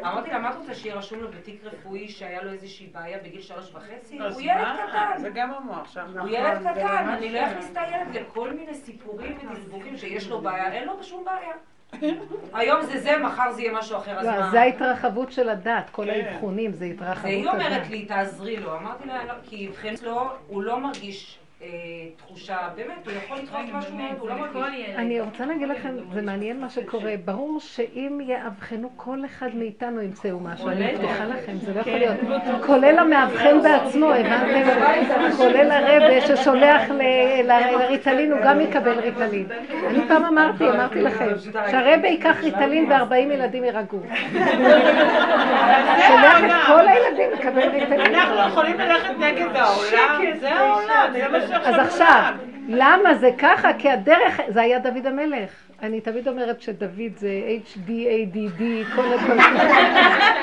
[0.00, 3.42] אמרתי לה, מה את רוצה שיהיה רשום לו בתיק רפואי שהיה לו איזושהי בעיה בגיל
[3.42, 4.18] שלוש וחצי?
[4.18, 4.66] הוא ילד?
[4.88, 5.18] קטן.
[5.18, 6.04] זה גם המוח שלך.
[6.20, 10.72] הוא ילד קטן, אני לא אכניס את הילד לכל מיני סיפורים ודסבוכים שיש לו בעיה,
[10.72, 11.52] אין לו שום בעיה.
[12.52, 14.50] היום זה זה, מחר זה יהיה משהו אחר, אז לא, מה?
[14.50, 16.10] זה ההתרחבות של הדת, כל כן.
[16.10, 17.54] האבחונים זה התרחבות והיא הדת.
[17.54, 18.76] אומרת לי, תעזרי לו.
[18.76, 21.41] אמרתי לה, לא, כי אבחן לו, הוא לא מרגיש אה,
[22.16, 24.86] תחושה, באמת, הוא יכול לדחות משהו מאוד, הוא לא מרגיש.
[24.96, 27.14] אני רוצה להגיד לכם, זה מעניין מה שקורה.
[27.24, 30.68] ברור שאם יאבחנו, כל אחד מאיתנו ימצאו משהו.
[30.68, 32.16] אני מבטיחה לכם, זה לא יכול להיות.
[32.66, 35.30] כולל המאבחן בעצמו, הבנתם?
[35.36, 37.02] כולל הרבה ששולח ל-
[37.42, 39.46] ל- לריטלין, הוא גם יקבל ריטלין.
[39.86, 41.28] אני פעם אמרתי, אמרתי לכם,
[41.70, 44.00] שהרבה ייקח ריטלין ו-40 ילדים יירגעו.
[46.08, 48.00] שולח את כל הילדים לקבל ריטלין.
[48.14, 52.34] אנחנו יכולים ללכת נגד העולם, זה העולם, זה מה שעכשיו אז עכשיו,
[52.68, 53.72] למה זה ככה?
[53.78, 55.50] כי הדרך, זה היה דוד המלך.
[55.82, 57.30] אני תמיד אומרת שדוד זה
[57.64, 58.62] HDADD,
[58.96, 59.56] כל הדברים.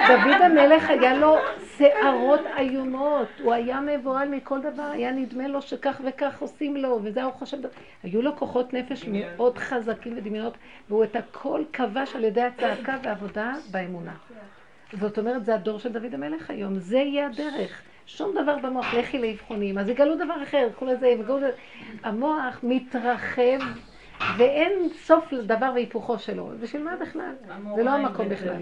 [0.07, 1.35] דוד המלך היה לו
[1.77, 7.23] שערות איומות, הוא היה מבוהל מכל דבר, היה נדמה לו שכך וכך עושים לו, וזה
[7.23, 7.57] הוא חושב.
[8.03, 10.57] היו לו כוחות נפש מאוד חזקים ודמיונות,
[10.89, 14.13] והוא את הכל כבש על ידי הצעקה והעבודה באמונה.
[14.93, 17.81] זאת אומרת, זה הדור של דוד המלך היום, זה יהיה הדרך.
[18.09, 21.37] שום דבר במוח, לכי לאבחונים, אז יגלו דבר אחר, כולה זה, יגלו.
[22.03, 23.59] המוח מתרחב
[24.37, 26.51] ואין סוף לדבר והיפוכו שלו.
[26.61, 27.33] בשביל מה בכלל?
[27.75, 28.55] זה לא המקום בכלל.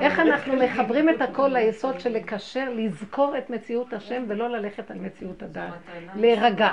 [0.00, 4.98] איך אנחנו מחברים את הכל ליסוד של לקשר, לזכור את מציאות השם ולא ללכת על
[4.98, 5.72] מציאות הדעת.
[6.16, 6.70] להירגע.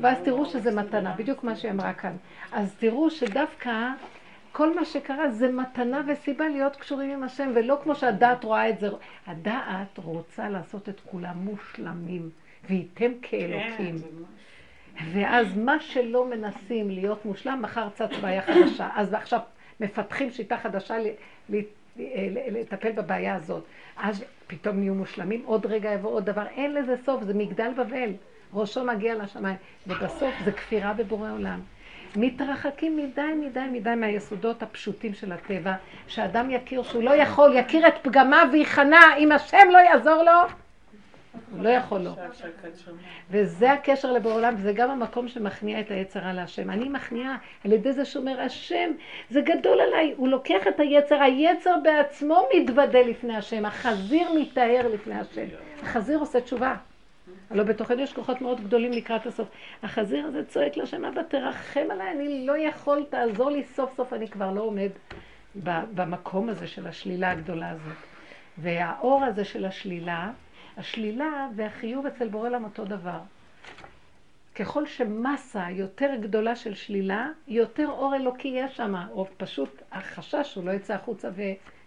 [0.00, 2.16] ואז תראו שזה מתנה, בדיוק מה שהיא אמרה כאן.
[2.52, 3.88] אז תראו שדווקא
[4.52, 8.80] כל מה שקרה זה מתנה וסיבה להיות קשורים עם השם, ולא כמו שהדעת רואה את
[8.80, 8.88] זה.
[9.26, 12.30] הדעת רוצה לעשות את כולם מושלמים,
[12.68, 13.96] וייתם כאלוקים.
[15.12, 18.88] ואז מה שלא מנסים להיות מושלם, מחר צץ בעיה חדשה.
[18.94, 19.40] אז עכשיו
[19.80, 20.94] מפתחים שיטה חדשה
[21.96, 23.64] לטפל בבעיה הזאת.
[23.96, 26.46] אז פתאום נהיו מושלמים, עוד רגע יבוא עוד דבר.
[26.46, 28.10] אין לזה סוף, זה מגדל בבל.
[28.54, 29.56] ראשו מגיע לשמיים.
[29.86, 31.60] ובסוף זה כפירה בבורא עולם.
[32.16, 35.72] מתרחקים מדי מדי מדי מהיסודות הפשוטים של הטבע,
[36.08, 40.32] שאדם יכיר שהוא לא יכול, יכיר את פגמיו וייכנע, אם השם לא יעזור לו,
[41.52, 42.10] הוא לא יכול לו.
[43.30, 46.70] וזה הקשר לבורא עולם, וזה גם המקום שמכניע את היצרה להשם.
[46.70, 48.90] אני מכניעה על ידי זה שאומר, השם,
[49.30, 50.14] זה גדול עליי.
[50.16, 55.46] הוא לוקח את היצר, היצר בעצמו מתוודה לפני השם, החזיר מתאר לפני השם.
[55.82, 56.74] החזיר עושה תשובה.
[57.50, 59.48] הלוא בתוכנו יש כוחות מאוד גדולים לקראת הסוף.
[59.82, 64.28] החזיר הזה צועק לשם, אבא תרחם עליי, אני לא יכול, תעזור לי סוף סוף, אני
[64.28, 64.90] כבר לא עומד
[65.94, 67.96] במקום הזה של השלילה הגדולה הזאת.
[68.58, 70.30] והאור הזה של השלילה,
[70.76, 73.18] השלילה והחיוב אצל בורא עולם אותו דבר.
[74.54, 80.64] ככל שמסה יותר גדולה של שלילה, יותר אור אלוקי יש שם, או פשוט החשש שהוא
[80.64, 81.28] לא יצא החוצה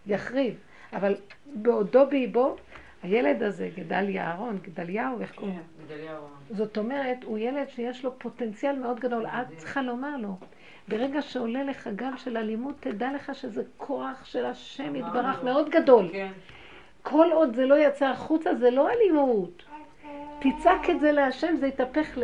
[0.05, 0.55] ויחריב.
[0.93, 1.15] אבל
[1.45, 2.55] בעודו באיבו,
[3.03, 5.55] הילד הזה, גדליה אהרון, גדליהו, איך קוראים?
[5.55, 6.23] כן, גדליהו.
[6.49, 9.25] זאת אומרת, הוא ילד שיש לו פוטנציאל מאוד גדול.
[9.27, 10.35] את צריכה לומר לו,
[10.87, 16.09] ברגע שעולה לך גל של אלימות, תדע לך שזה כוח של השם יתברך מאוד גדול.
[16.11, 16.31] כן.
[17.01, 19.63] כל עוד זה לא יצא החוצה, זה לא אלימות.
[20.39, 22.17] תצעק את זה להשם, זה יתהפך.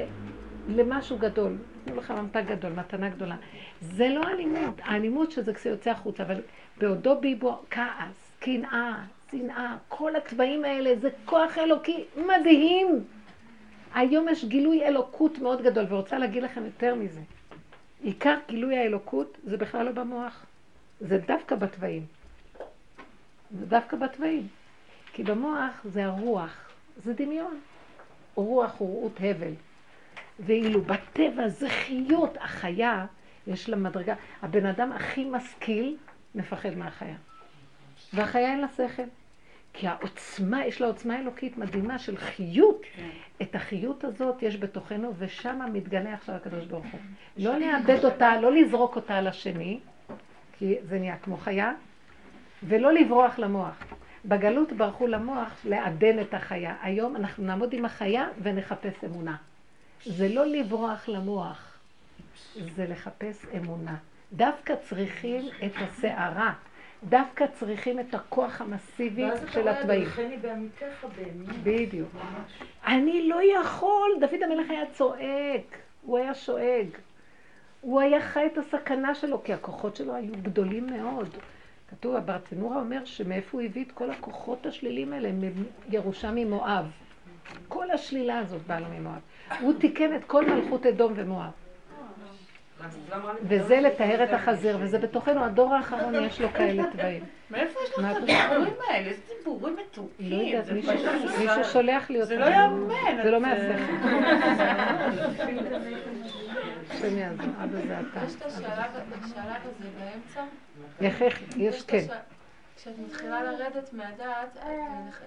[0.69, 1.57] למשהו גדול.
[1.85, 3.35] תנו לך ממתק גדול, מתנה גדולה.
[3.81, 4.76] זה לא אלימות.
[4.84, 6.41] האלימות שזה יוצא החוצה, אבל
[6.77, 13.03] בעודו ביבו כעס, קנאה, שנאה, כל הצבעים האלה, זה כוח אלוקי מדהים.
[13.93, 17.22] היום יש גילוי אלוקות מאוד גדול, ורוצה להגיד לכם יותר מזה.
[18.03, 20.45] עיקר גילוי האלוקות זה בכלל לא במוח,
[20.99, 22.06] זה דווקא בתוואים.
[23.60, 24.47] זה דווקא בתוואים.
[25.14, 27.60] כי במוח זה הרוח, זה דמיון.
[28.35, 29.53] רוח הוא רעות הבל.
[30.39, 33.06] ואילו בטבע זה חיות, החיה,
[33.47, 34.15] יש לה מדרגה.
[34.41, 35.97] הבן אדם הכי משכיל
[36.35, 37.15] מפחד מהחיה.
[38.14, 39.03] והחיה אין לה שכל.
[39.73, 42.81] כי העוצמה, יש לה עוצמה אלוקית מדהימה של חיות.
[42.95, 43.09] כן.
[43.41, 46.99] את החיות הזאת יש בתוכנו, ושם מתגלה עכשיו הקדוש ברוך הוא.
[47.37, 49.79] לא לאבד אותה, לא לזרוק אותה על השני,
[50.57, 51.73] כי זה נהיה כמו חיה,
[52.63, 53.83] ולא לברוח למוח.
[54.25, 56.75] בגלות ברחו למוח לעדן את החיה.
[56.81, 59.35] היום אנחנו נעמוד עם החיה ונחפש אמונה.
[60.05, 61.77] זה לא לברוח למוח,
[62.75, 63.95] זה לחפש אמונה.
[64.33, 66.53] דווקא צריכים את הסערה.
[67.03, 70.03] דווקא צריכים את הכוח המסיבי של התוואים.
[70.03, 70.39] ואז אתה רואה.
[71.63, 72.09] בדיוק.
[72.88, 76.88] אני לא יכול, דוד המלך היה צועק, הוא היה שואג.
[77.81, 81.30] הוא היה חי את הסכנה שלו, כי הכוחות שלו היו גדולים מאוד.
[81.89, 85.30] כתוב, הברטנורה אומר שמאיפה הוא הביא את כל הכוחות השלילים האלה,
[85.89, 86.85] מירושה ממואב.
[87.67, 89.19] כל השלילה הזאת באה לו ממואב.
[89.61, 91.51] הוא תיקן את כל מלכות אדום ומואב.
[93.43, 97.23] וזה לטהר את החזיר, וזה בתוכנו, הדור האחרון יש לו כאלה תוואים.
[97.51, 99.07] מאיפה יש לך את הדיבורים האלה?
[99.07, 100.31] איזה דיבורים מתוקים.
[100.31, 100.72] לא יודעת,
[101.39, 102.27] מישהו שולח לי אותם.
[102.27, 103.23] זה לא יאמן.
[103.23, 103.73] זה לא מהשכל.
[106.91, 108.26] השם יעזור, אבא זה אתה.
[108.26, 108.91] יש את השלב
[109.64, 110.43] הזה באמצע?
[111.01, 112.06] איך, איך, יש, כן.
[112.76, 114.57] כשאת מתחילה לרדת מהדעת,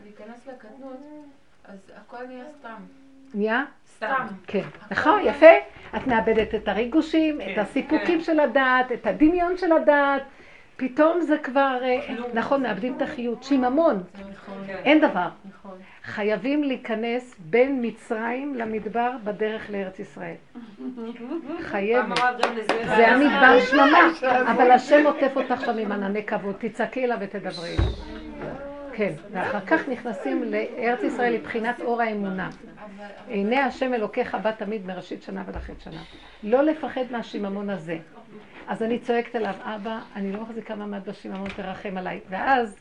[0.05, 1.01] להיכנס לקטנות,
[1.65, 2.83] אז הכל נהיה סתם.
[3.35, 3.65] נהיה?
[4.07, 4.27] סתם.
[4.47, 4.63] כן.
[4.91, 5.47] נכון, יפה.
[5.97, 7.61] את מאבדת את הריגושים, את כן.
[7.61, 10.23] הסיפוקים של הדעת, את הדמיון של הדעת.
[10.77, 13.43] פתאום זה כבר, אה, נכון, מאבדים את החיות.
[13.43, 14.03] שיממון,
[14.33, 14.65] נכון.
[14.69, 15.29] אין דבר.
[15.45, 15.79] נכון.
[16.05, 20.35] חייבים להיכנס בין מצרים למדבר בדרך לארץ ישראל.
[21.71, 22.19] חייבת.
[22.85, 23.99] זה המדבר שממה,
[24.53, 27.77] אבל השם עוטף אותך שם עם ענני כבוד, תצעקי אליו ותדברי.
[28.95, 32.51] כן, ואחר כך נכנסים לארץ ישראל לבחינת אור האמונה.
[33.29, 36.03] עיני השם אלוקיך בא תמיד מראשית שנה ועד שנה.
[36.43, 37.99] לא לפחד מהשיממון הזה.
[38.69, 42.21] אז אני צועקת אליו, אבא, אני לא מחזיקה מעמד בשיממון, תרחם עליי.
[42.29, 42.79] ואז,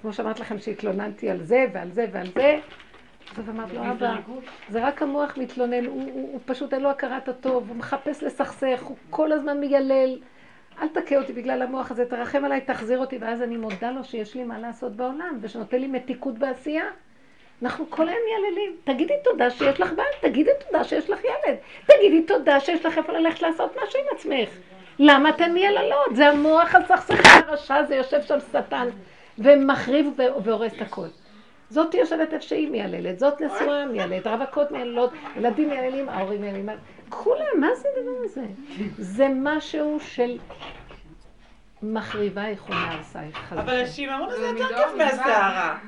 [0.00, 2.58] כמו שאמרת לכם שהתלוננתי על זה ועל זה ועל זה,
[3.38, 4.16] אז אמרת לו, אבא,
[4.68, 8.82] זה רק המוח מתלונן, הוא, הוא, הוא פשוט אין לו הכרת הטוב, הוא מחפש לסכסך,
[8.82, 10.18] הוא כל הזמן מיילל.
[10.82, 14.34] אל תכה אותי בגלל המוח הזה, תרחם עליי, תחזיר אותי, ואז אני מודה לו שיש
[14.34, 16.84] לי מה לעשות בעולם, ושנותן לי מתיקות בעשייה.
[17.62, 18.76] אנחנו כל היום מייללים.
[18.84, 21.56] תגידי תודה שיש לך בעל, תגידי תודה שיש לך ילד.
[21.86, 24.58] תגידי תודה שיש לך איפה ללכת לעשות משהו עם עצמך.
[24.98, 26.06] למה אתן מייללות?
[26.14, 28.88] זה המוח הסכסכי הרשע, זה יושב שם שטן,
[29.38, 30.06] ומחריב
[30.44, 31.06] והורס את הכל.
[31.70, 36.68] זאת יושבת איפה שהיא מייללת, זאת נשואה מייללת, רווקות מייללות, ילדים מייללים, ההורים מייללים.
[37.08, 38.44] כולם, מה זה הדבר הזה?
[38.98, 40.38] זה משהו של
[41.82, 43.52] מחריבה יכולה הרסייך.
[43.52, 45.78] אבל השיממון הזה יותר כיף מהסערה.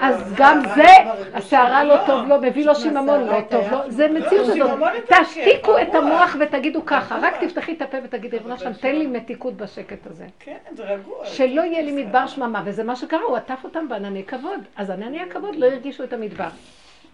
[0.00, 0.88] אז גם זה,
[1.34, 4.80] הסערה לא טוב לו, מביא לו שיממון לא טוב לו, זה מציאות הזאת.
[5.06, 9.56] תשתיקו את המוח ותגידו ככה, רק תפתחי את הפה ותגידי, ריבונו שם, תן לי מתיקות
[9.56, 10.26] בשקט הזה.
[10.38, 11.26] כן, זה רגוע.
[11.26, 14.60] שלא יהיה לי מדבר שממה, וזה מה שקרה, הוא עטף אותם בענני כבוד.
[14.76, 16.48] אז ענני הכבוד לא הרגישו את המדבר.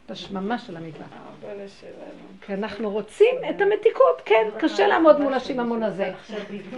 [0.06, 1.06] את השממה של המטבח.
[1.40, 1.50] פלא
[1.80, 1.94] שלנו.
[2.46, 6.12] כי אנחנו רוצים את המתיקות, כן, קשה לעמוד מול השיממון הזה.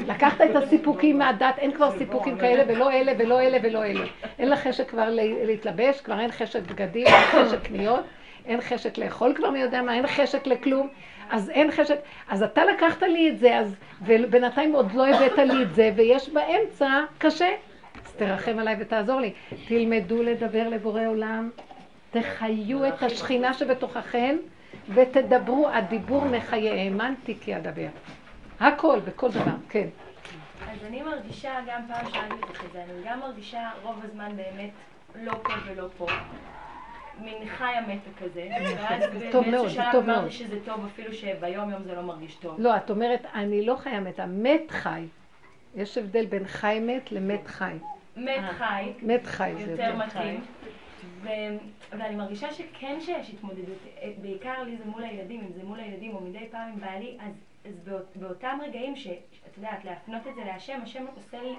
[0.07, 4.05] לקחת את הסיפוקים מהדת, אין כבר סיפוקים כאלה ולא אלה ולא אלה ולא אלה.
[4.39, 7.15] אין לך חשק כבר לה- להתלבש, כבר אין חשק בגדים, אין
[7.47, 8.01] חשק קניות,
[8.47, 10.89] אין חשק לאכול כבר מי יודע מה, אין חשק לכלום.
[11.31, 11.99] אז אין חשק,
[12.29, 16.29] אז אתה לקחת לי את זה, אז, ובינתיים עוד לא הבאת לי את זה, ויש
[16.31, 16.89] באמצע
[17.19, 17.49] קשה.
[18.07, 19.33] אז תרחם עליי ותעזור לי.
[19.69, 21.51] תלמדו לדבר לבורא עולם,
[22.21, 24.37] תחיו את השכינה שבתוככן,
[24.95, 27.89] ותדברו, הדיבור מחיה, האמנתי כי אדבר.
[28.61, 29.89] הכל, בכל דבר, כן.
[30.69, 34.71] אז אני מרגישה, גם פעם שאלתי אותך את זה, אני גם מרגישה רוב הזמן באמת
[35.15, 36.07] לא פה ולא פה.
[37.21, 39.03] מין חיה מתה כזה, ואז
[39.33, 40.03] טוב מאוד, באיזשהו שלב.
[40.11, 42.61] אמרתי שזה טוב אפילו שביום יום זה לא מרגיש טוב.
[42.61, 45.07] לא, את אומרת, אני לא חיה מתה, מת חי.
[45.75, 47.75] יש הבדל בין חי מת למת חי.
[48.17, 49.97] מת חי, מת חי זה יותר.
[49.97, 50.41] מתאים.
[51.91, 56.15] ואני מרגישה שכן שיש התמודדות, אה, בעיקר לי זה מול הילדים, אם זה מול הילדים
[56.15, 57.33] או מדי פעם עם בעלי, אז,
[57.65, 61.55] אז באות, באותם רגעים שאת יודעת, להפנות את זה להשם, השם עושה לי,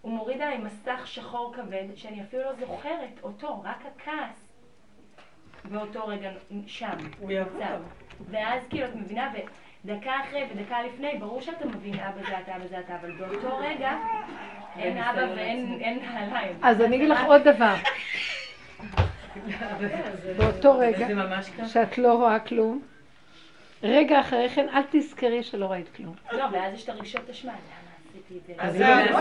[0.00, 4.48] הוא מוריד עליי מסך שחור כבד, שאני אפילו לא זוכרת אותו, רק הכעס
[5.64, 6.30] באותו רגע
[6.66, 6.96] שם.
[7.18, 7.64] הוא יבוא.
[8.30, 9.32] ואז כאילו את מבינה,
[9.84, 13.56] ודקה אחרי ודקה לפני, ברור שאתה מבין אבא זה אתה, אבא זה אתה, אבל באותו
[13.58, 13.96] רגע
[14.78, 16.56] אין אבא ואין אין נעליים.
[16.62, 17.74] אז אני אגיד לך עוד דבר.
[20.38, 21.06] באותו רגע.
[21.66, 22.82] שאת לא רואה כלום,
[23.82, 26.14] רגע אחרי כן אל תזכרי שלא ראית כלום.
[26.32, 27.52] לא, ואז יש את הרגשות אשמה?
[28.58, 29.14] אז זה?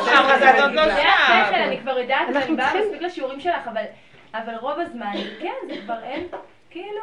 [0.64, 1.54] עוד לא שם.
[1.54, 3.84] אני כבר יודעת, ואני באה מספיק לשיעורים שלך, אבל,
[4.34, 6.28] אבל רוב הזמן, כן, זה כבר אין,
[6.70, 7.02] כאילו,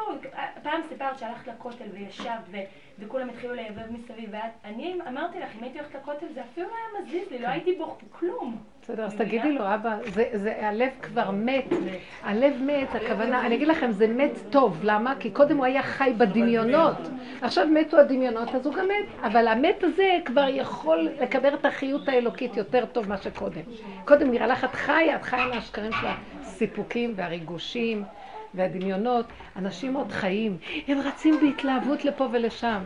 [0.63, 2.67] פעם סיפרת שהלכת לכותל וישבת,
[2.99, 7.03] וכולם התחילו לייבב מסביב, ואני אמרתי לך, אם הייתי הולכת לכותל זה אפילו לא היה
[7.03, 8.63] מזיז לי, לא הייתי בו כלום.
[8.87, 11.65] בסדר, אז תגידי לו, אבא, זה, זה, הלב כבר מת,
[12.23, 15.15] הלב מת, הכוונה, אני אגיד לכם, זה מת טוב, למה?
[15.21, 16.97] כי קודם הוא היה חי בדמיונות,
[17.43, 22.09] עכשיו מתו הדמיונות, אז הוא גם מת, אבל המת הזה כבר יכול לקבל את החיות
[22.09, 23.61] האלוקית יותר טוב מה שקודם.
[24.05, 26.07] קודם נראה לך, את חיה, את חיה מהשקרים של
[26.41, 28.05] הסיפוקים והריגושים
[28.55, 29.27] והדמיונות,
[29.57, 30.57] אנשים עוד חיים,
[30.89, 32.79] הם רצים בהתלהבות לפה ולשם.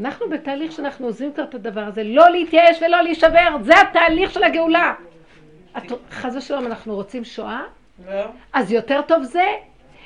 [0.00, 4.44] אנחנו בתהליך שאנחנו עוזבים כבר את הדבר הזה, לא להתייאש ולא להישבר, זה התהליך של
[4.44, 4.94] הגאולה.
[5.78, 7.62] את, חס ושלום, אנחנו רוצים שואה?
[8.06, 8.24] לא?
[8.52, 9.44] אז יותר טוב זה.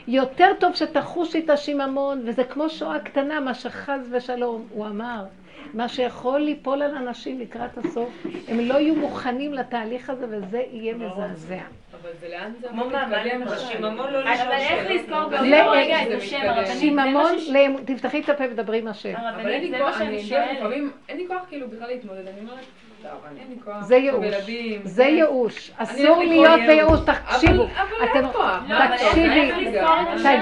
[0.09, 5.25] יותר טוב שתחושי את השיממון, וזה כמו שואה קטנה, מה שחס ושלום, הוא אמר.
[5.75, 10.95] מה שיכול ליפול על אנשים לקראת הסוף, הם לא יהיו מוכנים לתהליך הזה, וזה יהיה
[10.95, 11.61] מזעזע.
[12.03, 14.91] אבל זה לאן זה כמו מה, מה בשיממון לא אבל לשאול איך.
[14.91, 16.37] לזכור לא, באותו רגע את השם.
[16.41, 16.67] הרבנית?
[16.67, 17.33] זה שיממון,
[17.85, 19.17] תפתחי את הפה ודברי עם השם.
[19.17, 20.59] אבל אין הרבנית, לי זה כוח, מה שאני שואלת.
[21.09, 22.65] אין לי כוח כאילו בכלל להתמודד, אני אומרת,
[23.81, 24.25] זה ייאוש.
[24.85, 25.71] זה ייאוש.
[25.77, 27.67] אסור להיות בייאוש, תקשיבו.
[28.05, 28.27] אתם-
[28.97, 29.53] תקשיבי?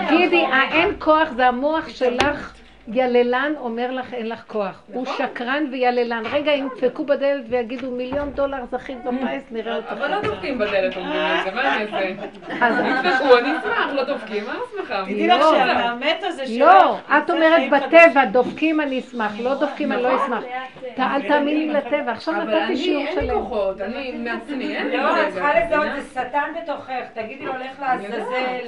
[0.09, 2.53] תגידי, האין כוח זה המוח שלך,
[2.89, 4.83] יללן אומר לך אין לך כוח.
[4.93, 6.23] הוא שקרן ויללן.
[6.33, 9.93] רגע, אם ידפקו בדלת ויגידו מיליון דולר זכית בפיס, נראה אותך.
[9.93, 12.27] אבל לא דופקים בדלת, אומרים לי, זה מה אני אעשה?
[12.61, 15.03] אז ידפקו, אני אשמח, לא דופקים, מה שמחה?
[15.05, 15.53] תדעי לך לא.
[15.53, 16.59] שהמאמת הזה שלך...
[16.59, 20.43] לא, את אומרת בטבע, דופקים אני אשמח, לא דופקים אני לא אשמח.
[20.43, 23.35] לאט, אתה אל תאמיני לטבע, עכשיו אבל נתתי אני, שיעור אין לי שלם.
[23.35, 25.87] כוחות, אני מעצמי, אין לי לא, את צריכה לזהות?
[25.97, 28.67] זה שטן בתוכך, תגידי לו, לך לעזאזל.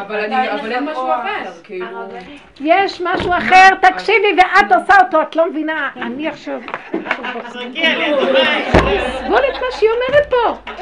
[0.00, 1.08] אבל אין משהו.
[1.10, 1.86] אחר, כאילו...
[2.60, 5.90] יש משהו אחר, תקשיבי, ואת עושה אותו, את לא מבינה.
[5.96, 6.60] אני עכשיו...
[9.18, 10.72] סבול את מה שהיא אומרת פה.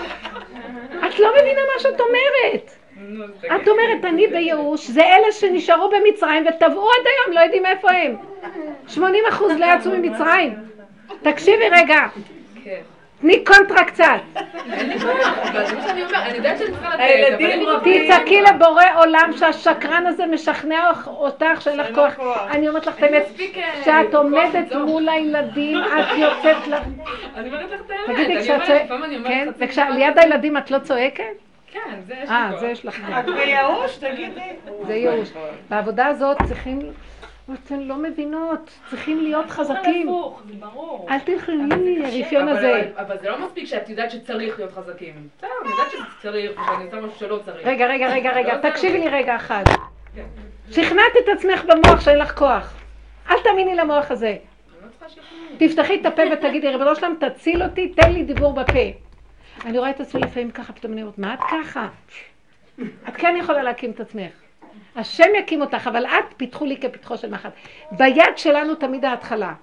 [1.09, 2.71] את לא מבינה מה שאת אומרת.
[3.57, 3.69] את.
[3.69, 8.17] אומרת, אני בייאוש, זה אלה שנשארו במצרים וטבעו עד היום, לא יודעים איפה הם.
[8.89, 10.55] 80 אחוז לא יצאו ממצרים.
[11.23, 12.07] תקשיבי רגע,
[12.65, 12.81] כן.
[13.21, 14.05] תני קונטרה קצת.
[14.73, 17.69] אין לי כוח, אבל זה מה שאני אומרת, אני יודעת שאני צריכה לתת, הילדים.
[17.69, 18.05] רבים.
[18.05, 22.19] תצעקי לבורא עולם שהשקרן הזה משכנע אותך שאין לך כוח.
[22.19, 22.23] לך.
[22.51, 23.27] אני אומרת לך את האמת,
[23.83, 24.73] כשאת עומדת.
[24.73, 26.75] מול הילדים, את יוצאת ל...
[27.37, 28.63] אני אומרת לך את האמת, תגידי, כשאת
[29.25, 30.19] כן, וכשליד.
[30.19, 31.25] הילדים את לא צועקת?
[31.73, 32.51] כן, זה יש לי אה.
[32.61, 33.01] זה יש לך.
[33.19, 33.97] את בייאוש?
[33.97, 34.41] תגידי.
[34.87, 35.31] זה ייאוש.
[35.71, 36.79] בעבודה הזאת צריכים,
[37.55, 40.09] אתן לא מבינות, צריכים להיות חזקים.
[41.11, 41.53] אל תלכי
[41.99, 42.91] לרפיון אבל- הזה.
[42.97, 45.29] אבל- זה לא מספיק שאת יודעת שצריך להיות חזקים.
[45.39, 45.87] בסדר, אני יודעת
[46.19, 47.67] שצריך, ושאני עושה משהו שלא צריך.
[47.67, 49.65] רגע, רגע, רגע, רגע, לא, זה- תקשיבי לי רגע אחד.
[50.15, 50.23] כן.
[50.71, 52.75] שכנעת את עצמך במוח שאין לך כוח.
[53.31, 54.37] אל תאמיני למוח הזה.
[54.83, 54.89] לא.
[55.59, 58.73] תפתחי את הפה ותגידי, ריבונו שלם, תציל אותי, תן לי דיבור בפה.
[59.67, 61.89] אני רואה את עצמי לפעמים ככה, פתאום אני אומרת, מה את ככה?
[63.09, 64.31] את כן יכולה להקים את עצמך.
[65.01, 67.53] השם יקים אותך, אבל את פיתחו לי כפתחו של מחט.
[67.93, 69.55] ביד שלנו תמיד ההתחלה.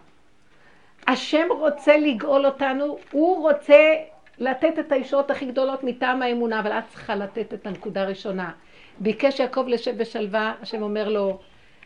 [1.08, 3.94] השם רוצה לגאול אותנו, הוא רוצה
[4.38, 8.52] לתת את הישועות הכי גדולות מטעם האמונה, אבל את צריכה לתת את הנקודה הראשונה.
[9.00, 11.40] ביקש יעקב לשב בשלווה, השם אומר לו,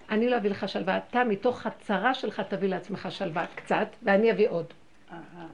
[0.10, 4.50] אני לא אביא לך שלווה, אתה מתוך הצרה שלך תביא לעצמך שלווה קצת, ואני אביא
[4.50, 4.74] עוד.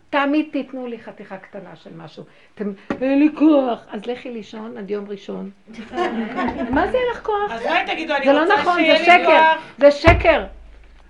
[0.10, 2.24] תמיד תיתנו לי חתיכה קטנה של משהו.
[2.56, 2.72] אתם,
[3.02, 3.86] אין לי כוח.
[3.92, 5.50] אז לכי לישון עד יום ראשון.
[6.76, 7.52] מה זה אין לך כוח?
[7.52, 9.26] אז מה תגידו, אני זה לא רוצה נכון, שיהיה זה לי שקר.
[9.26, 9.64] כוח?
[9.78, 10.46] זה שקר.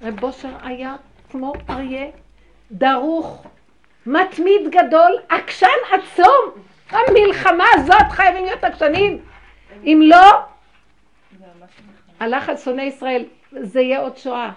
[0.01, 0.95] רב בושר היה
[1.31, 2.05] כמו אריה
[2.71, 3.45] דרוך,
[4.05, 6.63] מתמיד גדול, עקשן עצום.
[6.89, 9.19] המלחמה הזאת חייבים להיות עקשנים.
[9.83, 10.39] אם לא,
[12.19, 14.51] הלך על שונאי ישראל, זה יהיה עוד שואה.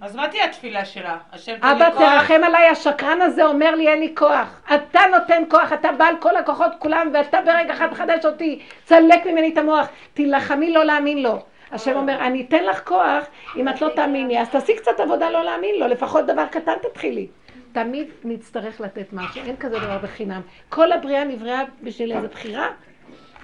[0.00, 1.16] אז מה תהיה התפילה שלה?
[1.32, 1.98] השם תן לי אבא כוח?
[1.98, 4.60] תרחם עליי, השקרן הזה אומר לי אין לי כוח.
[4.74, 8.58] אתה נותן כוח, אתה בעל כל הכוחות כולם, ואתה ברגע אחד מחדש אותי.
[8.84, 9.88] צלק ממני את המוח.
[10.14, 11.38] תילחמי לא להאמין לו.
[11.72, 13.24] השם אומר, אני אתן לך כוח,
[13.56, 17.26] אם את לא תאמיני, אז תעשי קצת עבודה לא להאמין לו, לפחות דבר קטן תתחילי.
[17.72, 20.40] תמיד נצטרך לתת משהו, אין כזה דבר בחינם.
[20.68, 22.68] כל הבריאה נבראה בשביל איזו בחירה,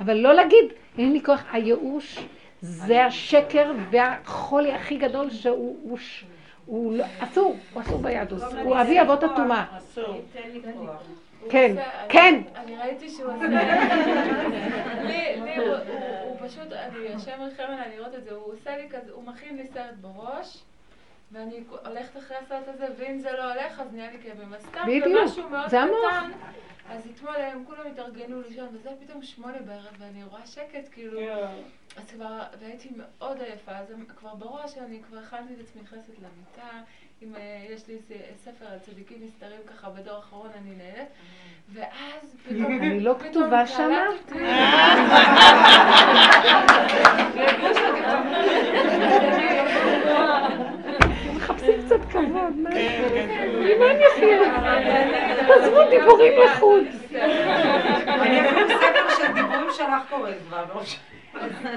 [0.01, 0.65] אבל לא להגיד,
[0.99, 1.43] אין לי כוח.
[1.53, 2.19] הייאוש
[2.61, 5.77] זה השקר והחולי הכי גדול שהוא...
[5.83, 6.25] הוא ש-
[6.67, 9.65] הוא לא, אסור, הוא אסור ביהדות, הוא אבי אבות הטומאה.
[11.51, 12.41] כן, הוא עושה- כן.
[12.57, 13.47] אני ראיתי שהוא עושה...
[15.09, 15.77] לי, לי, הוא-
[16.49, 16.99] פשוט, אני,
[17.45, 20.63] ריחם עליי לראות את זה, הוא עושה לי כזה, הוא מכין לי סרט בראש.
[21.33, 24.55] ואני הולכת אחרי הסרט הזה, ואם זה לא הולך, אז נהיה לי כאבים.
[24.55, 25.77] אז סתם, בדיוק, במשהו מאוד זה.
[25.77, 26.31] קטן,
[26.89, 31.21] אז אתמול הם כולם התארגנו לישון, וזה פתאום שמונה בערב, ואני רואה שקט, כאילו,
[31.97, 36.81] אז כבר, והייתי מאוד עייפה, אז כבר בראש אני כבר הכנתי את עצמי נכנסת למיטה,
[37.23, 37.97] אם אה, יש לי
[38.45, 41.09] ספר על צדיקים נסתרים ככה בדור האחרון, אני נהנית,
[41.73, 44.05] ואז פתאום, אני לא כתובה שמה?
[51.35, 52.71] מחפשים קצת כבוד, מה?
[53.51, 54.45] ממה אני אפילו?
[55.55, 56.85] עזבו דיבורים לחוד.
[58.09, 60.65] אני אפילו ספר של דיבורים שלך קוראת כבר.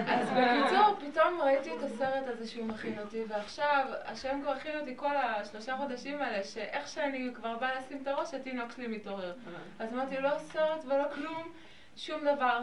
[0.07, 4.93] אז בקיצור, פתאום ראיתי את הסרט הזה שהוא מכין אותי, ועכשיו, השם כבר הכין אותי
[4.95, 9.33] כל השלושה חודשים האלה, שאיך שאני כבר באה לשים את הראש, התינוק שלי מתעורר.
[9.79, 11.51] אז אמרתי, לא סרט ולא כלום,
[11.95, 12.59] שום דבר.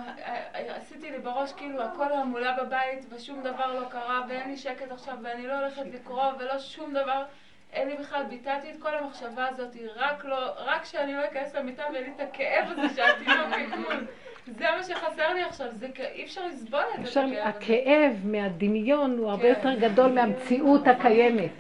[0.53, 5.17] עשיתי לי בראש כאילו הכל המולה בבית, ושום דבר לא קרה, ואין לי שקט עכשיו,
[5.23, 7.25] ואני לא הולכת לקרוא, ולא שום דבר.
[7.73, 11.83] אין לי בכלל, ביטלתי את כל המחשבה הזאת, רק לא, רק שאני לא אכנס למיטה
[11.93, 14.07] ואין לי את הכאב הזה שהתינוק יגמול.
[14.47, 19.43] זה מה שחסר לי עכשיו, זה אי אפשר לסבול את זה, הכאב מהדמיון הוא הרבה
[19.43, 19.49] כן.
[19.49, 21.51] יותר גדול מהמציאות הקיימת.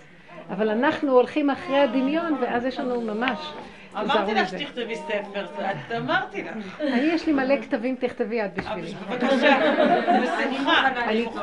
[0.50, 3.38] אבל אנחנו הולכים אחרי הדמיון, ואז יש לנו ממש...
[3.96, 4.48] אמרתי לך.
[4.48, 6.80] שתכתבי ספר, את אמרתי לך.
[6.80, 8.94] אני, יש לי מלא כתבים, תכתבי את בשבילי.
[8.94, 9.74] בבקשה,
[10.22, 10.88] בשמחה.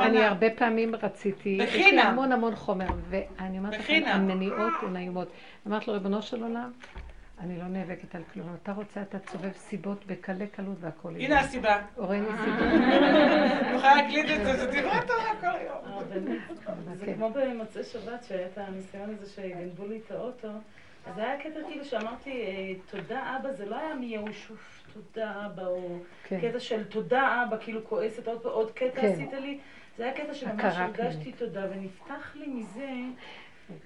[0.06, 2.02] אני, הרבה פעמים רציתי, יש לי.
[2.02, 4.02] המון המון חומר, ואני אומרת לכם.
[4.06, 5.28] המניעות הן איומות.
[5.68, 6.72] אמרת לו, ריבונו של עולם,
[7.42, 8.56] אני לא נאבקת על כלום.
[8.64, 11.40] אתה רוצה, אתה צובב סיבות בקלי קלות והכל הנה.
[11.40, 11.82] הסיבה.
[11.96, 12.60] הורני סיבות.
[12.62, 16.04] אני יכולה להקליט את זה, זה דברי תורה כל היום.
[16.98, 17.14] זה כן.
[17.16, 20.48] כמו במוצאי שבת, שהיה את הניסיון הזה שגנבו לי את האוטו.
[21.06, 25.66] אז היה קטע כאילו שאמרתי, אה, תודה אבא, זה לא היה מייאוש, "אוף, תודה אבא,
[25.66, 26.40] או כן.
[26.42, 29.08] קטע של תודה אבא, כאילו כועסת, עוד, עוד קטע כן.
[29.14, 29.60] עשית לי.
[29.98, 32.90] זה היה קטע שממש הרגשתי תודה, ונפתח לי מזה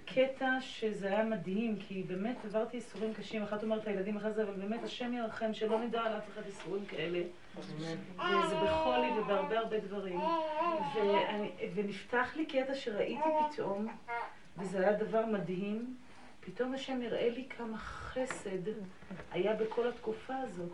[0.06, 4.54] קטע שזה היה מדהים, כי באמת עברתי ייסורים קשים, אחת אומרת לילדים אחרי זה, אבל
[4.54, 7.20] באמת השם ירחם, שלא נדע על אף אחד ייסורים כאלה.
[7.58, 10.20] וזה בחולי ובהרבה הרבה דברים.
[10.96, 13.88] ואני, ונפתח לי קטע שראיתי פתאום,
[14.58, 15.96] וזה היה דבר מדהים,
[16.40, 18.72] פתאום השם הראה לי כמה חסד
[19.32, 20.72] היה בכל התקופה הזאת.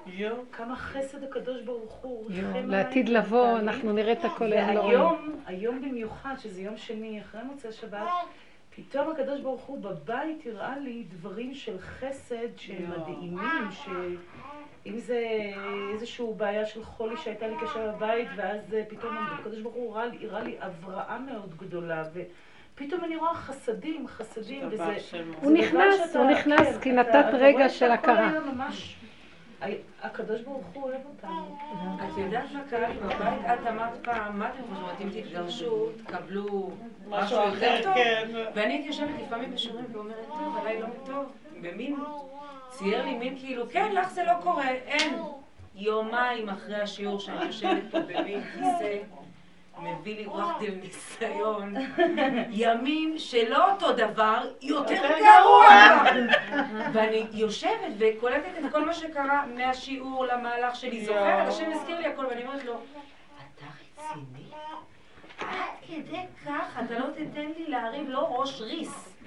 [0.51, 3.71] כמה חסד הקדוש ברוך הוא ריחם לעתיד עליי לבוא, ונתן לי.
[3.71, 4.99] אנחנו נראה את הכל היום לא רואים.
[4.99, 8.07] והיום, היום במיוחד, שזה יום שני אחרי מוצאי שבת,
[8.76, 12.89] פתאום הקדוש ברוך הוא בבית הראה לי דברים של חסד שהם.
[12.91, 13.41] מדהימים,
[13.72, 13.88] ש...
[14.85, 15.27] אם זה
[15.93, 20.06] איזושהי בעיה של חולי שהייתה לי קשה בבית, ואז אה, פתאום הקדוש ברוך הוא הראה
[20.06, 24.84] לי, הראה לי הבראה מאוד גדולה, ופתאום אני רואה חסדים, חסדים, וזה...
[25.41, 28.31] הוא נכנס, שאתה- הוא נכנס, כן, כי נתת רגע של הכרה.
[30.01, 31.57] הקדוש ברוך הוא אוהב אותנו.
[31.95, 33.45] את יודעת מה קרה לי בבית?
[33.45, 36.71] את אמרת פעם, מה אתם חושבות, אם תתגרשו, תקבלו
[37.07, 37.93] משהו יותר טוב?
[37.93, 38.29] כן.
[38.55, 41.25] ואני הייתי יושבת לפעמים בשיעורים ואומרת, טוב, עליי לא טוב.
[41.61, 41.95] במין,
[42.69, 45.21] צייר לי מין כאילו, כן, לך זה לא קורה, אין.
[45.75, 48.97] יומיים אחרי השיעור שאני יושבת פה במין כיסא,
[49.81, 51.73] מביא לי וואחדל ניסיון,
[52.63, 55.67] ימים שלא אותו דבר, יותר גרוע.
[56.93, 62.25] ואני יושבת וקולטת את כל מה שקרה מהשיעור למהלך שלי, זוכרת, השם הזכיר לי הכל,
[62.25, 63.65] ואני אומרת לו, אתה
[63.97, 64.51] רציני?
[65.39, 65.47] עד
[65.87, 69.17] כדי כך, אתה לא תיתן לי להרים לא ראש ריס.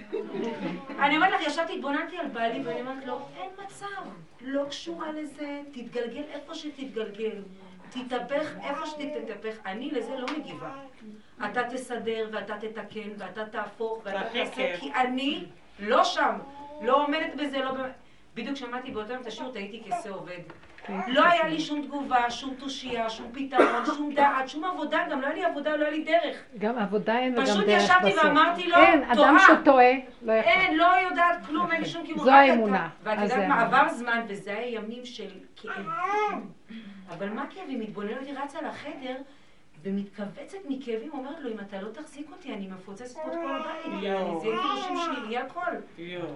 [0.98, 3.86] אני אומרת לך, ישבתי, התבוננתי על בעלי, ואני אומרת לו, אין מצב,
[4.40, 7.42] לא קשורה לזה, תתגלגל איפה שתתגלגל.
[7.94, 10.70] תתהפך איפה שתתהפך, אני לזה לא מגיבה.
[11.44, 14.80] אתה תסדר ואתה תתקן ואתה תהפוך ואתה תעשה, כיף.
[14.80, 15.44] כי אני
[15.78, 16.38] לא שם,
[16.82, 17.72] לא עומדת בזה, לא...
[18.34, 20.38] בדיוק שמעתי באותו יום את השיעור, טעיתי כשה עובד.
[21.08, 25.26] לא היה לי שום תגובה, שום תושייה, שום פתרון, שום דעת, שום עבודה, גם לא
[25.26, 26.36] היה לי עבודה, לא היה לי דרך.
[26.58, 28.24] גם עבודה אין וגם פשוט דרך ישבתי בסוף.
[28.24, 29.60] ואמרתי לו, אין, אדם טועה.
[29.62, 29.92] שטועה,
[30.22, 30.52] לא יכול.
[30.52, 32.24] אין, לא יודעת כלום, אין לי שום כיוון.
[32.24, 32.88] זו האמונה.
[33.02, 33.62] ואת יודעת מה.
[33.62, 35.86] עבר זמן, וזה היה ימים של כאב.
[37.08, 37.80] אבל מה כאבים?
[37.80, 39.16] מתבוננת, היא רצה לחדר,
[39.82, 44.02] ומתכווצת מכאבים, אומרת לו, אם אתה לא תחזיק אותי, אני מפוצצת פה את כל הבית.
[44.02, 44.40] יואו.
[44.40, 45.72] זה גירושים שלי, יהיה הכל.
[45.98, 46.26] יואו.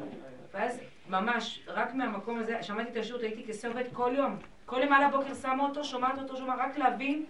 [0.55, 4.37] ואז, ממש, רק מהמקום הזה, שמעתי את השיעור, הייתי עובד כל יום.
[4.67, 7.25] כל יום על הבוקר שמה אותו, שומעת אותו, שומעת, רק להבין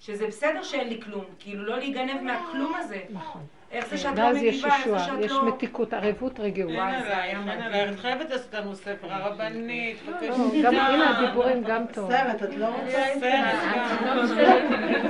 [0.00, 1.24] שזה בסדר שאין לי כלום.
[1.38, 3.04] כאילו, לא להיגנב מהכלום הזה.
[3.10, 3.46] נכון.
[3.72, 5.48] איך זה שאת לא יש מגיבה, איך זה שאת יש לא...
[5.48, 6.70] מתיקות, ערבות רגיעות.
[6.70, 7.94] אין וואי, זה עלייך, היה אין.
[7.94, 10.28] את חייבת לעשות לנו ספר, הרבנית, בבקשה.
[10.28, 12.10] לא, גם הנה הדיבורים גם טוב.
[12.10, 13.04] סרט, את לא רוצה?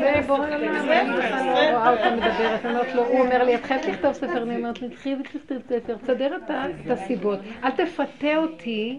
[0.01, 0.69] זה בורא עולם, אני
[1.09, 4.57] לא רואה אותה מדברת, אני אומרת לו, הוא אומר לי, את חייבת לכתוב ספר, אני
[4.57, 8.99] אומרת לי, חייבת לכתוב ספר, תסדר את הסיבות, אל תפתה אותי,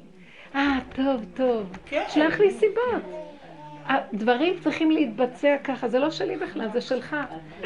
[0.55, 2.03] אה, טוב, טוב, כן.
[2.09, 3.30] שלח לי סיבות.
[3.91, 7.15] הדברים צריכים להתבצע ככה, זה לא שלי בכלל, זה שלך.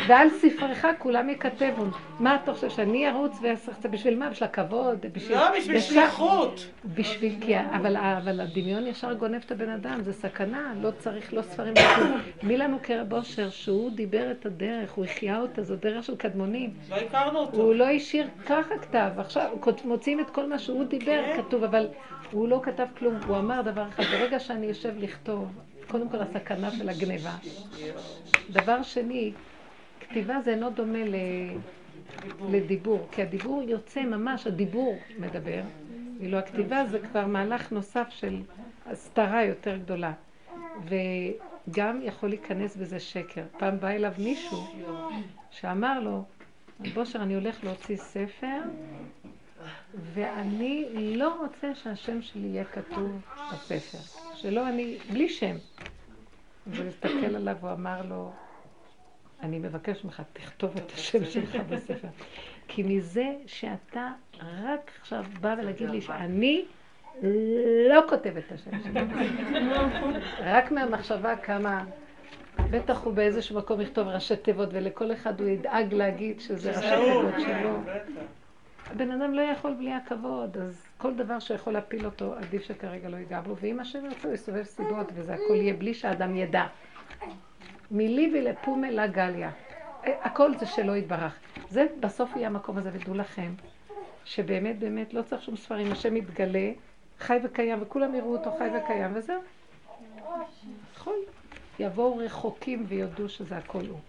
[0.08, 1.84] ועל ספרך כולם יכתבו.
[2.20, 4.30] מה אתה חושב, שאני ארוץ ואעשה את זה בשביל מה?
[4.30, 5.06] בשביל הכבוד?
[5.14, 5.38] בשביל...
[5.38, 6.66] לא, בשביל ישר- שליחות.
[6.96, 11.42] בשביל, כי, אבל, אבל הדמיון ישר גונב את הבן אדם, זה סכנה, לא צריך, לא
[11.42, 11.74] ספרים.
[12.44, 16.74] מי לנו קרב אושר, שהוא דיבר את הדרך, הוא החיה אותה, זו דרך של קדמונים.
[16.90, 17.58] לא הכרנו אותו.
[17.62, 19.50] הוא לא השאיר ככה כתב, עכשיו
[19.86, 21.42] מוצאים את כל מה שהוא דיבר, כן.
[21.42, 21.88] כתוב, אבל
[22.32, 25.48] הוא לא כתב כלום, הוא אמר דבר אחד, ברגע שאני יושב לכתוב,
[25.88, 27.36] קודם כל הסכנה של הגניבה.
[28.50, 29.32] דבר שני,
[30.00, 31.16] כתיבה זה אינו דומה ל...
[32.52, 35.62] לדיבור, כי הדיבור יוצא ממש, הדיבור מדבר,
[36.20, 38.42] ואילו הכתיבה זה כבר מהלך נוסף של
[38.86, 40.14] הסתרה יותר גדולה.
[40.86, 43.44] וגם יכול להיכנס בזה שקר.
[43.58, 44.58] פעם בא אליו מישהו
[45.52, 46.24] שאמר לו,
[46.94, 48.58] בושר, אני הולך להוציא ספר,
[50.14, 53.22] ואני לא רוצה שהשם שלי יהיה כתוב
[53.54, 53.98] בספר.
[54.36, 55.56] שלא אני, בלי שם.
[56.68, 58.32] והוא הסתכל עליו, הוא אמר לו,
[59.42, 62.08] אני מבקש ממך, תכתוב את השם שלך בספר.
[62.68, 64.10] כי מזה שאתה
[64.42, 66.66] רק עכשיו בא ולהגיד לי שאני
[67.90, 69.02] לא כותב את השם שלי.
[70.40, 71.84] רק מהמחשבה כמה,
[72.70, 77.34] בטח הוא באיזשהו מקום יכתוב ראשי תיבות, ולכל אחד הוא ידאג להגיד שזה ראשי תיבות
[77.40, 77.80] שלו.
[78.92, 83.18] הבן אדם לא יכול בלי הכבוד, אז כל דבר שיכול להפיל אותו, עדיף שכרגע לא
[83.18, 86.66] ייגע בו, ואם השם ירצה הוא יסובב סיבות, וזה הכל יהיה בלי שהאדם ידע.
[87.92, 89.52] מילי ולפומה לה גליה.
[90.06, 91.40] אה, הכל זה שלא יתברך.
[91.70, 93.54] זה בסוף יהיה המקום הזה, ודעו לכם,
[94.26, 96.72] שבאמת באמת לא צריך שום ספרים, השם יתגלה,
[97.20, 99.42] חי וקיים, וכולם יראו אותו חי וקיים, וזהו.
[100.96, 101.16] יכול.
[101.80, 104.00] יבואו רחוקים ויודו שזה הכל הוא.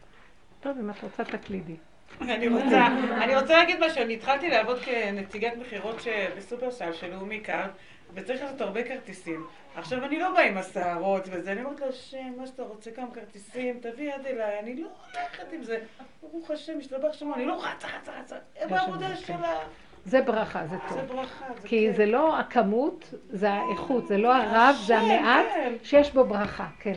[0.60, 1.76] טוב, אם את רוצה תקלידי.
[2.20, 2.86] אני רוצה,
[3.22, 5.96] אני רוצה להגיד משהו, אני התחלתי לעבוד כנציגת מכירות
[6.36, 7.70] בסופרסל של לאומי קארד,
[8.14, 9.46] וצריך לעשות הרבה כרטיסים.
[9.76, 13.06] עכשיו, אני לא באה עם השערות וזה, אני אומרת לו, השם, מה שאתה רוצה, כמה
[13.14, 15.78] כרטיסים, תביא יד אליי, אני לא הולכת עם זה.
[16.22, 18.36] ברוך השם, משתבח שמו, אני לא רצה, רצה, רצה.
[18.70, 19.14] בעבודה כן.
[19.16, 19.58] שלה.
[20.04, 21.16] זה ברכה, זה זה טוב.
[21.16, 21.96] ברכה, זה כי כיף.
[21.96, 25.72] זה לא הכמות, זה האיכות, זה לא הרב, זה השם, המעט כן.
[25.82, 26.92] שיש בו ברכה, כן.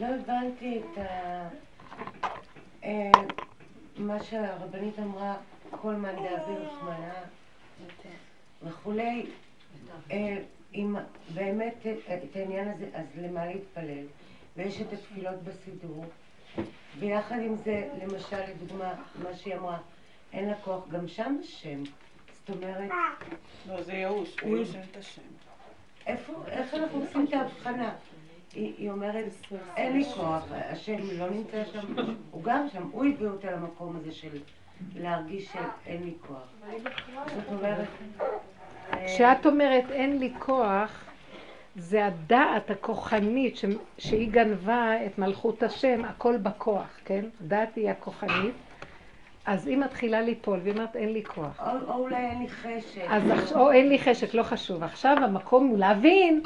[0.00, 1.48] לא הבנתי את ה...
[4.02, 5.36] אה, מה שהרבנית אמרה,
[5.70, 7.12] כל מאן דאבי רחמנה
[8.62, 9.26] וכולי.
[10.10, 10.38] אה,
[10.74, 10.96] אם
[11.34, 14.06] באמת אה, את העניין הזה, אז למה להתפלל?
[14.56, 16.04] ויש את התפילות בסידור,
[16.98, 19.78] ויחד עם זה, למשל, לדוגמה, מה שהיא אמרה,
[20.32, 21.82] אין לה כוח, גם שם השם.
[22.32, 22.90] זאת אומרת,
[23.68, 25.22] לא, זה ייאוש, ייאוש אין את השם.
[26.06, 27.94] איפה, איך אנחנו עושים את ההבחנה?
[28.54, 29.24] היא, אומרת,
[29.76, 31.94] אין לי כוח, השם לא נמצא שם,
[32.30, 34.38] הוא גם שם, הוא הביא אותה למקום הזה של
[34.96, 36.52] להרגיש שאין לי כוח.
[37.26, 37.88] זאת אומרת,
[39.06, 41.04] כשאת אומרת אין לי כוח,
[41.76, 43.64] זה הדעת הכוחנית ש...
[43.98, 47.24] שהיא גנבה את מלכות השם, הכל בכוח, כן?
[47.40, 48.54] דעת היא הכוחנית.
[49.46, 51.60] אז היא מתחילה ליפול, והיא אומרת אין לי כוח.
[51.60, 53.06] או, או אולי אין לי חשק.
[53.08, 54.82] אז או אין לי חשק, לא חשוב.
[54.82, 56.42] עכשיו המקום הוא להבין,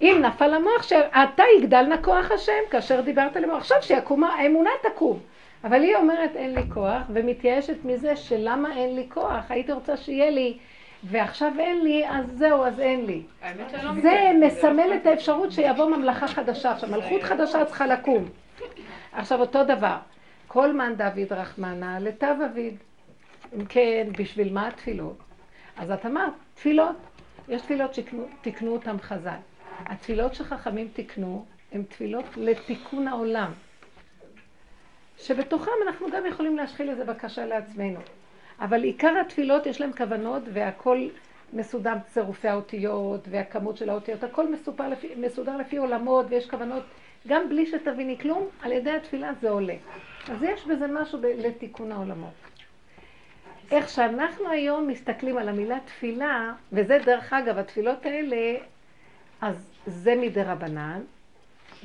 [0.00, 3.56] אם נפל המוח, שאתה יגדל נא כוח השם, כאשר דיברת למוח.
[3.56, 5.18] עכשיו שיקום, האמונה תקום.
[5.64, 9.44] אבל היא אומרת אין לי כוח, ומתייאשת מזה שלמה אין לי כוח.
[9.48, 10.58] הייתי רוצה שיהיה לי,
[11.04, 13.22] ועכשיו אין לי, אז זהו, אז אין לי.
[13.70, 16.72] שלא זה מסמל את האפשרות שיבוא ממלכה חדשה.
[16.72, 18.24] עכשיו, מלכות חדשה צריכה לקום.
[19.12, 19.96] עכשיו, אותו דבר.
[20.48, 22.76] כל מאן דוד רחמנא לטב אביד.
[23.56, 25.18] אם כן, בשביל מה התפילות?
[25.76, 26.96] אז את אמרת, תפילות.
[27.48, 29.57] יש תפילות שתיקנו אותן חז"ל.
[29.86, 33.52] התפילות שחכמים תיקנו, הן תפילות לתיקון העולם.
[35.18, 38.00] שבתוכם אנחנו גם יכולים להשחיל איזה בקשה לעצמנו.
[38.60, 41.08] אבל עיקר התפילות יש להם כוונות והכל
[41.52, 46.82] מסודר צירופי האותיות והכמות של האותיות, הכל מסופר לפי, מסודר לפי עולמות ויש כוונות,
[47.26, 49.74] גם בלי שתביני כלום, על ידי התפילה זה עולה.
[50.32, 52.32] אז יש בזה משהו ב- לתיקון העולמות.
[53.70, 58.56] איך שאנחנו היום מסתכלים על המילה תפילה, וזה דרך אגב, התפילות האלה,
[59.40, 61.00] אז זה מדי רבנן,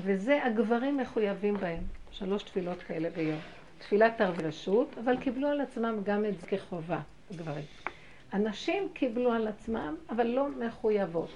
[0.03, 1.83] וזה הגברים מחויבים בהם.
[2.11, 3.39] שלוש תפילות כאלה ביום.
[3.77, 6.99] תפילת ערב רשות, אבל קיבלו על עצמם גם את זה כחובה,
[7.31, 7.63] הגברים.
[8.31, 11.29] הנשים קיבלו על עצמם, אבל לא מחויבות.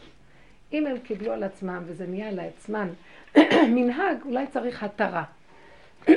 [0.74, 2.90] אם הם קיבלו על עצמם וזה נהיה לעצמן
[3.76, 5.24] מנהג, אולי צריך התרה.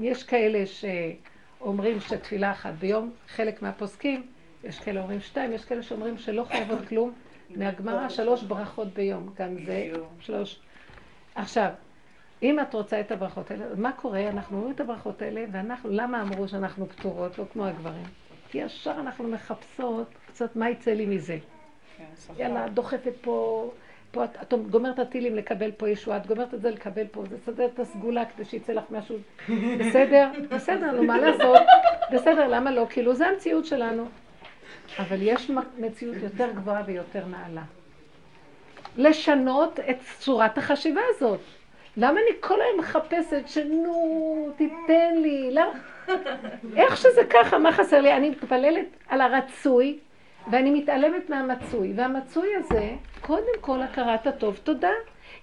[0.00, 4.26] יש כאלה שאומרים שתפילה אחת ביום, חלק מהפוסקים,
[4.64, 7.12] יש כאלה אומרים שתיים, יש כאלה שאומרים שלא חייבות כלום.
[7.56, 9.90] מהגמרא שלוש ברכות ביום, גם זה
[10.20, 10.60] שלוש.
[11.34, 11.70] עכשיו,
[12.42, 14.28] אם את רוצה את הברכות האלה, מה קורה?
[14.28, 18.04] אנחנו אומרים את הברכות האלה, ואנחנו, למה אמרו שאנחנו פטורות, לא כמו הגברים?
[18.50, 21.38] כי ישר אנחנו מחפשות קצת מה יצא לי מזה.
[21.96, 22.04] כן.
[22.36, 23.70] יאללה, דוחפת פה,
[24.10, 27.38] פה את, את גומרת הטילים לקבל פה ישועה, את גומרת את זה לקבל פה, זה
[27.38, 29.16] סדר את הסגולה כדי שיצא לך משהו.
[29.80, 30.30] בסדר?
[30.50, 31.58] בסדר, נו, מה לעשות?
[32.12, 32.86] בסדר, למה לא?
[32.90, 34.04] כאילו, זה המציאות שלנו.
[34.98, 37.62] אבל יש מציאות יותר גבוהה ויותר נעלה.
[38.96, 41.40] לשנות את צורת החשיבה הזאת.
[41.96, 45.72] למה אני כל היום מחפשת שנו, תיתן לי, למה?
[46.76, 48.12] איך שזה ככה, מה חסר לי?
[48.12, 49.98] אני מתפללת על הרצוי,
[50.50, 51.92] ואני מתעלמת מהמצוי.
[51.96, 52.90] והמצוי הזה,
[53.20, 54.90] קודם כל הכרת הטוב, תודה.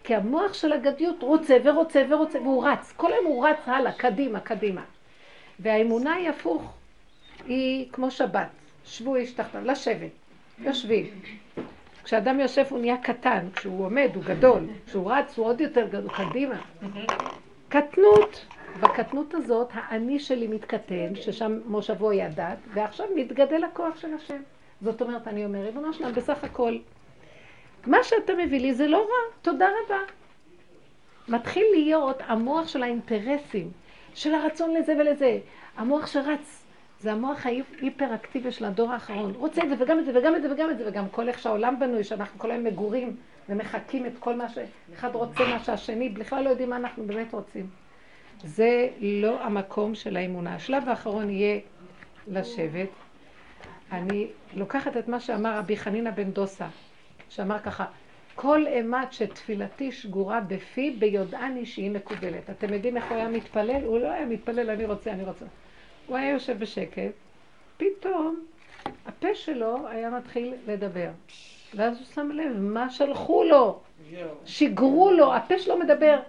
[0.03, 2.93] כי המוח של הגדיות רוצה ורוצה ורוצה, והוא רץ.
[2.97, 4.81] כל היום הוא רץ הלאה, קדימה, קדימה.
[5.59, 6.73] והאמונה היא הפוך.
[7.47, 8.60] היא כמו שבת.
[8.85, 10.11] שבו איש תחתיו, לשבת.
[10.59, 11.05] יושבים.
[12.03, 16.11] כשאדם יושב הוא נהיה קטן, כשהוא עומד הוא גדול, כשהוא רץ הוא עוד יותר גדול,
[16.11, 16.61] קדימה.
[17.69, 18.45] קטנות,
[18.79, 24.41] בקטנות הזאת האני שלי מתקטן, ששם מושבו היא הדת, ועכשיו מתגדל הכוח של השם.
[24.81, 26.77] זאת אומרת, אני אומר, ריבונו שלם, בסך הכל,
[27.85, 29.99] מה שאתה מביא לי זה לא רע, תודה רבה.
[31.27, 33.71] מתחיל להיות המוח של האינטרסים,
[34.13, 35.39] של הרצון לזה ולזה,
[35.77, 36.60] המוח שרץ.
[37.01, 39.33] זה המוח ההיפר-אקטיבי של הדור האחרון.
[39.35, 41.39] רוצה את זה וגם את זה וגם את זה וגם את זה, וגם כל איך
[41.39, 43.15] שהעולם בנוי, שאנחנו כל היום מגורים
[43.49, 47.69] ומחקים את כל מה שאחד רוצה, מה שהשני, בכלל לא יודעים מה אנחנו באמת רוצים.
[48.43, 50.55] זה לא המקום של האמונה.
[50.55, 51.59] השלב האחרון יהיה
[52.27, 52.89] לשבת.
[53.91, 56.67] אני לוקחת את מה שאמר רבי חנינא בן דוסה,
[57.29, 57.85] שאמר ככה,
[58.35, 62.49] כל אימת שתפילתי שגורה בפי, ביודעני שהיא מקובלת.
[62.49, 63.83] אתם יודעים איך הוא היה מתפלל?
[63.85, 65.45] הוא לא היה מתפלל, אני רוצה, אני רוצה.
[66.07, 67.11] הוא היה יושב בשקט,
[67.77, 68.39] פתאום
[69.05, 71.09] הפה שלו היה מתחיל לדבר.
[71.75, 73.79] ואז הוא שם לב, מה שלחו לו?
[74.45, 76.19] שיגרו לו, הפה שלו מדבר,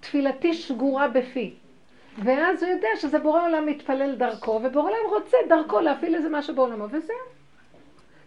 [0.00, 1.54] תפילתי שגורה בפי.
[2.24, 6.54] ואז הוא יודע שזה בורא עולם מתפלל דרכו, ובורא עולם רוצה דרכו להפעיל איזה משהו
[6.54, 7.16] בעולמו, וזהו.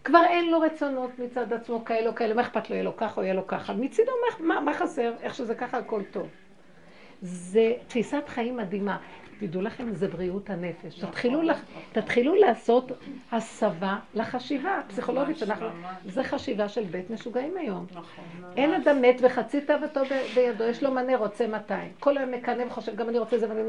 [0.03, 3.21] כבר אין לו רצונות מצד עצמו כאלה או כאלה, מה אכפת לו, יהיה לו ככה
[3.21, 3.73] או יהיה לו ככה.
[3.73, 5.13] מצידו, מה, מה חסר?
[5.21, 6.27] איך שזה ככה, הכל טוב.
[7.21, 8.97] זה תפיסת חיים מדהימה.
[9.39, 10.99] תדעו לכם, זה בריאות הנפש.
[10.99, 11.61] תתחילו, לח...
[11.91, 12.91] תתחילו לעשות
[13.31, 15.67] הסבה לחשיבה הפסיכולוגית שאנחנו...
[16.05, 17.85] זה חשיבה של בית משוגעים היום.
[17.91, 18.25] נכון.
[18.57, 20.01] אין אדם מת וחצי תאוותו
[20.35, 21.91] בידו, יש לו מנה, רוצה 200.
[21.99, 23.61] כל היום מקנא וחושב, גם אני רוצה זה ואני...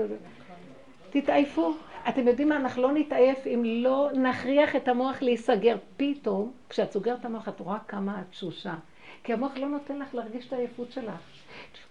[1.11, 1.75] תתעייפו.
[2.09, 5.77] אתם יודעים מה, אנחנו לא נתעייף אם לא נכריח את המוח להיסגר.
[5.97, 8.75] פתאום, כשאת סוגרת את המוח, את רואה כמה את תשושה.
[9.25, 11.21] כי המוח לא נותן לך להרגיש את העייפות שלך.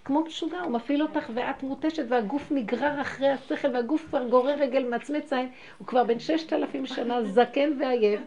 [0.05, 4.95] כמו משוגע, הוא מפעיל אותך ואת מותשת והגוף נגרר אחרי השכל והגוף כבר גורר רגל
[4.95, 8.21] מצמץ עין, הוא כבר בן ששת אלפים שנה זקן ועייף,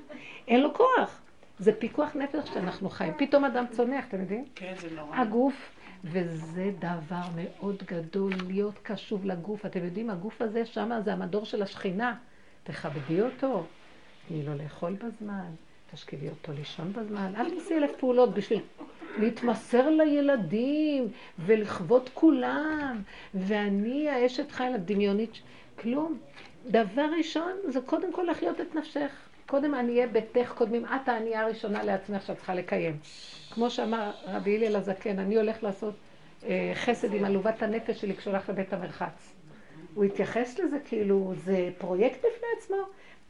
[0.48, 1.20] אין לו כוח.
[1.58, 3.12] זה פיקוח נפש שאנחנו חיים.
[3.18, 4.44] פתאום אדם צונח, אתם יודעים?
[4.54, 5.16] כן, זה נורא.
[5.16, 5.70] הגוף,
[6.04, 9.66] וזה דבר מאוד גדול להיות קשוב לגוף.
[9.66, 12.14] אתם יודעים, הגוף הזה שמה זה המדור של השכינה.
[12.64, 13.64] תכבדי אותו,
[14.28, 15.50] תני לו לאכול בזמן,
[15.92, 17.32] תשכיבי אותו לישון בזמן.
[17.36, 18.60] אל תעשי אלף פעולות בשביל
[19.18, 21.08] להתמסר לילדים
[21.38, 23.02] ולכבוד כולם.
[23.34, 25.32] ואני האשת חיל הדמיונית,
[25.78, 26.18] כלום.
[26.66, 29.28] דבר ראשון זה קודם כל לחיות את נפשך.
[29.46, 32.96] קודם עניי ביתך, קודמים את הענייה הראשונה לעצמך שאת צריכה לקיים.
[33.50, 35.94] כמו שאמר רבי הלל הזקן, אני הולך לעשות
[36.46, 39.34] אה, חסד עם עלובת הנפש שלי כשהוא הולך לבית המרחץ.
[39.94, 42.76] הוא התייחס לזה כאילו זה פרויקט בפני עצמו.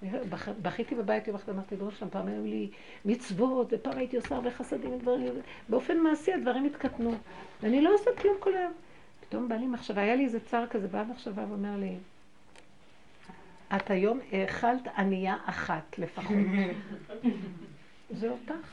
[0.02, 2.70] בכ- בכיתי בבית יום אחד, אמרתי לו שם, פעם היו לי
[3.04, 5.32] מצוות, ופעם הייתי עושה הרבה חסדים ודברים,
[5.68, 7.14] באופן מעשי הדברים התקטנו.
[7.62, 8.72] ואני לא עושה כלום כל היום.
[9.20, 11.96] פתאום בא לי מחשבה, היה לי איזה צער כזה, באה מחשבה ואומר לי,
[13.76, 16.36] את היום האכלת ענייה אחת לפחות.
[18.10, 18.68] זה אותך.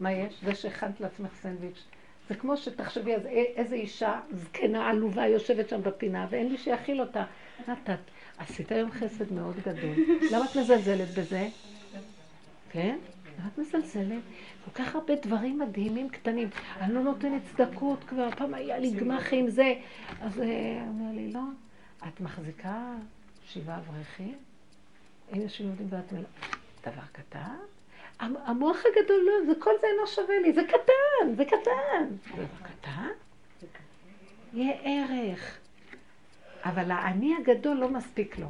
[0.00, 0.40] מה יש?
[0.44, 1.84] זה שהכנת לעצמך סנדוויץ',
[2.28, 3.26] זה כמו שתחשבי, אז
[3.56, 7.24] איזה אישה זקנה עלובה יושבת שם בפינה, ואין מי שיכיל אותה.
[7.68, 7.98] נתת,
[8.38, 9.94] עשית היום חסד מאוד גדול.
[10.32, 11.48] למה את מזלזלת בזה?
[12.70, 12.98] כן?
[13.38, 14.22] למה את מזלזלת?
[14.64, 16.48] כל כך הרבה דברים מדהימים קטנים.
[16.80, 19.74] אני לא נותנת צדקות כבר, פעם היה לי גמחים זה.
[20.20, 21.40] אז הוא אה, אומר לי, לא,
[22.08, 22.94] את מחזיקה
[23.46, 24.34] שבעה אברכים?
[25.28, 26.28] אין אנשים יודעים ואת מלא...
[26.86, 27.56] דבר קטן?
[28.20, 32.16] המוח הגדול לא, זה כל זה אינו שווה לי, זה קטן, זה קטן.
[32.36, 33.08] זה קטן?
[34.52, 35.58] יהיה ערך.
[36.64, 38.46] אבל האני הגדול לא מספיק לו.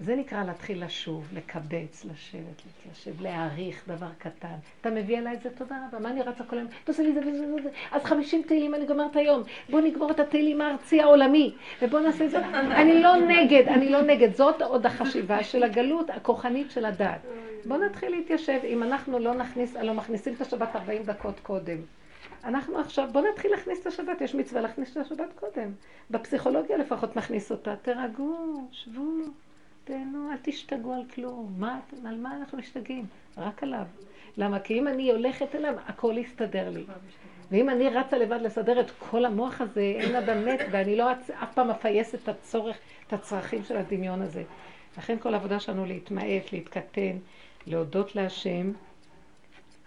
[0.00, 4.54] זה נקרא להתחיל לשוב, לקבץ, לשבת, להתיישב, להעריך דבר קטן.
[4.80, 5.98] אתה מביא אליי את זה, תודה רבה.
[5.98, 6.68] מה אני רצה כל היום?
[6.84, 7.68] תעשה לי זה וזה וזה.
[7.92, 9.42] אז חמישים תהילים אני גומרת היום.
[9.70, 11.54] בוא נגמור את התהילים הארצי העולמי.
[11.82, 12.46] ובוא נעשה את זה.
[12.56, 14.34] אני לא נגד, אני לא נגד.
[14.34, 17.20] זאת עוד החשיבה של הגלות הכוחנית של הדת.
[17.64, 18.60] בוא נתחיל להתיישב.
[18.64, 21.78] אם אנחנו לא נכניס, לא מכניסים את השבת 40 דקות קודם.
[22.46, 25.72] אנחנו עכשיו, בוא נתחיל להכניס את השבת, יש מצווה להכניס את השבת קודם.
[26.10, 27.76] בפסיכולוגיה לפחות נכניס אותה.
[27.82, 29.02] תרגעו, שבו.
[29.84, 31.54] תהנו, אל תשתגעו על כלום.
[31.56, 33.06] מה, על מה אנחנו משתגעים?
[33.36, 33.84] רק עליו.
[34.36, 34.60] למה?
[34.60, 36.84] כי אם אני הולכת אליו, הכל יסתדר לי.
[37.50, 41.54] ואם אני רצה לבד לסדר את כל המוח הזה, אין אדם מת, ואני לא אף
[41.54, 44.42] פעם אפייס את הצורך, את הצרכים של הדמיון הזה.
[44.98, 47.16] לכן כל העבודה שלנו להתמעט, להתקטן,
[47.66, 48.72] להודות להשם.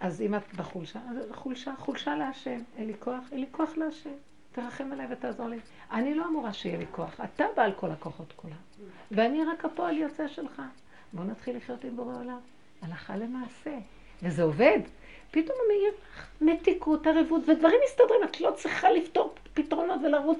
[0.00, 2.60] אז אם את בחולשה, אז חולשה, חולשה להשם.
[2.76, 4.10] אין לי כוח, אין לי כוח להשם.
[4.52, 5.58] תרחם עליי ותעזור לי.
[5.92, 8.56] אני לא אמורה שיהיה לי כוח, אתה בעל כל הכוחות כולם.
[9.10, 10.62] ואני רק הפועל יוצא שלך.
[11.12, 12.38] בואו נתחיל לחיות עם בורא עולם.
[12.82, 13.78] הלכה למעשה.
[14.22, 14.78] וזה עובד.
[15.30, 18.20] פתאום הוא מעיר לך מתיקות, ערבות, ודברים מסתדרים.
[18.24, 20.38] את לא צריכה לפתור פתרונות ולרוץ.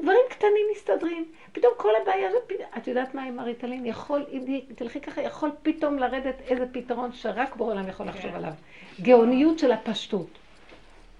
[0.00, 1.24] דברים קטנים מסתדרים.
[1.52, 3.86] פתאום כל הבעיה הזאת, את יודעת מה עם הריטלין?
[3.86, 8.36] יכול, אם תלכי ככה, יכול פתאום לרדת איזה פתרון שרק בורא עולם יכול לחשוב כן.
[8.36, 8.52] עליו.
[9.00, 10.38] גאוניות של הפשטות.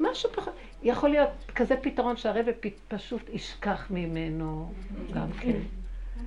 [0.01, 0.55] משהו פחות.
[0.83, 2.53] יכול להיות כזה פתרון שהרבא
[2.89, 4.73] פשוט ישכח ממנו
[5.13, 5.59] גם כן.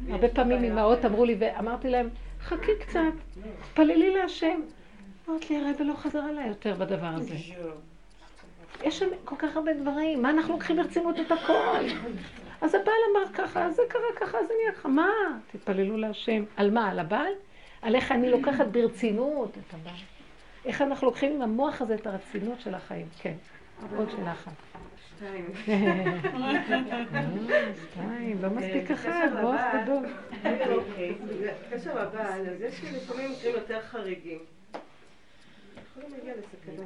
[0.09, 2.09] הרבה פעמים אמהות אמרו לי, ואמרתי להם,
[2.41, 2.99] חכי קצת,
[3.61, 4.61] תפללי להשם.
[5.29, 7.35] אמרת לי, הרבא לא חזר אליי יותר בדבר הזה.
[8.83, 11.77] יש שם כל כך הרבה דברים, מה אנחנו לוקחים ברצינות את הכל?
[12.61, 15.09] אז הבעל אמר ככה, זה קרה ככה, זה נהיה ככה, מה?
[15.51, 16.43] תתפללו להשם.
[16.57, 16.89] על מה?
[16.89, 17.33] על הבעל?
[17.81, 19.93] על איך אני לוקחת ברצינות את הבעל.
[20.65, 23.07] איך אנחנו לוקחים עם המוח הזה את הרצינות של החיים.
[23.21, 23.33] כן.
[23.95, 24.51] עוד שאלה אחת.
[25.17, 25.51] שתיים.
[27.91, 30.05] שתיים, לא מספיק אחת, מוח גדול.
[30.75, 31.15] אוקיי,
[31.71, 34.39] בקשר לבעל, אז יש לפעמים מקרים יותר חריגים.
[35.91, 36.85] יכולים להגיע לסכנה.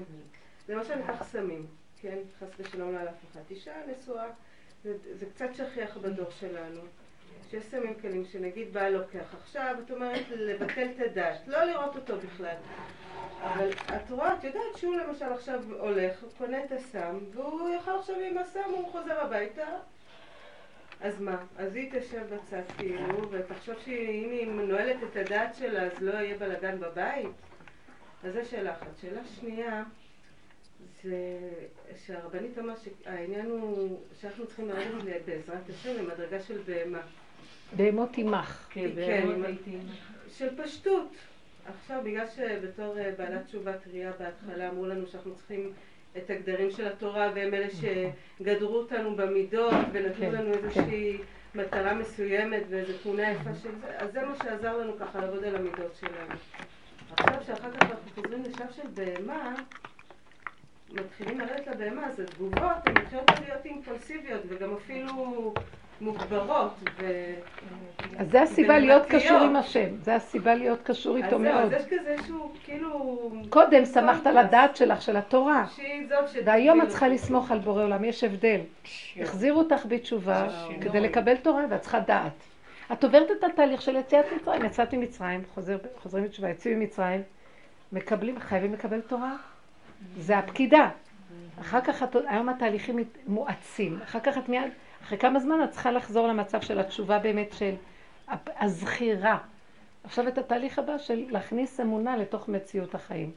[0.70, 1.66] למשל ניקח סמים,
[2.02, 2.18] כן?
[2.40, 3.42] חס ושלום על אף אחד.
[3.50, 4.30] אישה נשואה,
[4.84, 6.82] זה קצת שכיח בדור שלנו.
[7.50, 12.18] שיש סמים קלים, שנגיד בעל לוקח עכשיו, את אומרת לבטל את הדת, לא לראות אותו
[12.18, 12.56] בכלל.
[13.44, 18.16] אבל את רואה, את יודעת שהוא למשל עכשיו הולך, קונה את הסם, והוא יכול עכשיו
[18.20, 19.68] עם הסם, הוא חוזר הביתה.
[21.02, 21.38] אז מה?
[21.58, 26.38] אז היא תשב בצד כאילו, ותחשוב שאם היא מנוהלת את הדעת שלה, אז לא יהיה
[26.38, 27.28] בלאגן בבית?
[28.24, 28.98] אז זו שאלה אחת.
[29.02, 29.99] שאלה שנייה, זה
[31.96, 37.02] שהרבנית אמרה שהעניין הוא שאנחנו צריכים לרדת בעזרת השם למדרגה של בהמה.
[37.76, 38.68] בהמות עמך.
[38.70, 39.28] כן, כן
[40.32, 41.16] של פשטות.
[41.66, 45.74] עכשיו, בגלל שבתור אה, בעלת תשובה טריה בהתחלה אמרו לנו שאנחנו צריכים
[46.18, 51.24] את הגדרים של התורה והם אלה שגדרו אותנו במידות ונתנו כן, לנו איזושהי כן.
[51.60, 55.56] מטרה מסוימת ואיזו תמונה יפה של זה, אז זה מה שעזר לנו ככה לעבוד על
[55.56, 56.40] המידות שלנו.
[57.12, 59.56] עכשיו, שאחר כך אנחנו חוזרים לשלב של בהמה,
[60.94, 65.54] מתחילים לרדת לבהמה, אז התגובות הן מתחילות להיות אימפולסיביות וגם אפילו
[66.02, 66.72] מוגברות.
[67.00, 67.34] ו...
[68.18, 71.74] אז זה הסיבה להיות קשור עם השם, זה הסיבה להיות קשור איתו מאוד.
[71.74, 73.32] אז יש כזה שהוא כאילו...
[73.50, 75.66] קודם שמחת על הדעת שלך, של התורה.
[76.46, 78.60] והיום את צריכה לסמוך על בורא עולם, יש הבדל.
[79.22, 80.48] החזירו אותך בתשובה
[80.82, 82.34] כדי לקבל תורה ואת צריכה דעת.
[82.94, 85.44] את עוברת את התהליך של יציאת מצרים, יצאת ממצרים,
[85.98, 87.22] חוזרים בתשובה, יצאו ממצרים,
[87.92, 89.36] מקבלים, חייבים לקבל תורה.
[90.18, 90.90] זה הפקידה.
[91.62, 94.64] אחר כך, היום התהליכים מואצים, אחר כך את מיד...
[95.04, 97.76] אחרי כמה זמן את צריכה לחזור למצב של התשובה באמת של
[98.60, 99.38] הזכירה.
[100.04, 103.32] עכשיו את התהליך הבא של להכניס אמונה לתוך מציאות החיים.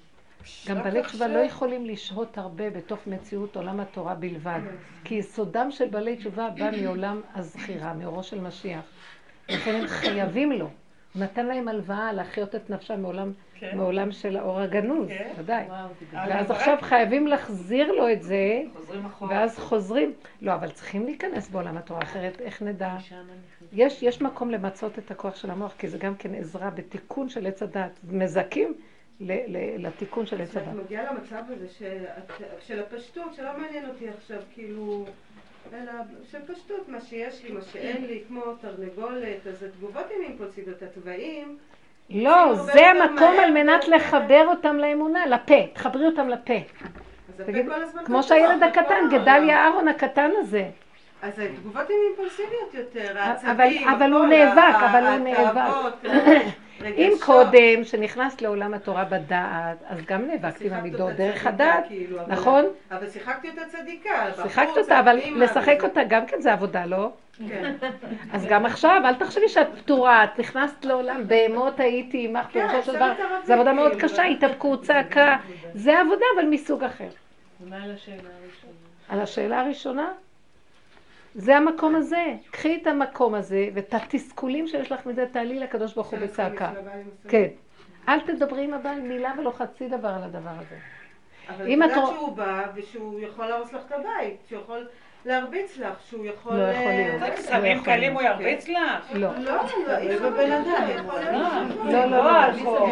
[0.69, 4.61] גם בעלי תשובה לא יכולים לשהות הרבה בתוך מציאות עולם התורה בלבד,
[5.05, 8.85] כי יסודם של בעלי תשובה בא מעולם הזכירה, מאורו של משיח.
[9.49, 10.71] לכן הם חייבים לו.
[11.15, 13.77] הוא נתן להם הלוואה להחיות את נפשם מעולם, כן.
[13.77, 15.33] מעולם של האור הגנוז, כן.
[15.39, 15.65] ודאי.
[16.13, 18.63] ואז עכשיו חייבים להחזיר לו את זה,
[19.29, 20.13] ואז חוזרים.
[20.43, 22.97] לא, אבל צריכים להיכנס בעולם התורה, אחרת איך נדע?
[23.73, 27.47] יש, יש מקום למצות את הכוח של המוח, כי זה גם כן עזרה בתיקון של
[27.47, 28.01] עץ הדת.
[28.11, 28.75] מזכים
[29.21, 30.85] ל- ל- לתיקון של עץ כשאת הדת.
[30.85, 31.69] מגיעה למצב הזה
[32.61, 35.05] של הפשטות, שלא מעניין אותי עכשיו, כאילו,
[35.73, 35.93] אלא
[36.31, 41.57] של פשטות, מה שיש לי, מה שאין לי, כמו תרנגולת, אז התגובות הן אימפולסיביות, התוואים,
[42.11, 46.55] לא, זה המקום על מנת לחבר אותם לאמונה, לפה, תחברי אותם לפה.
[47.47, 47.67] תגיד,
[48.05, 49.09] כמו שהילד הקטן.
[49.11, 50.65] גדליה אהרון הקטן הזה.
[51.23, 55.95] אז התגובות הן אימפולסיביות יותר, העצבים, אבל- הוא נאבק, אבל הוא התאוות,
[56.87, 57.23] אם רגשות.
[57.25, 62.65] קודם, שנכנסת לעולם התורה בדעת, אז גם נאבקת עם המידות דרך הדעת, כאילו, אבל- נכון?
[62.91, 64.27] אבל שיחקתי אותה צדיקה.
[64.43, 67.11] שיחקת אותה, אבל לשחק אותה גם כן זה עבודה, לא?
[67.49, 67.75] כן.
[68.35, 72.93] אז גם עכשיו, אל תחשבי שאת פטורה, את נכנסת לעולם, בהמות הייתי עמך, כן, פירושו
[72.93, 73.13] של דבר,
[73.45, 74.29] זו עבודה מאוד כאילו, קשה, לא?
[74.29, 75.37] התאבקות, צעקה,
[75.75, 77.09] זה עבודה אבל מסוג אחר.
[77.61, 78.73] ומה על השאלה הראשונה?
[79.09, 80.09] על השאלה הראשונה,
[81.35, 82.35] זה המקום הזה.
[82.51, 86.73] קחי את המקום הזה, ואת התסכולים שיש לך מזה, תעלי לקדוש ברוך הוא בצעקה.
[87.29, 87.49] כן.
[88.09, 90.77] אל תדברי עם הבעל מילה ולא חצי דבר על הדבר הזה.
[91.49, 94.87] אבל אם את יודעת שהוא בא ושהוא יכול להרוס לך את הבית, שהוא יכול
[95.25, 96.57] להרביץ לך, שהוא יכול...
[96.57, 97.37] לא יכול אה, להיות.
[97.37, 98.13] סמים יכול קלים.
[98.13, 99.13] הוא ירביץ לך?
[99.15, 99.29] לא.
[99.39, 99.53] לא,
[99.87, 101.85] לא, יש בבן אדם, יכול להיות.
[101.85, 102.25] לא, לא,
[102.65, 102.87] לא.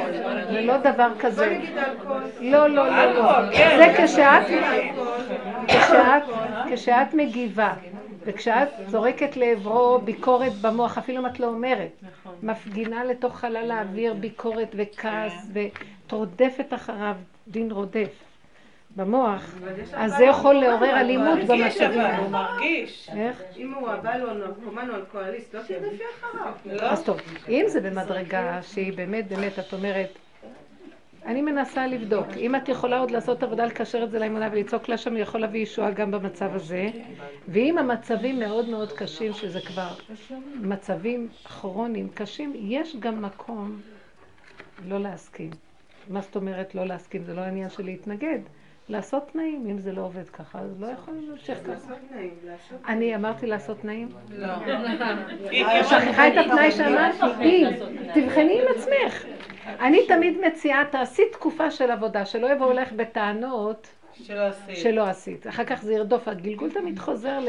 [0.51, 1.47] זה לא דבר בוא כזה.
[1.51, 2.23] נגיד אלכוהול.
[2.41, 3.57] לא, לא, לא, לא.
[3.57, 3.95] כן.
[4.07, 4.39] זה.
[5.67, 6.23] כשאת,
[6.71, 7.73] כשאת מגיבה,
[8.25, 12.35] וכשאת זורקת לעברו ביקורת במוח, אפילו אם את לא אומרת, נכון.
[12.43, 17.17] מפגינה לתוך חלל האוויר ביקורת וכעס, וטרודפת אחריו
[17.49, 18.09] דין רודף
[18.97, 19.55] במוח,
[19.95, 22.19] אז זה יכול נרקומן לעורר אלימות במצבים האלה.
[22.19, 23.11] הוא מרגיש.
[23.17, 23.43] איך?
[23.57, 26.53] אם הוא הבעל או הנרקומן או אלכוהוליסט, לא תרדפי אחריו.
[26.65, 26.83] לא?
[26.83, 30.09] אז טוב, אם זה במדרגה שהיא באמת, באמת, את אומרת,
[31.27, 34.97] אני מנסה לבדוק, אם את יכולה עוד לעשות עבודה לקשר את זה לאמונה ולצעוק לה
[34.99, 36.91] שם, יכול להביא ישועה גם במצב הזה,
[37.49, 39.89] ואם המצבים מאוד מאוד קשים, שזה כבר
[40.55, 43.81] מצבים כרוניים קשים, יש גם מקום
[44.89, 45.51] לא להסכים.
[46.09, 47.25] מה זאת אומרת לא להסכים?
[47.25, 48.39] זה לא העניין של להתנגד.
[48.91, 51.73] לעשות תנאים, אם זה לא עובד ככה, אז לא יכול להמשיך ככה.
[51.73, 52.79] לעשות תנאים, לעשות...
[52.89, 54.09] אני אמרתי לעשות תנאים?
[54.31, 54.49] לא.
[55.83, 57.69] שכחה את התנאי שאמרתי, אם,
[58.15, 59.25] תבחני עם עצמך.
[59.67, 63.87] אני תמיד מציעה, תעשי תקופה של עבודה, שלא יבואו לך בטענות
[64.75, 65.47] שלא עשית.
[65.47, 67.49] אחר כך זה ירדוף, הגלגול תמיד חוזר ל...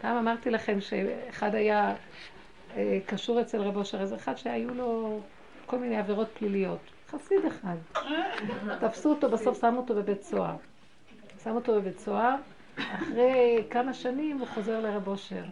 [0.00, 1.94] פעם אמרתי לכם שאחד היה
[2.76, 5.20] אה, קשור אצל רב אושר, איזה אחד שהיו לו
[5.66, 6.95] כל מיני עבירות פליליות.
[7.10, 7.76] חסיד אחד.
[8.80, 10.56] תפסו אותו, בסוף שמו אותו בבית סוהר.
[11.44, 12.36] שמו אותו בבית סוהר,
[12.76, 15.44] אחרי כמה שנים הוא חוזר לרב אושר.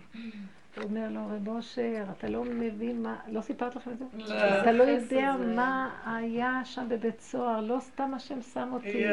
[0.76, 4.04] הוא אומר לו, רב אושר, אתה לא מבין מה, לא סיפרת לכם את זה?
[4.14, 4.60] לא.
[4.62, 9.04] אתה לא יודע מה היה שם בבית סוהר, לא סתם השם שם אותי.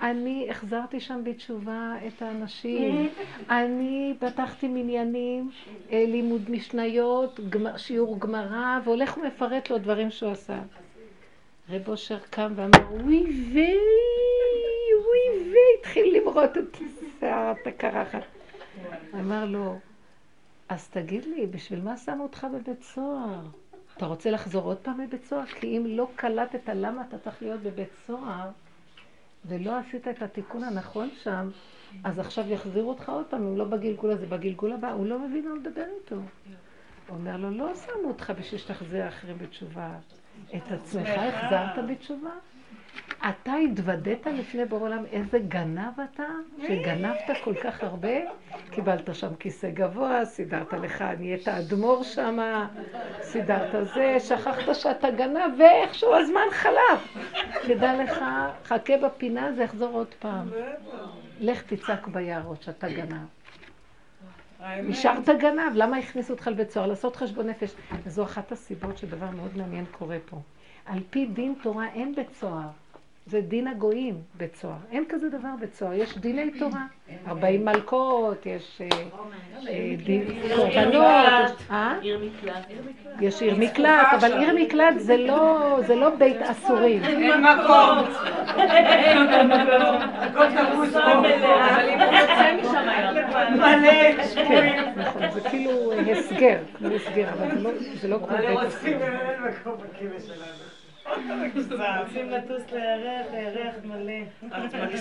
[0.00, 3.08] אני החזרתי שם בתשובה את האנשים.
[3.50, 5.50] אני פתחתי מניינים,
[5.92, 7.40] אה, לימוד משניות,
[7.76, 10.58] שיעור גמרא, והולך ומפרט לו דברים שהוא עשה.
[11.70, 13.76] רב אושר קם ואמר, ווי ויי,
[14.98, 16.76] ווי ויי, התחיל למרוט את
[17.20, 18.22] שערת הקרחת.
[19.14, 19.78] אמר לו,
[20.68, 23.40] אז תגיד לי, בשביל מה שמו אותך בבית סוהר?
[23.96, 25.46] אתה רוצה לחזור עוד פעם לבית סוהר?
[25.46, 28.48] כי אם לא קלטת למה אתה צריך להיות בבית סוהר,
[29.44, 31.50] ולא עשית את התיקון הנכון שם,
[32.04, 35.48] אז עכשיו יחזירו אותך עוד פעם, אם לא בגלגול הזה, בגלגול הבא, הוא לא מבין
[35.48, 36.16] מה לדבר איתו.
[36.16, 39.98] הוא אומר לו, לא שמו אותך בשביל שתחזיר אחרים בתשובה.
[40.56, 42.30] את עצמך החזרת בתשובה?
[43.28, 46.26] אתה התוודית לפני בור עולם איזה גנב אתה,
[46.66, 48.08] שגנבת כל כך הרבה,
[48.70, 52.38] קיבלת שם כיסא גבוה, סידרת לך, נהיית אדמו"ר שם,
[53.22, 57.16] סידרת זה, שכחת שאתה גנב, ואיכשהו הזמן חלף.
[57.62, 58.24] תדע לך,
[58.64, 60.48] חכה בפינה, זה יחזור עוד פעם.
[61.40, 63.41] לך תצעק ביערות שאתה גנב.
[64.82, 66.86] נשארת גנב, למה הכניסו אותך לבית סוהר?
[66.86, 67.74] לעשות חשבון נפש.
[68.04, 70.40] וזו אחת הסיבות שדבר מאוד מעניין קורה פה.
[70.86, 72.68] על פי דין תורה אין בית סוהר.
[73.26, 74.76] זה דין הגויים בית סוהר.
[74.90, 75.92] אין כזה דבר בית סוהר.
[75.92, 76.80] יש דיני תורה.
[77.28, 78.88] 40 מלכות, יש אה,
[79.68, 80.24] אה, דין
[80.56, 81.04] קורבנות.
[81.44, 81.94] יש- אה?
[82.00, 82.66] עיר מקלט.
[83.20, 87.04] יש עיר מקלט, אבל עיר מקלט זה לא, זה לא בית אסורים.
[87.04, 87.98] אין מקום.
[90.14, 92.86] הכל תפוס אבל אם הוא יוצא משם
[93.58, 94.22] מלא.
[94.48, 97.70] כן, נכון, זה כאילו הסגר, כמו הסגר, אבל זה לא-
[98.00, 98.98] זה לא כמו בית אסורים.
[101.06, 104.48] רוצים לטוס לירח, לירח מלא.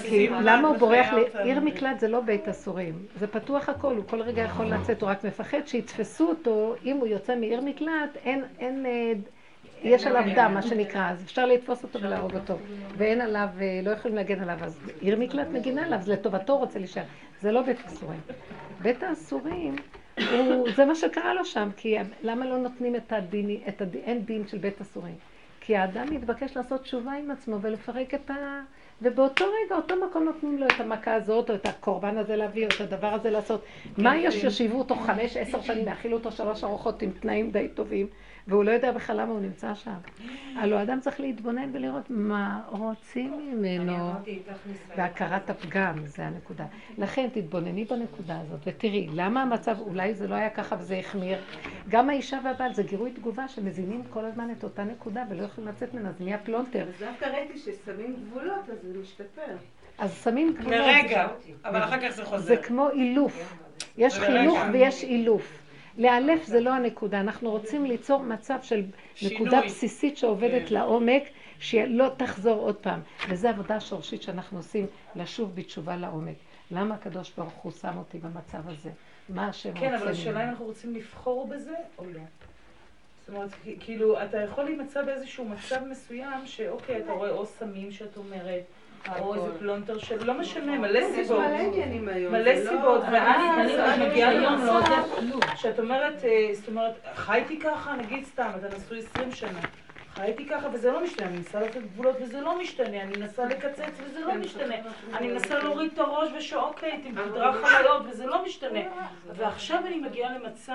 [0.09, 4.21] כי למה הוא בורח לעיר מקלט זה לא בית אסורים, זה פתוח הכל, הוא כל
[4.21, 8.85] רגע יכול לצאת, הוא רק מפחד שיתפסו אותו, אם הוא יוצא מעיר מקלט, אין, אין,
[8.85, 9.11] אה,
[9.83, 12.57] יש עליו דם, מה שנקרא, אז אפשר לתפוס אותו ולהרוג אותו,
[12.97, 16.79] ואין עליו, אה, לא יכולים להגן עליו, אז עיר מקלט מגינה עליו, זה לטובתו רוצה
[16.79, 17.03] להישאר,
[17.41, 18.19] זה לא בית אסורים.
[18.81, 19.75] בית האסורים,
[20.75, 24.47] זה מה שקרה לו שם, כי למה לא נותנים את הדין, את הדין, אין דין
[24.47, 25.15] של בית אסורים?
[25.61, 28.61] כי האדם מתבקש לעשות תשובה עם עצמו ולפרק את ה...
[29.01, 32.69] ובאותו רגע, אותו מקום נותנים לו את המכה הזאת, או את הקורבן הזה להביא, או
[32.75, 33.63] את הדבר הזה לעשות.
[33.97, 38.07] מה יש ישיבו אותו חמש, עשר שנים, להאכיל אותו שלוש ארוחות עם תנאים די טובים,
[38.51, 39.91] והוא לא יודע בכלל למה הוא נמצא שם.
[40.55, 44.11] הלוא האדם צריך להתבונן ולראות מה רוצים ממנו.
[44.97, 46.65] והכרת הפגם, זה הנקודה.
[46.97, 51.37] לכן תתבונני בנקודה הזאת, ותראי, למה המצב, אולי זה לא היה ככה וזה החמיר.
[51.89, 55.93] גם האישה והבעל זה גירוי תגובה שמזינים כל הזמן את אותה נקודה ולא יכולים לצאת
[55.93, 56.85] ממנה, זה נהיה פלונטר.
[56.87, 59.55] אז דווקא ראיתי ששמים גבולות, אז זה משתפר.
[59.97, 60.79] אז שמים גבולות.
[60.79, 61.27] לרגע,
[61.65, 62.45] אבל אחר כך זה חוזר.
[62.45, 63.53] זה כמו אילוף.
[63.97, 64.59] יש חינוך.
[64.73, 65.60] ויש אילוף.
[65.97, 68.83] לאלף זה לא הנקודה, אנחנו רוצים ליצור מצב של
[69.21, 69.61] נקודה.
[69.65, 70.75] בסיסית שעובדת כן.
[70.75, 71.23] לעומק,
[71.59, 72.99] שלא תחזור עוד פעם.
[73.29, 74.85] וזו עבודה שורשית שאנחנו עושים,
[75.15, 76.35] לשוב בתשובה לעומק.
[76.71, 78.89] למה הקדוש ברוך הוא שם אותי במצב הזה?
[79.29, 80.07] מה השם רוצה כן, אבל?
[80.07, 82.21] השאלה אם אנחנו רוצים לבחור בזה או לא.
[83.19, 83.49] זאת אומרת,
[83.79, 88.63] כאילו, אתה יכול להימצא באיזשהו מצב מסוים, שאוקיי, אתה רואה או סמים שאת אומרת,
[89.19, 91.39] או איזה פלונטר של, לא משנה, מלא סיבות.
[91.39, 92.35] מלא היום.
[92.35, 93.75] לא- סיבות, אבל ואז אני-
[94.05, 95.39] את מגיעה אני- לא עוזר כלום.
[95.55, 99.59] שאת אומרת, אה, זאת אומרת, חייתי ככה, נגיד סתם, אתה נשוי 20 שנה.
[100.15, 103.99] חייתי ככה וזה לא משתנה, אני מנסה לתת גבולות וזה לא משתנה, אני מנסה לקצץ
[104.03, 104.75] וזה לא משתנה,
[105.13, 108.79] אני מנסה להוריד את הראש ושאוקיי, תמדרה חוויות וזה לא משתנה.
[109.35, 110.73] ועכשיו אני מגיעה למצב,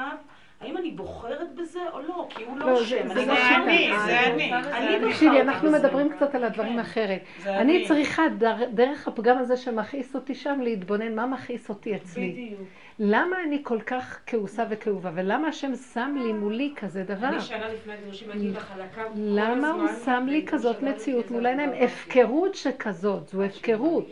[0.61, 2.27] האם אני בוחרת בזה או לא?
[2.31, 3.57] כי הוא לא, לא זה- שם, זה אני לא לא.
[3.65, 4.53] אני, זה אני.
[4.55, 5.71] אני תקשיבי, אנחנו.
[5.71, 7.21] מדברים קצת על הדברים אחרת.
[7.47, 7.85] אני אני.
[7.89, 12.33] צריכה דר- דרך הפגם הזה שמכעיס אותי שם להתבונן מה מכעיס אותי אצלי.
[12.33, 12.61] בדיוק.
[12.99, 17.27] למה אני כל כך כעוסה וכאובה, ולמה השם שם לי מולי כזה דבר?
[17.29, 21.31] אני שנה לפני הגירושים לך על הקו כל למה הוא הזמן, שם לי כזאת מציאות
[21.31, 21.69] מול העיניים?
[21.71, 21.85] עברתי.
[21.85, 24.07] הפקרות שכזאת, זו הפקרות.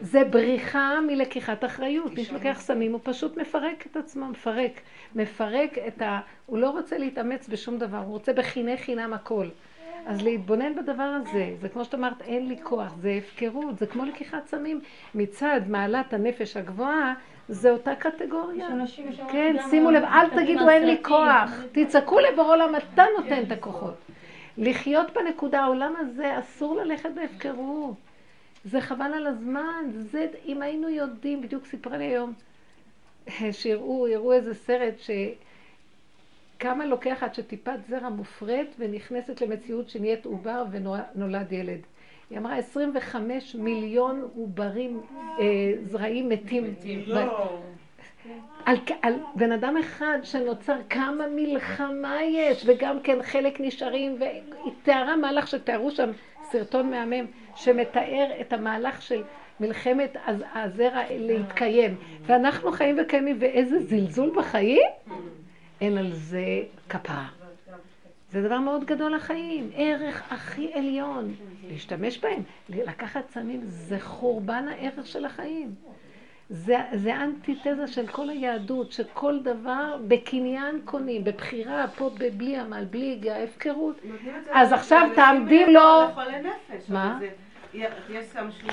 [0.00, 2.14] זה בריחה מלקיחת אחריות.
[2.14, 4.80] מי שלוקח סמים הוא פשוט מפרק את עצמו, מפרק.
[5.14, 6.20] מפרק את ה...
[6.46, 9.48] הוא לא רוצה להתאמץ בשום דבר, הוא רוצה בחיני חינם הכל.
[10.06, 14.04] אז להתבונן בדבר הזה, זה כמו שאת אמרת, אין לי כוח, זה הפקרות, זה כמו
[14.04, 14.80] לקיחת סמים
[15.14, 17.14] מצד מעלת הנפש הגבוהה,
[17.48, 18.68] זה אותה קטגוריה.
[19.32, 23.94] כן, שימו לב, אל תגידו אין לי כוח, תצעקו לבורא עולם, אתה נותן את הכוחות.
[24.58, 27.94] לחיות בנקודה, העולם הזה, אסור ללכת בהפקרות.
[28.64, 32.32] זה חבל על הזמן, זה, אם היינו יודעים, בדיוק סיפרה לי היום,
[33.52, 35.10] שיראו, יראו איזה סרט ש...
[36.62, 41.80] כמה לוקח עד שטיפת זרע מופרית ונכנסת למציאות שנהיית עובר ונולד ילד.
[42.30, 45.00] היא אמרה 25 מיליון עוברים,
[45.38, 45.44] אה,
[45.84, 46.74] זרעים מתים.
[47.06, 47.48] לא.
[48.64, 54.42] על, על בן אדם אחד שנוצר כמה מלחמה יש, וגם כן חלק נשארים, והיא
[54.82, 56.10] תיארה מהלך שתיארו שם
[56.52, 57.26] סרטון מהמם,
[57.56, 59.22] שמתאר את המהלך של
[59.60, 61.96] מלחמת הז- הזרע להתקיים.
[62.22, 64.82] ואנחנו חיים וקיימים, ואיזה זלזול בחיים,
[65.80, 66.44] אין על זה
[66.88, 67.28] כפרה.
[68.30, 71.34] זה דבר מאוד גדול לחיים, ערך הכי עליון.
[71.68, 75.74] להשתמש בהם, לקחת סמים, זה חורבן הערך של החיים.
[76.54, 83.04] זה, זה אנטיתזה של כל היהדות, שכל דבר בקניין קונים, בבחירה, פה בלי עמל, בלי
[83.04, 83.96] יגיעה, הפקרות.
[84.52, 85.80] אז עכשיו תעמדי לו-.
[86.88, 87.16] מה?
[87.18, 87.26] אבל
[87.74, 88.70] זה- יש סם שהוא,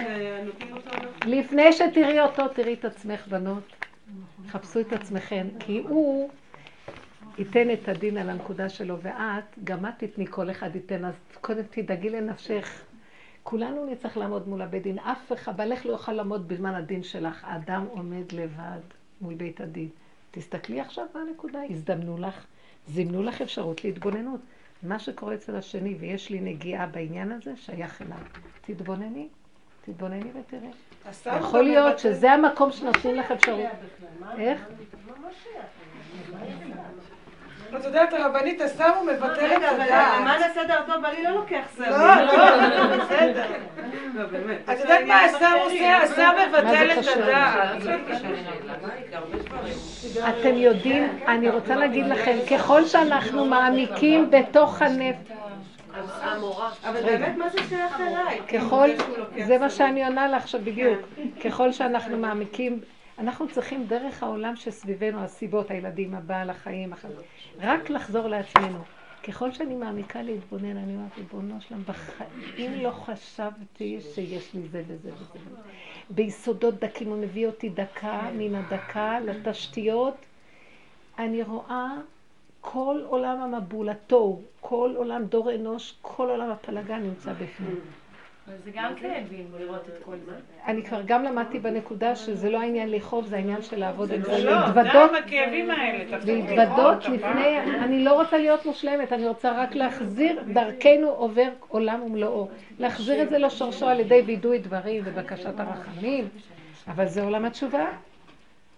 [0.00, 0.90] שנותנים אותו...
[1.26, 3.62] לפני שתראי אותו, תראי את עצמך, בנות.
[4.48, 6.30] חפשו את עצמכן, כי הוא
[7.38, 11.62] ייתן את הדין על הנקודה שלו, ואת, גם את תתני, כל אחד ייתן, אז קודם
[11.70, 12.82] תדאגי לנפשך.
[13.42, 17.44] כולנו נצטרך לעמוד מול הבית דין, אף אחד, בעלך לא יוכל לעמוד בזמן הדין שלך.
[17.44, 18.80] האדם עומד לבד
[19.20, 19.88] מול בית הדין.
[20.30, 22.44] תסתכלי עכשיו בנקודה, הזדמנו לך,
[22.88, 24.40] זימנו לך אפשרות להתבוננות.
[24.82, 28.18] מה שקורה אצל השני, ויש לי נגיעה בעניין הזה, שייך אליו.
[28.60, 29.28] תתבונני,
[29.84, 31.38] תתבונני ותראה.
[31.38, 33.66] יכול להיות שזה המקום שנותנים לך אפשרות.
[34.38, 34.68] איך?
[37.76, 40.20] את יודעת, הרבנית, הסם הוא מבטל את רגע, אבל הדעת.
[40.20, 41.90] למען הסדר הטוב, אני לא לוקח סמים.
[41.90, 43.44] לא, לא, בסדר.
[44.14, 44.70] לא, באמת.
[44.72, 46.02] את יודעת מה הסם עושה?
[46.02, 47.06] הסם מבטל מה את?
[47.16, 47.82] הדעת.
[50.28, 55.32] אתם יודעים, אני רוצה להגיד לכם, ככל שאנחנו מעמיקים בתוך הנפש,
[56.84, 58.40] אבל באמת, מה זה שייך אליי?
[58.48, 58.88] ככל,
[59.46, 59.70] זה מה.
[59.70, 60.98] שאני עונה לך עכשיו בדיוק,
[61.44, 62.80] ככל שאנחנו מעמיקים,
[63.18, 67.16] אנחנו צריכים דרך העולם שסביבנו, הסיבות, הילדים, הבעל, החיים, החיים,
[67.60, 68.78] רק לחזור לעצמנו.
[69.22, 75.10] ככל שאני מעמיקה להתבונן, אני אומרת, ריבונו שלם, בחיים לא חשבתי שיש לי זה וזה
[75.14, 75.38] וזה.
[76.10, 80.14] ביסודות דקים, הוא מביא אותי דקה מן הדקה לתשתיות.
[81.18, 81.90] אני רואה
[82.60, 87.80] כל עולם המבול, התוהו, כל עולם דור אנוש, כל עולם הפלגה נמצא בפנים.
[88.46, 90.32] זה גם כאבים לראות את כל זה.
[90.66, 94.44] אני כבר גם למדתי בנקודה שזה לא העניין לאכול, זה העניין של לעבוד עם זה,
[94.44, 95.10] לא, להתוודות,
[96.24, 102.48] להתוודות לפני, אני לא רוצה להיות מושלמת, אני רוצה רק להחזיר, דרכנו עובר עולם ומלואו.
[102.78, 106.28] להחזיר את זה לשורשו על ידי וידוי דברים ובקשת הרחמים,
[106.88, 107.86] אבל זה עולם התשובה.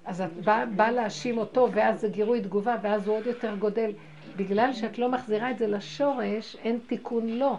[0.06, 3.90] אז את באה בא להאשים אותו, ואז זה גירוי תגובה, ואז הוא עוד יותר גודל.
[4.36, 7.58] בגלל שאת לא מחזירה את זה לשורש, אין תיקון לו.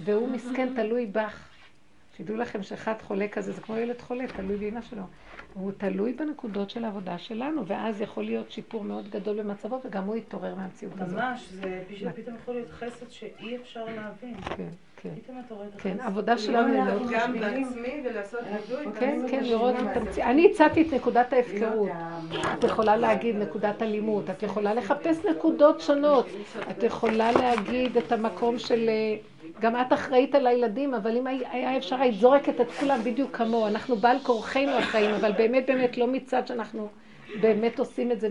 [0.00, 1.48] והוא מסכן תלוי בך.
[2.16, 5.02] תדעו לכם שאחד חולה כזה, זה כמו ילד חולה, תלוי באמא שלו.
[5.54, 10.16] הוא תלוי בנקודות של העבודה שלנו, ואז יכול להיות שיפור מאוד גדול במצבו, וגם הוא
[10.16, 11.18] יתעורר מהמציאות הזאת.
[11.18, 14.40] ממש, זה פתאום יכול להיות חסד שאי אפשר להבין.
[14.40, 15.10] כן, כן.
[15.22, 16.06] פתאום אתה רואה את כן, החסד.
[16.06, 17.32] עבודה שלנו היא מאוד גם.
[17.32, 18.92] בעצמי ולעשות וידוי.
[19.00, 20.00] כן, כן, את לראות את הזה.
[20.00, 20.24] המציא...
[20.24, 21.88] אני הצעתי את נקודת ההפקרות.
[22.58, 26.26] את יכולה להגיד נקודת אלימות, את יכולה לחפש נקודות שונות,
[26.70, 28.90] את יכולה להגיד את המקום של...
[29.60, 33.66] גם את אחראית על הילדים, אבל אם היה אפשר, היית זורקת את כולם בדיוק כמוהו.
[33.66, 36.88] אנחנו בעל כורחנו החיים, אבל באמת באמת לא מצד שאנחנו
[37.40, 38.28] באמת עושים את זה.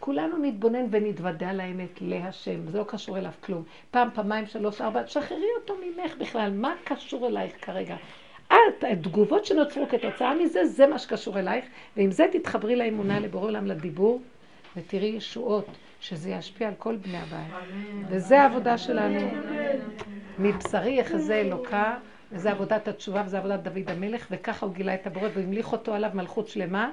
[0.00, 3.62] כולנו נתבונן ונתוודע על האמת להשם, זה לא קשור אליו כלום.
[3.90, 7.96] פעם, פעמיים, שלוש, ארבע, שחררי אותו ממך בכלל, מה קשור אלייך כרגע?
[8.46, 11.64] את, התגובות שנוצרו כתוצאה מזה, זה מה שקשור אלייך,
[11.96, 14.20] ועם זה תתחברי לאמונה, לבורא עולם, לדיבור,
[14.76, 15.66] ותראי ישועות,
[16.00, 17.54] שזה ישפיע על כל בני הבית.
[18.08, 19.28] וזה העבודה שלנו.
[20.38, 21.94] מבשרי יחזה אלוקה,
[22.32, 26.10] וזה עבודת התשובה, וזה עבודת דוד המלך, וככה הוא גילה את הבורא, והמליך אותו עליו
[26.14, 26.90] מלכות שלמה,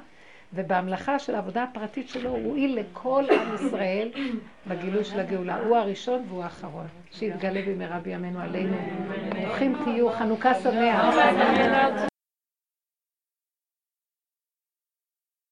[0.53, 4.11] ובהמלכה של העבודה הפרטית שלו הוא הועיל לכל עם ישראל
[4.67, 5.57] בגילוי של הגאולה.
[5.57, 6.87] הוא הראשון והוא האחרון.
[7.11, 8.77] שיתגלה במהרה בימינו עלינו.
[9.43, 11.15] ברוכים תהיו, חנוכה שמח.